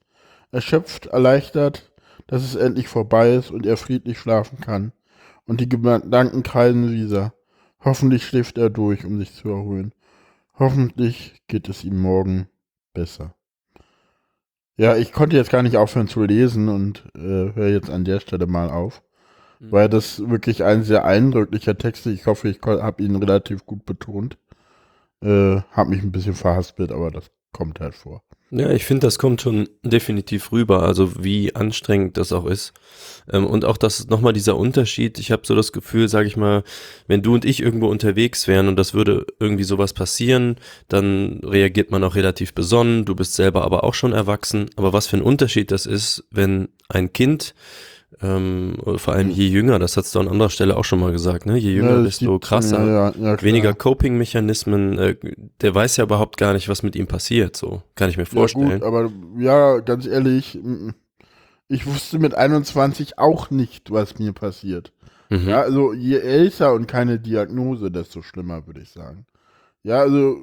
erschöpft, 0.51 1.07
erleichtert, 1.07 1.93
dass 2.27 2.43
es 2.43 2.57
endlich 2.57 2.89
vorbei 2.89 3.35
ist 3.35 3.51
und 3.51 3.67
er 3.67 3.77
friedlich 3.77 4.19
schlafen 4.19 4.61
kann. 4.61 4.93
Und 5.47 5.61
die 5.61 5.69
Gedanken 5.69 6.43
kreisen 6.43 6.91
wieder. 6.91 7.35
Hoffentlich 7.85 8.27
schläft 8.27 8.57
er 8.57 8.71
durch, 8.71 9.05
um 9.05 9.19
sich 9.19 9.35
zu 9.35 9.51
erholen. 9.51 9.93
Hoffentlich 10.59 11.43
geht 11.49 11.69
es 11.69 11.85
ihm 11.85 12.01
morgen 12.01 12.49
besser. 12.95 13.35
Ja, 14.77 14.97
ich 14.97 15.13
konnte 15.13 15.37
jetzt 15.37 15.51
gar 15.51 15.63
nicht 15.63 15.77
aufhören 15.77 16.09
zu 16.09 16.25
lesen 16.25 16.69
und 16.69 17.05
äh, 17.15 17.55
höre 17.55 17.69
jetzt 17.69 17.91
an 17.91 18.05
der 18.05 18.19
Stelle 18.21 18.47
mal 18.47 18.71
auf, 18.71 19.03
mhm. 19.61 19.73
weil 19.73 19.89
das 19.89 20.29
wirklich 20.29 20.65
ein 20.65 20.83
sehr 20.83 21.05
eindrücklicher 21.05 21.79
Text 21.79 22.07
ist. 22.07 22.15
Ich 22.15 22.27
hoffe, 22.27 22.49
ich 22.49 22.61
habe 22.65 23.03
ihn 23.03 23.17
relativ 23.17 23.67
gut 23.67 23.87
betont. 23.87 24.37
Äh, 25.23 25.61
habe 25.71 25.91
mich 25.91 26.03
ein 26.03 26.13
bisschen 26.13 26.35
verhaspelt, 26.35 26.93
aber 26.93 27.11
das 27.11 27.31
kommt 27.55 27.81
halt 27.81 27.95
vor. 27.95 28.23
Ja, 28.51 28.71
ich 28.71 28.85
finde, 28.85 29.07
das 29.07 29.19
kommt 29.19 29.41
schon 29.41 29.69
definitiv 29.83 30.53
rüber, 30.53 30.83
also 30.83 31.25
wie 31.25 31.57
anstrengend 31.57 32.17
das 32.19 32.31
auch 32.31 32.45
ist. 32.45 32.73
Ähm, 33.33 33.47
und 33.47 33.65
auch 33.65 33.77
das 33.77 34.07
nochmal 34.09 34.33
dieser 34.33 34.57
Unterschied. 34.57 35.19
Ich 35.19 35.33
habe 35.33 35.47
so 35.47 35.55
das 35.55 35.73
Gefühl, 35.73 36.09
sage 36.09 36.29
ich 36.29 36.37
mal, 36.37 36.63
wenn 37.09 37.23
du 37.23 37.35
und 37.35 37.45
ich 37.45 37.61
irgendwo 37.61 37.89
unterwegs 37.89 38.47
wären 38.47 38.69
und 38.69 38.77
das 38.77 38.93
würde 38.93 39.27
irgendwie 39.41 39.65
sowas 39.65 39.93
passieren, 39.93 40.57
dann 40.89 41.41
reagiert 41.43 41.91
man 41.91 42.05
auch 42.05 42.15
relativ 42.15 42.55
besonnen. 42.55 43.07
Du 43.07 43.15
bist 43.15 43.35
selber 43.35 43.65
aber 43.65 43.83
auch 43.83 43.95
schon 43.95 44.13
erwachsen. 44.13 44.71
Aber 44.77 44.93
was 44.93 45.07
für 45.07 45.17
ein 45.17 45.23
Unterschied 45.23 45.71
das 45.71 45.87
ist, 45.87 46.25
wenn 46.31 46.69
ein 46.89 47.13
Kind 47.13 47.55
ähm, 48.23 48.77
vor 48.97 49.15
allem 49.15 49.31
je 49.31 49.47
jünger, 49.47 49.79
das 49.79 49.97
hast 49.97 50.15
du 50.15 50.21
an 50.21 50.29
anderer 50.29 50.51
Stelle 50.51 50.77
auch 50.77 50.85
schon 50.85 51.01
mal 51.01 51.13
gesagt, 51.13 51.47
ne? 51.47 51.57
Je 51.57 51.73
jünger, 51.73 51.97
ja, 51.97 52.03
desto 52.03 52.39
krasser. 52.39 52.85
Ja, 52.85 53.13
ja, 53.19 53.43
weniger 53.43 53.75
Coping-Mechanismen. 53.75 54.99
Äh, 54.99 55.17
der 55.61 55.75
weiß 55.75 55.97
ja 55.97 56.05
überhaupt 56.05 56.37
gar 56.37 56.53
nicht, 56.53 56.69
was 56.69 56.83
mit 56.83 56.97
ihm 56.97 57.07
passiert, 57.07 57.57
so 57.57 57.83
kann 57.95 58.11
ich 58.11 58.17
mir 58.17 58.27
vorstellen. 58.27 58.69
Ja, 58.69 58.79
gut, 58.79 58.83
aber 58.85 59.11
ja, 59.39 59.79
ganz 59.81 60.07
ehrlich, 60.07 60.59
ich 61.69 61.87
wusste 61.87 62.19
mit 62.19 62.35
21 62.35 63.19
auch 63.19 63.51
nicht, 63.51 63.91
was 63.91 64.19
mir 64.19 64.33
passiert. 64.33 64.93
Mhm. 65.31 65.49
Ja, 65.49 65.63
also 65.63 65.93
je 65.93 66.19
älter 66.19 66.75
und 66.75 66.87
keine 66.87 67.19
Diagnose, 67.19 67.91
desto 67.91 68.23
schlimmer, 68.23 68.67
würde 68.67 68.81
ich 68.83 68.91
sagen. 68.91 69.27
Ja, 69.83 70.01
also 70.01 70.37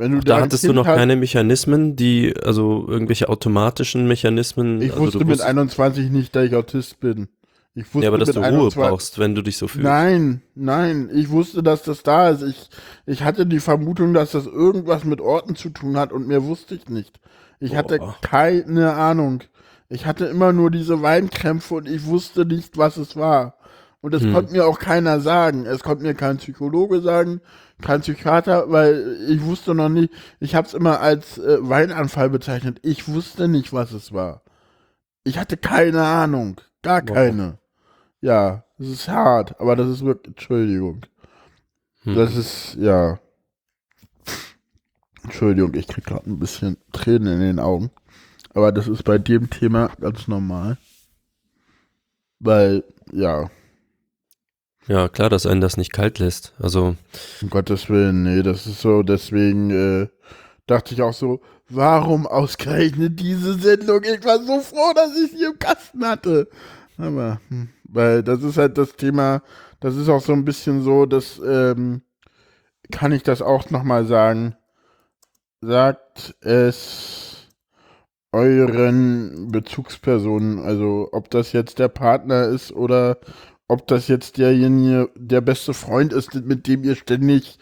wenn 0.00 0.12
du 0.12 0.20
da 0.20 0.40
hattest 0.40 0.62
kind 0.62 0.70
du 0.70 0.74
noch 0.74 0.86
keine 0.86 1.14
Mechanismen, 1.14 1.94
die, 1.94 2.34
also 2.42 2.86
irgendwelche 2.88 3.28
automatischen 3.28 4.08
Mechanismen. 4.08 4.80
Ich 4.80 4.92
also 4.92 5.04
wusste 5.04 5.24
mit 5.26 5.42
21 5.42 6.10
nicht, 6.10 6.34
dass 6.34 6.46
ich 6.46 6.54
Autist 6.54 7.00
bin. 7.00 7.28
Ich 7.74 7.84
wusste 7.94 8.04
ja, 8.04 8.08
aber 8.08 8.16
dass 8.16 8.30
du 8.30 8.40
21, 8.40 8.78
Ruhe 8.78 8.88
brauchst, 8.88 9.18
wenn 9.18 9.34
du 9.34 9.42
dich 9.42 9.58
so 9.58 9.68
fühlst. 9.68 9.84
Nein, 9.84 10.40
nein, 10.54 11.10
ich 11.12 11.28
wusste, 11.28 11.62
dass 11.62 11.82
das 11.82 12.02
da 12.02 12.30
ist. 12.30 12.42
Ich, 12.42 12.70
ich 13.04 13.22
hatte 13.22 13.44
die 13.44 13.60
Vermutung, 13.60 14.14
dass 14.14 14.30
das 14.30 14.46
irgendwas 14.46 15.04
mit 15.04 15.20
Orten 15.20 15.54
zu 15.54 15.68
tun 15.68 15.98
hat 15.98 16.12
und 16.12 16.26
mehr 16.26 16.44
wusste 16.44 16.74
ich 16.74 16.88
nicht. 16.88 17.20
Ich 17.60 17.72
Boah. 17.72 17.76
hatte 17.76 18.00
keine 18.22 18.94
Ahnung. 18.94 19.42
Ich 19.90 20.06
hatte 20.06 20.24
immer 20.24 20.54
nur 20.54 20.70
diese 20.70 21.02
Weinkrämpfe 21.02 21.74
und 21.74 21.88
ich 21.88 22.06
wusste 22.06 22.46
nicht, 22.46 22.78
was 22.78 22.96
es 22.96 23.16
war. 23.16 23.58
Und 24.00 24.14
das 24.14 24.22
hm. 24.22 24.32
konnte 24.32 24.52
mir 24.52 24.66
auch 24.66 24.78
keiner 24.78 25.20
sagen. 25.20 25.66
Es 25.66 25.82
konnte 25.82 26.04
mir 26.04 26.14
kein 26.14 26.38
Psychologe 26.38 27.02
sagen, 27.02 27.42
kein 27.80 28.00
Psychiater, 28.00 28.70
weil 28.70 29.18
ich 29.28 29.42
wusste 29.42 29.74
noch 29.74 29.88
nicht, 29.88 30.12
ich 30.38 30.54
habe 30.54 30.66
es 30.66 30.74
immer 30.74 31.00
als 31.00 31.38
äh, 31.38 31.58
Weinanfall 31.60 32.30
bezeichnet. 32.30 32.78
Ich 32.82 33.08
wusste 33.08 33.48
nicht, 33.48 33.72
was 33.72 33.92
es 33.92 34.12
war. 34.12 34.42
Ich 35.24 35.38
hatte 35.38 35.56
keine 35.56 36.02
Ahnung, 36.02 36.60
gar 36.82 37.02
keine. 37.02 37.58
Ja, 38.20 38.64
das 38.78 38.88
ist 38.88 39.08
hart, 39.08 39.60
aber 39.60 39.76
das 39.76 39.88
ist 39.88 40.04
wirklich, 40.04 40.34
Entschuldigung. 40.34 41.06
Hm. 42.02 42.14
Das 42.14 42.36
ist, 42.36 42.76
ja. 42.78 43.18
Entschuldigung, 45.22 45.74
ich 45.74 45.86
krieg 45.86 46.04
gerade 46.04 46.28
ein 46.30 46.38
bisschen 46.38 46.78
Tränen 46.92 47.34
in 47.34 47.40
den 47.40 47.58
Augen. 47.58 47.90
Aber 48.54 48.72
das 48.72 48.88
ist 48.88 49.04
bei 49.04 49.18
dem 49.18 49.50
Thema 49.50 49.90
ganz 50.00 50.26
normal. 50.28 50.78
Weil, 52.38 52.84
ja, 53.12 53.50
ja, 54.90 55.08
klar, 55.08 55.30
dass 55.30 55.46
einen 55.46 55.60
das 55.60 55.76
nicht 55.76 55.92
kalt 55.92 56.18
lässt. 56.18 56.52
Also. 56.58 56.96
Um 57.42 57.48
Gottes 57.48 57.88
Willen, 57.88 58.24
nee, 58.24 58.42
das 58.42 58.66
ist 58.66 58.80
so, 58.80 59.04
deswegen 59.04 59.70
äh, 59.70 60.08
dachte 60.66 60.94
ich 60.94 61.02
auch 61.02 61.12
so, 61.12 61.40
warum 61.68 62.26
ausgerechnet 62.26 63.20
diese 63.20 63.54
Sendung? 63.54 64.02
Ich 64.02 64.24
war 64.24 64.40
so 64.40 64.58
froh, 64.58 64.92
dass 64.92 65.16
ich 65.16 65.30
sie 65.30 65.44
im 65.44 65.60
Kasten 65.60 66.04
hatte. 66.04 66.48
Aber, 66.98 67.40
hm, 67.50 67.68
weil 67.84 68.24
das 68.24 68.42
ist 68.42 68.56
halt 68.56 68.78
das 68.78 68.96
Thema, 68.96 69.42
das 69.78 69.94
ist 69.94 70.08
auch 70.08 70.22
so 70.22 70.32
ein 70.32 70.44
bisschen 70.44 70.82
so, 70.82 71.06
dass, 71.06 71.40
ähm, 71.46 72.02
kann 72.90 73.12
ich 73.12 73.22
das 73.22 73.42
auch 73.42 73.70
nochmal 73.70 74.06
sagen, 74.06 74.56
sagt 75.60 76.34
es 76.40 77.46
euren 78.32 79.52
Bezugspersonen, 79.52 80.58
also 80.58 81.10
ob 81.12 81.30
das 81.30 81.52
jetzt 81.52 81.78
der 81.78 81.88
Partner 81.88 82.46
ist 82.46 82.72
oder 82.72 83.18
ob 83.70 83.86
das 83.86 84.08
jetzt 84.08 84.36
derjenige, 84.38 85.10
der 85.14 85.40
beste 85.40 85.74
Freund 85.74 86.12
ist, 86.12 86.34
mit 86.34 86.66
dem 86.66 86.82
ihr 86.82 86.96
ständig 86.96 87.56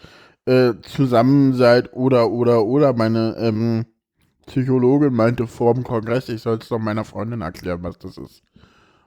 äh, 0.45 0.73
zusammen 0.81 1.53
seid 1.53 1.93
oder, 1.93 2.31
oder, 2.31 2.65
oder. 2.65 2.93
Meine 2.93 3.35
ähm, 3.37 3.85
Psychologin 4.47 5.13
meinte 5.13 5.45
vor 5.45 5.75
dem 5.75 5.83
Kongress, 5.83 6.27
ich 6.29 6.41
soll 6.41 6.57
es 6.57 6.69
doch 6.69 6.79
meiner 6.79 7.03
Freundin 7.03 7.41
erklären, 7.41 7.83
was 7.83 7.99
das 7.99 8.17
ist. 8.17 8.41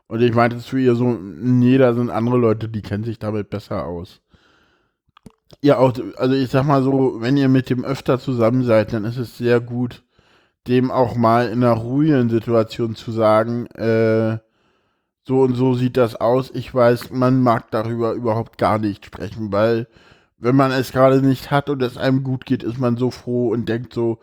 Und 0.07 0.23
ich 0.23 0.33
meinte 0.33 0.59
zu 0.59 0.77
ihr 0.77 0.95
so, 0.95 1.11
nee, 1.11 1.77
da 1.77 1.93
sind 1.93 2.09
andere 2.09 2.37
Leute, 2.37 2.69
die 2.69 2.83
kennen 2.83 3.03
sich 3.03 3.19
damit 3.19 3.51
besser 3.51 3.85
aus. 3.85 4.21
Ja, 5.61 5.79
auch, 5.79 5.93
also 6.19 6.37
ich 6.37 6.51
sag 6.51 6.65
mal 6.65 6.85
so, 6.85 7.17
wenn 7.21 7.37
ihr 7.37 7.49
mit 7.49 7.69
dem 7.69 7.85
öfter 7.85 8.21
zusammen 8.21 8.63
seid, 8.63 8.93
dann 8.93 9.05
ist 9.05 9.19
es 9.19 9.37
sehr 9.37 9.61
gut, 9.61 10.05
dem 10.69 10.93
auch 10.93 11.17
mal 11.17 11.49
in 11.49 11.65
einer 11.65 11.75
ruhigen 11.75 12.31
Situation 12.31 12.95
zu 12.95 13.11
sagen, 13.11 13.67
äh, 13.75 14.39
so 15.25 15.43
und 15.43 15.55
so 15.55 15.75
sieht 15.75 15.97
das 15.97 16.17
aus. 16.17 16.51
Ich 16.55 16.75
weiß, 16.75 17.11
man 17.11 17.43
mag 17.43 17.71
darüber 17.71 18.13
überhaupt 18.13 18.59
gar 18.59 18.79
nicht 18.79 19.07
sprechen, 19.07 19.53
weil 19.53 19.87
wenn 20.39 20.57
man 20.57 20.73
es 20.73 20.93
gerade 20.93 21.23
nicht 21.23 21.51
hat 21.51 21.71
und 21.71 21.83
es 21.83 21.97
einem 21.97 22.25
gut 22.25 22.45
geht, 22.47 22.63
ist 22.63 22.79
man 22.79 22.97
so 22.97 23.11
froh 23.11 23.51
und 23.51 23.69
denkt 23.69 23.95
so, 23.95 24.19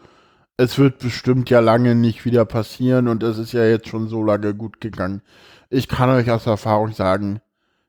es 0.58 0.78
wird 0.78 1.00
bestimmt 1.00 1.50
ja 1.50 1.62
lange 1.62 1.96
nicht 1.96 2.26
wieder 2.26 2.44
passieren 2.44 3.08
und 3.08 3.24
es 3.24 3.38
ist 3.38 3.54
ja 3.54 3.64
jetzt 3.66 3.88
schon 3.88 4.10
so 4.10 4.22
lange 4.24 4.54
gut 4.54 4.82
gegangen. 4.82 5.22
Ich 5.70 5.88
kann 5.88 6.10
euch 6.10 6.30
aus 6.32 6.46
Erfahrung 6.48 6.92
sagen, 6.92 7.40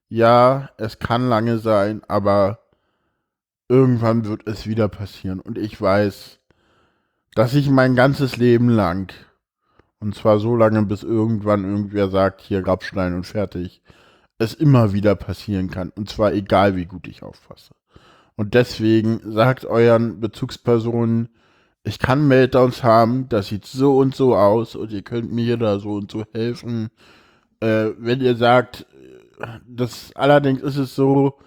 ja, 0.09 0.71
es 0.77 1.01
kann 1.01 1.29
lange 1.29 1.59
sein, 1.59 2.03
aber 2.07 2.61
irgendwann 3.69 4.25
wird 4.25 4.47
es 4.47 4.67
wieder 4.67 4.89
passieren. 4.89 5.41
Und 5.41 5.59
ich 5.59 5.81
weiß, 5.81 6.39
dass 7.35 7.55
ich 7.55 7.71
mein 7.71 7.97
ganzes 7.97 8.37
Leben 8.37 8.69
lang, 8.69 9.13
und 10.01 10.15
zwar 10.15 10.39
so 10.39 10.57
lange, 10.57 10.83
bis 10.83 11.03
irgendwann 11.03 11.65
irgendwer 11.65 12.09
sagt, 12.09 12.41
hier 12.41 12.63
Grabstein 12.63 13.15
und 13.15 13.27
fertig, 13.27 13.83
es 14.39 14.55
immer 14.55 14.93
wieder 14.93 15.15
passieren 15.15 15.71
kann. 15.71 15.91
Und 15.95 16.09
zwar 16.09 16.33
egal, 16.33 16.75
wie 16.75 16.87
gut 16.87 17.07
ich 17.07 17.23
auffasse. 17.23 17.75
Und 18.37 18.55
deswegen 18.55 19.21
sagt 19.25 19.67
euren 19.67 20.19
Bezugspersonen, 20.21 21.29
ich 21.83 21.99
kann 21.99 22.27
Meltdowns 22.27 22.83
haben, 22.83 23.29
das 23.29 23.49
sieht 23.49 23.67
so 23.67 23.99
und 23.99 24.15
so 24.15 24.35
aus 24.35 24.77
und 24.77 24.93
ihr 24.93 25.03
könnt 25.03 25.33
mir 25.33 25.57
da 25.57 25.79
so 25.79 25.93
und 25.93 26.11
so 26.11 26.25
helfen. 26.33 26.89
Äh, 27.61 27.91
wenn 27.99 28.21
ihr 28.21 28.37
sagt, 28.37 28.87
das 29.67 30.13
allerdings 30.15 30.63
ist 30.63 30.77
es 30.77 30.95
so, 30.95 31.39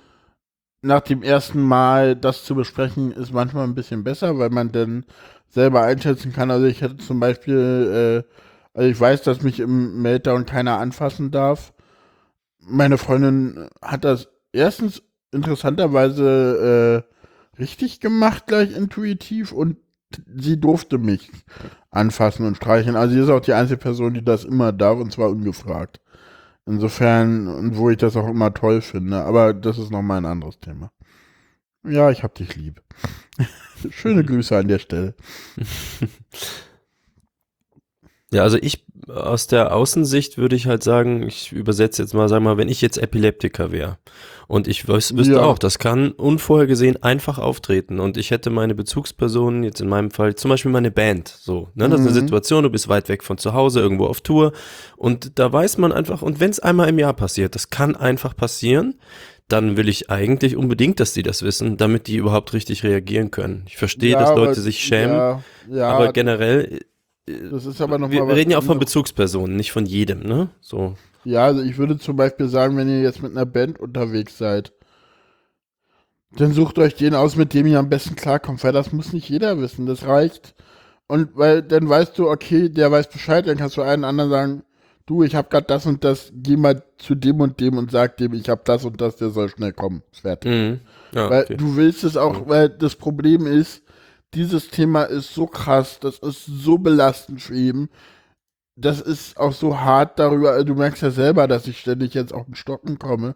nach 0.83 1.01
dem 1.01 1.23
ersten 1.23 1.61
Mal 1.61 2.15
das 2.15 2.43
zu 2.43 2.55
besprechen, 2.55 3.13
ist 3.13 3.33
manchmal 3.33 3.63
ein 3.63 3.73
bisschen 3.73 4.03
besser, 4.03 4.37
weil 4.37 4.49
man 4.49 4.71
dann 4.71 5.05
selber 5.49 5.81
einschätzen 5.83 6.33
kann. 6.33 6.51
Also 6.51 6.65
ich 6.65 6.81
hätte 6.81 6.97
zum 6.97 7.19
Beispiel, 7.19 8.23
äh, 8.25 8.77
also 8.77 8.89
ich 8.89 8.99
weiß, 8.99 9.23
dass 9.23 9.41
mich 9.41 9.59
im 9.59 10.01
Meltdown 10.01 10.45
keiner 10.45 10.79
anfassen 10.79 11.31
darf. 11.31 11.73
Meine 12.59 12.97
Freundin 12.97 13.69
hat 13.81 14.03
das 14.03 14.29
erstens 14.51 15.01
interessanterweise 15.31 17.05
äh, 17.57 17.59
richtig 17.61 18.01
gemacht, 18.01 18.47
gleich 18.47 18.75
intuitiv 18.75 19.53
und 19.53 19.77
sie 20.35 20.59
durfte 20.59 20.97
mich 20.97 21.31
anfassen 21.91 22.45
und 22.45 22.57
streicheln. 22.57 22.97
Also 22.97 23.15
sie 23.15 23.21
ist 23.21 23.29
auch 23.29 23.39
die 23.39 23.53
einzige 23.53 23.77
Person, 23.77 24.13
die 24.13 24.23
das 24.23 24.43
immer 24.43 24.73
darf 24.73 24.99
und 24.99 25.13
zwar 25.13 25.29
ungefragt. 25.29 26.01
Insofern, 26.65 27.47
und 27.47 27.77
wo 27.77 27.89
ich 27.89 27.97
das 27.97 28.15
auch 28.15 28.27
immer 28.27 28.53
toll 28.53 28.81
finde, 28.81 29.23
aber 29.23 29.53
das 29.53 29.77
ist 29.77 29.91
nochmal 29.91 30.19
ein 30.19 30.25
anderes 30.25 30.59
Thema. 30.59 30.91
Ja, 31.85 32.09
ich 32.09 32.23
hab 32.23 32.35
dich 32.35 32.55
lieb. 32.55 32.81
Schöne 33.89 34.23
Grüße 34.23 34.57
an 34.57 34.69
der 34.69 34.79
Stelle. 34.79 35.15
Ja, 38.33 38.43
also 38.43 38.57
ich 38.59 38.83
aus 39.07 39.47
der 39.47 39.75
Außensicht 39.75 40.37
würde 40.37 40.55
ich 40.55 40.67
halt 40.67 40.83
sagen, 40.83 41.23
ich 41.23 41.51
übersetze 41.51 42.01
jetzt 42.01 42.13
mal, 42.13 42.29
sag 42.29 42.41
mal, 42.41 42.57
wenn 42.57 42.69
ich 42.69 42.81
jetzt 42.81 42.97
Epileptiker 42.97 43.71
wäre 43.71 43.97
und 44.47 44.67
ich 44.67 44.87
wüs 44.87 45.15
wüsste 45.15 45.35
ja. 45.35 45.41
auch, 45.41 45.57
das 45.57 45.77
kann 45.77 46.11
unvorhergesehen 46.11 47.01
einfach 47.03 47.37
auftreten 47.37 47.99
und 47.99 48.17
ich 48.17 48.31
hätte 48.31 48.49
meine 48.49 48.75
Bezugspersonen, 48.75 49.63
jetzt 49.63 49.81
in 49.81 49.89
meinem 49.89 50.11
Fall 50.11 50.35
zum 50.35 50.49
Beispiel 50.49 50.71
meine 50.71 50.91
Band, 50.91 51.27
so, 51.27 51.69
ne, 51.75 51.89
das 51.89 51.99
mhm. 51.99 52.05
ist 52.05 52.11
eine 52.11 52.21
mhm. 52.21 52.27
Situation, 52.27 52.63
du 52.63 52.69
bist 52.69 52.87
weit 52.87 53.09
weg 53.09 53.23
von 53.23 53.37
zu 53.37 53.53
Hause, 53.53 53.81
irgendwo 53.81 54.05
auf 54.05 54.21
Tour 54.21 54.53
und 54.95 55.37
da 55.37 55.51
weiß 55.51 55.77
man 55.77 55.91
einfach, 55.91 56.21
und 56.21 56.39
wenn 56.39 56.51
es 56.51 56.59
einmal 56.59 56.89
im 56.89 56.99
Jahr 56.99 57.13
passiert, 57.13 57.55
das 57.55 57.69
kann 57.69 57.95
einfach 57.95 58.35
passieren, 58.35 58.95
dann 59.49 59.75
will 59.75 59.89
ich 59.89 60.09
eigentlich 60.09 60.55
unbedingt, 60.55 61.01
dass 61.01 61.13
die 61.13 61.23
das 61.23 61.43
wissen, 61.43 61.75
damit 61.75 62.07
die 62.07 62.15
überhaupt 62.15 62.53
richtig 62.53 62.83
reagieren 62.83 63.29
können. 63.29 63.65
Ich 63.67 63.75
verstehe, 63.75 64.11
ja, 64.11 64.19
dass 64.19 64.29
Leute 64.29 64.51
aber, 64.51 64.61
sich 64.61 64.79
schämen, 64.79 65.15
ja, 65.15 65.43
ja, 65.69 65.89
aber 65.89 66.13
generell 66.13 66.79
das 67.25 67.65
ist 67.65 67.81
aber 67.81 67.97
noch 67.97 68.11
Wir 68.11 68.27
reden 68.27 68.51
ja 68.51 68.57
auch 68.57 68.63
von 68.63 68.79
Bezugspersonen, 68.79 69.55
nicht 69.55 69.71
von 69.71 69.85
jedem, 69.85 70.21
ne? 70.21 70.49
So. 70.59 70.95
Ja, 71.23 71.45
also 71.45 71.61
ich 71.61 71.77
würde 71.77 71.97
zum 71.97 72.17
Beispiel 72.17 72.49
sagen, 72.49 72.75
wenn 72.75 72.89
ihr 72.89 73.01
jetzt 73.01 73.23
mit 73.23 73.31
einer 73.31 73.45
Band 73.45 73.79
unterwegs 73.79 74.37
seid, 74.37 74.73
dann 76.35 76.51
sucht 76.51 76.79
euch 76.79 76.95
den 76.95 77.15
aus, 77.15 77.35
mit 77.35 77.53
dem 77.53 77.67
ihr 77.67 77.79
am 77.79 77.89
besten 77.89 78.15
klarkommt, 78.15 78.63
weil 78.63 78.73
das 78.73 78.91
muss 78.91 79.13
nicht 79.13 79.29
jeder 79.29 79.59
wissen, 79.61 79.85
das 79.85 80.05
reicht. 80.05 80.55
Und 81.07 81.35
weil 81.35 81.61
dann 81.61 81.87
weißt 81.87 82.17
du, 82.17 82.29
okay, 82.29 82.69
der 82.69 82.91
weiß 82.91 83.09
Bescheid, 83.09 83.47
dann 83.47 83.57
kannst 83.57 83.77
du 83.77 83.81
einen 83.81 84.03
anderen 84.03 84.29
sagen, 84.29 84.63
du, 85.05 85.23
ich 85.23 85.35
hab 85.35 85.49
grad 85.49 85.69
das 85.69 85.85
und 85.85 86.03
das, 86.03 86.31
geh 86.33 86.57
mal 86.57 86.83
zu 86.97 87.15
dem 87.15 87.39
und 87.39 87.59
dem 87.59 87.77
und 87.77 87.91
sag 87.91 88.17
dem, 88.17 88.33
ich 88.33 88.49
hab 88.49 88.65
das 88.65 88.83
und 88.83 88.99
das, 88.99 89.17
der 89.17 89.29
soll 89.29 89.49
schnell 89.49 89.73
kommen. 89.73 90.01
Fertig. 90.11 90.51
Mhm. 90.51 90.79
Ja, 91.13 91.29
weil 91.29 91.43
okay. 91.43 91.57
du 91.57 91.75
willst 91.75 92.03
es 92.03 92.17
auch, 92.17 92.47
weil 92.47 92.69
das 92.69 92.95
Problem 92.95 93.45
ist, 93.45 93.82
dieses 94.33 94.69
Thema 94.69 95.03
ist 95.03 95.33
so 95.33 95.47
krass, 95.47 95.99
das 95.99 96.19
ist 96.19 96.45
so 96.45 96.77
belastend 96.77 97.41
für 97.41 97.55
ihn. 97.55 97.89
Das 98.75 99.01
ist 99.01 99.37
auch 99.37 99.53
so 99.53 99.79
hart 99.79 100.19
darüber, 100.19 100.63
du 100.63 100.75
merkst 100.75 101.03
ja 101.03 101.11
selber, 101.11 101.47
dass 101.47 101.67
ich 101.67 101.79
ständig 101.79 102.13
jetzt 102.15 102.33
auf 102.33 102.45
den 102.45 102.55
Stocken 102.55 102.97
komme. 102.97 103.35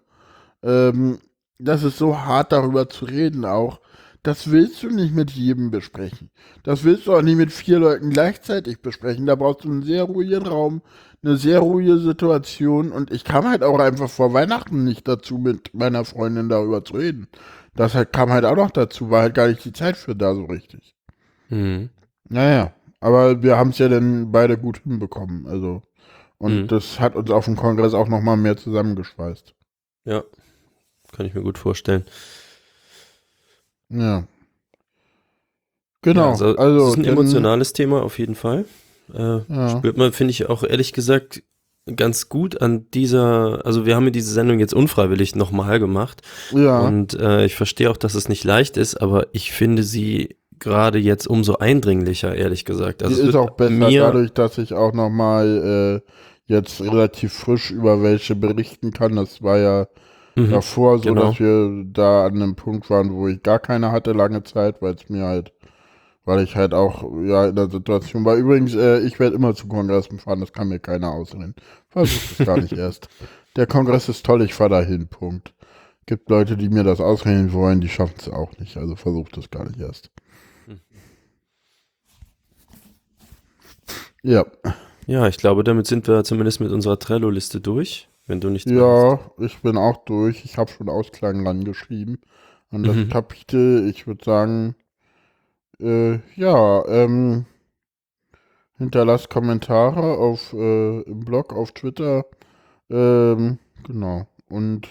Ähm, 0.64 1.20
das 1.60 1.84
ist 1.84 1.98
so 1.98 2.20
hart 2.20 2.52
darüber 2.52 2.90
zu 2.90 3.06
reden 3.06 3.46
auch. 3.46 3.80
Das 4.24 4.52
willst 4.52 4.84
du 4.84 4.90
nicht 4.90 5.14
mit 5.16 5.32
jedem 5.32 5.72
besprechen. 5.72 6.32
Das 6.64 6.84
willst 6.84 7.08
du 7.08 7.14
auch 7.16 7.22
nicht 7.22 7.38
mit 7.38 7.52
vier 7.52 7.80
Leuten 7.80 8.10
gleichzeitig 8.10 8.82
besprechen. 8.82 9.26
Da 9.26 9.36
brauchst 9.36 9.64
du 9.64 9.70
einen 9.70 9.84
sehr 9.84 10.04
ruhigen 10.04 10.46
Raum, 10.46 10.82
eine 11.24 11.38
sehr 11.38 11.60
ruhige 11.60 11.98
Situation 11.98 12.92
und 12.92 13.12
ich 13.12 13.24
kam 13.24 13.48
halt 13.48 13.64
auch 13.64 13.80
einfach 13.80 14.10
vor 14.10 14.34
Weihnachten 14.34 14.84
nicht 14.84 15.08
dazu, 15.08 15.38
mit 15.38 15.74
meiner 15.74 16.04
Freundin 16.04 16.50
darüber 16.50 16.84
zu 16.84 16.96
reden. 16.96 17.28
Das 17.78 17.94
halt 17.94 18.12
kam 18.12 18.32
halt 18.32 18.44
auch 18.44 18.56
noch 18.56 18.72
dazu, 18.72 19.12
war 19.12 19.22
halt 19.22 19.36
gar 19.36 19.48
nicht 19.48 19.64
die 19.64 19.72
Zeit 19.72 19.96
für 19.96 20.16
da 20.16 20.34
so 20.34 20.46
richtig. 20.46 20.96
Mhm. 21.50 21.90
Naja, 22.28 22.74
aber 23.00 23.44
wir 23.44 23.56
haben 23.56 23.70
es 23.70 23.78
ja 23.78 23.88
dann 23.88 24.32
beide 24.32 24.58
gut 24.58 24.80
hinbekommen, 24.84 25.48
also. 25.48 25.84
Und 26.40 26.64
mhm. 26.64 26.68
das 26.68 27.00
hat 27.00 27.16
uns 27.16 27.30
auf 27.32 27.46
dem 27.46 27.56
Kongress 27.56 27.94
auch 27.94 28.08
nochmal 28.08 28.36
mehr 28.36 28.58
zusammengeschweißt. 28.58 29.54
Ja, 30.06 30.24
kann 31.12 31.26
ich 31.26 31.34
mir 31.34 31.42
gut 31.42 31.58
vorstellen. 31.58 32.06
Ja. 33.90 34.28
Genau. 36.02 36.22
Ja, 36.22 36.30
also, 36.32 36.58
also, 36.58 36.80
das 36.80 36.90
ist 36.90 36.98
ein 36.98 37.06
emotionales 37.06 37.74
Thema 37.74 38.02
auf 38.02 38.18
jeden 38.18 38.36
Fall. 38.36 38.66
Äh, 39.14 39.40
ja. 39.48 39.70
Spürt 39.70 39.98
man, 39.98 40.14
finde 40.14 40.32
ich 40.32 40.50
auch 40.50 40.64
ehrlich 40.64 40.94
gesagt, 40.94 41.44
ganz 41.96 42.30
gut 42.30 42.62
an 42.62 42.86
dieser, 42.94 43.66
also 43.66 43.86
wir 43.86 43.96
haben 43.96 44.06
ja 44.06 44.12
diese 44.12 44.32
Sendung 44.32 44.60
jetzt 44.60 44.74
unfreiwillig 44.74 45.36
nochmal 45.36 45.80
gemacht. 45.80 46.22
Ja. 46.52 46.80
Und 46.80 47.14
äh, 47.20 47.46
ich 47.46 47.56
verstehe 47.56 47.90
auch, 47.90 47.98
dass 47.98 48.16
es 48.16 48.30
nicht 48.30 48.44
leicht 48.44 48.78
ist, 48.78 48.96
aber 48.96 49.28
ich 49.32 49.52
finde 49.52 49.84
sie 49.84 50.36
gerade 50.60 50.98
jetzt 50.98 51.28
umso 51.28 51.58
eindringlicher, 51.58 52.36
ehrlich 52.36 52.66
gesagt. 52.66 53.04
Also 53.04 53.22
die 53.22 53.30
ist 53.30 53.36
auch 53.36 53.52
besser 53.52 53.90
dadurch, 53.90 54.34
dass 54.34 54.58
ich 54.58 54.74
auch 54.74 54.94
nochmal 54.94 56.02
äh, 56.04 56.12
jetzt 56.48 56.82
relativ 56.82 57.34
frisch 57.34 57.72
über 57.72 58.02
welche 58.02 58.36
berichten 58.36 58.92
kann. 58.92 59.16
Das 59.16 59.44
war 59.44 59.58
ja 59.58 59.88
mhm, 60.36 60.52
davor 60.52 60.98
so, 61.00 61.14
genau. 61.14 61.30
dass 61.30 61.40
wir 61.40 61.86
da 61.92 62.26
an 62.26 62.36
einem 62.36 62.56
Punkt 62.56 62.90
waren, 62.90 63.14
wo 63.14 63.28
ich 63.28 63.44
gar 63.44 63.60
keine 63.60 63.92
hatte 63.92 64.14
lange 64.14 64.44
Zeit, 64.44 64.82
weil 64.82 64.96
es 64.96 65.10
mir 65.10 65.26
halt 65.26 65.54
weil 66.28 66.44
ich 66.44 66.58
halt 66.58 66.74
auch 66.74 67.04
ja 67.24 67.48
in 67.48 67.56
der 67.56 67.70
Situation 67.70 68.26
war. 68.26 68.36
Übrigens, 68.36 68.76
äh, 68.76 69.00
ich 69.00 69.18
werde 69.18 69.38
immer 69.38 69.56
zu 69.56 69.68
Kongressen 69.68 70.20
fahren, 70.20 70.42
das 70.42 70.52
kann 70.52 70.68
mir 70.68 70.80
keiner 70.80 71.12
ausreden. 71.12 71.56
Versucht 71.88 72.40
es 72.42 72.46
gar 72.46 72.58
nicht 72.60 72.74
erst. 72.78 73.08
Der 73.56 73.66
Kongress 73.66 74.10
ist 74.10 74.26
toll, 74.26 74.42
ich 74.42 74.54
fahre 74.54 74.72
dahin, 74.72 75.08
Punkt. 75.08 75.54
Gibt 76.06 76.30
Leute, 76.30 76.58
die 76.58 76.68
mir 76.68 76.84
das 76.84 77.00
ausreden 77.00 77.54
wollen, 77.54 77.80
die 77.80 77.88
schaffen 77.88 78.16
es 78.20 78.30
auch 78.30 78.58
nicht, 78.60 78.76
also 78.76 78.98
versucht 78.98 79.38
es 79.38 79.50
gar 79.50 79.66
nicht 79.66 79.80
erst. 79.80 80.12
Hm. 80.66 80.80
Ja. 84.22 84.46
Ja, 85.06 85.28
ich 85.28 85.38
glaube, 85.38 85.64
damit 85.64 85.88
sind 85.88 86.10
wir 86.10 86.26
zumindest 86.26 86.60
mit 86.60 86.72
unserer 86.72 87.00
Trello-Liste 87.00 87.62
durch, 87.62 88.10
wenn 88.26 88.42
du 88.42 88.50
nicht. 88.50 88.70
Ja, 88.70 89.18
hast. 89.18 89.46
ich 89.46 89.58
bin 89.62 89.78
auch 89.78 90.04
durch. 90.04 90.44
Ich 90.44 90.58
habe 90.58 90.70
schon 90.70 90.90
Ausklang 90.90 91.48
rangeschrieben 91.48 92.20
an 92.70 92.84
das 92.84 92.98
mhm. 92.98 93.08
Kapitel. 93.08 93.88
Ich 93.90 94.08
würde 94.08 94.26
sagen, 94.26 94.76
äh, 95.82 96.20
ja, 96.36 96.86
ähm, 96.88 97.46
hinterlasst 98.78 99.30
Kommentare 99.30 100.18
auf, 100.18 100.54
äh, 100.54 101.02
im 101.02 101.22
Blog, 101.22 101.54
auf 101.54 101.72
Twitter. 101.72 102.26
Ähm, 102.90 103.60
genau. 103.86 104.28
Und 104.50 104.88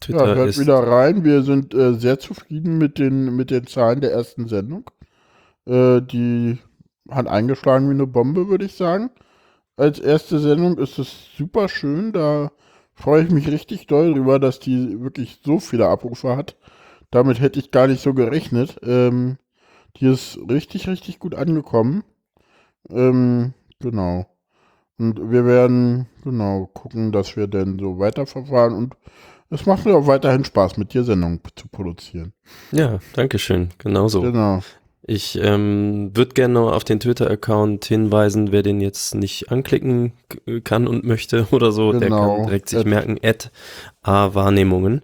Twitter 0.00 0.28
ja, 0.28 0.34
hört 0.34 0.58
wieder 0.58 0.78
rein. 0.78 1.24
Wir 1.24 1.42
sind 1.42 1.74
äh, 1.74 1.94
sehr 1.94 2.18
zufrieden 2.18 2.78
mit 2.78 2.98
den, 2.98 3.34
mit 3.36 3.50
den 3.50 3.66
Zahlen 3.66 4.00
der 4.00 4.12
ersten 4.12 4.48
Sendung. 4.48 4.90
Äh, 5.66 6.02
die 6.02 6.58
hat 7.10 7.26
eingeschlagen 7.26 7.88
wie 7.88 7.94
eine 7.94 8.06
Bombe, 8.06 8.48
würde 8.48 8.66
ich 8.66 8.74
sagen. 8.74 9.10
Als 9.76 9.98
erste 9.98 10.38
Sendung 10.38 10.78
ist 10.78 10.98
es 10.98 11.34
super 11.36 11.68
schön. 11.68 12.12
Da 12.12 12.52
freue 12.94 13.24
ich 13.24 13.30
mich 13.30 13.48
richtig 13.48 13.86
doll 13.86 14.14
drüber, 14.14 14.38
dass 14.38 14.60
die 14.60 15.00
wirklich 15.00 15.40
so 15.44 15.58
viele 15.58 15.88
Abrufe 15.88 16.36
hat. 16.36 16.56
Damit 17.10 17.40
hätte 17.40 17.58
ich 17.58 17.70
gar 17.70 17.86
nicht 17.86 18.02
so 18.02 18.14
gerechnet. 18.14 18.78
Ähm, 18.82 19.38
die 19.96 20.06
ist 20.06 20.38
richtig, 20.48 20.88
richtig 20.88 21.18
gut 21.18 21.34
angekommen. 21.34 22.04
Ähm, 22.90 23.54
genau. 23.80 24.26
Und 24.98 25.30
wir 25.30 25.44
werden, 25.44 26.06
genau, 26.22 26.70
gucken, 26.72 27.12
dass 27.12 27.36
wir 27.36 27.46
denn 27.46 27.78
so 27.78 27.98
weiterverfahren. 27.98 28.74
Und 28.74 28.96
es 29.50 29.66
macht 29.66 29.84
mir 29.84 29.96
auch 29.96 30.06
weiterhin 30.06 30.44
Spaß, 30.44 30.76
mit 30.76 30.94
dir 30.94 31.04
Sendungen 31.04 31.40
zu 31.56 31.68
produzieren. 31.68 32.32
Ja, 32.70 32.98
danke 33.14 33.38
schön. 33.38 33.70
Genauso. 33.78 34.20
Genau. 34.22 34.60
Ich 35.06 35.38
ähm, 35.38 36.12
würde 36.14 36.32
gerne 36.32 36.60
auf 36.60 36.82
den 36.84 36.98
Twitter-Account 36.98 37.84
hinweisen, 37.84 38.52
wer 38.52 38.62
den 38.62 38.80
jetzt 38.80 39.14
nicht 39.14 39.50
anklicken 39.50 40.14
kann 40.64 40.86
und 40.86 41.04
möchte 41.04 41.48
oder 41.50 41.72
so, 41.72 41.90
genau. 41.90 42.00
der 42.00 42.08
kann 42.08 42.46
direkt 42.46 42.68
sich 42.70 42.78
Ad 42.78 42.88
merken, 42.88 43.18
Ad 43.22 43.50
A 44.02 44.34
Wahrnehmungen. 44.34 45.02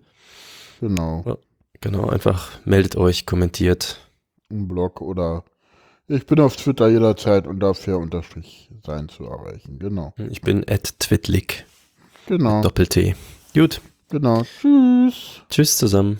Genau. 0.80 1.38
Genau, 1.82 2.08
einfach 2.08 2.50
meldet 2.64 2.96
euch, 2.96 3.26
kommentiert 3.26 3.98
einen 4.50 4.68
Blog 4.68 5.00
oder 5.00 5.44
Ich 6.08 6.26
bin 6.26 6.40
auf 6.40 6.56
Twitter 6.56 6.88
jederzeit 6.88 7.46
unter 7.46 7.72
fair 7.74 7.98
unterstrich 7.98 8.68
sein 8.84 9.08
zu 9.08 9.24
erreichen. 9.24 9.78
Genau. 9.78 10.12
Ich 10.16 10.40
bin 10.40 10.64
at 10.68 10.98
twitlik. 10.98 11.64
Genau. 12.26 12.62
Doppel-T. 12.62 13.14
Gut. 13.54 13.80
Genau. 14.10 14.42
Tschüss. 14.42 15.42
Tschüss 15.48 15.78
zusammen. 15.78 16.18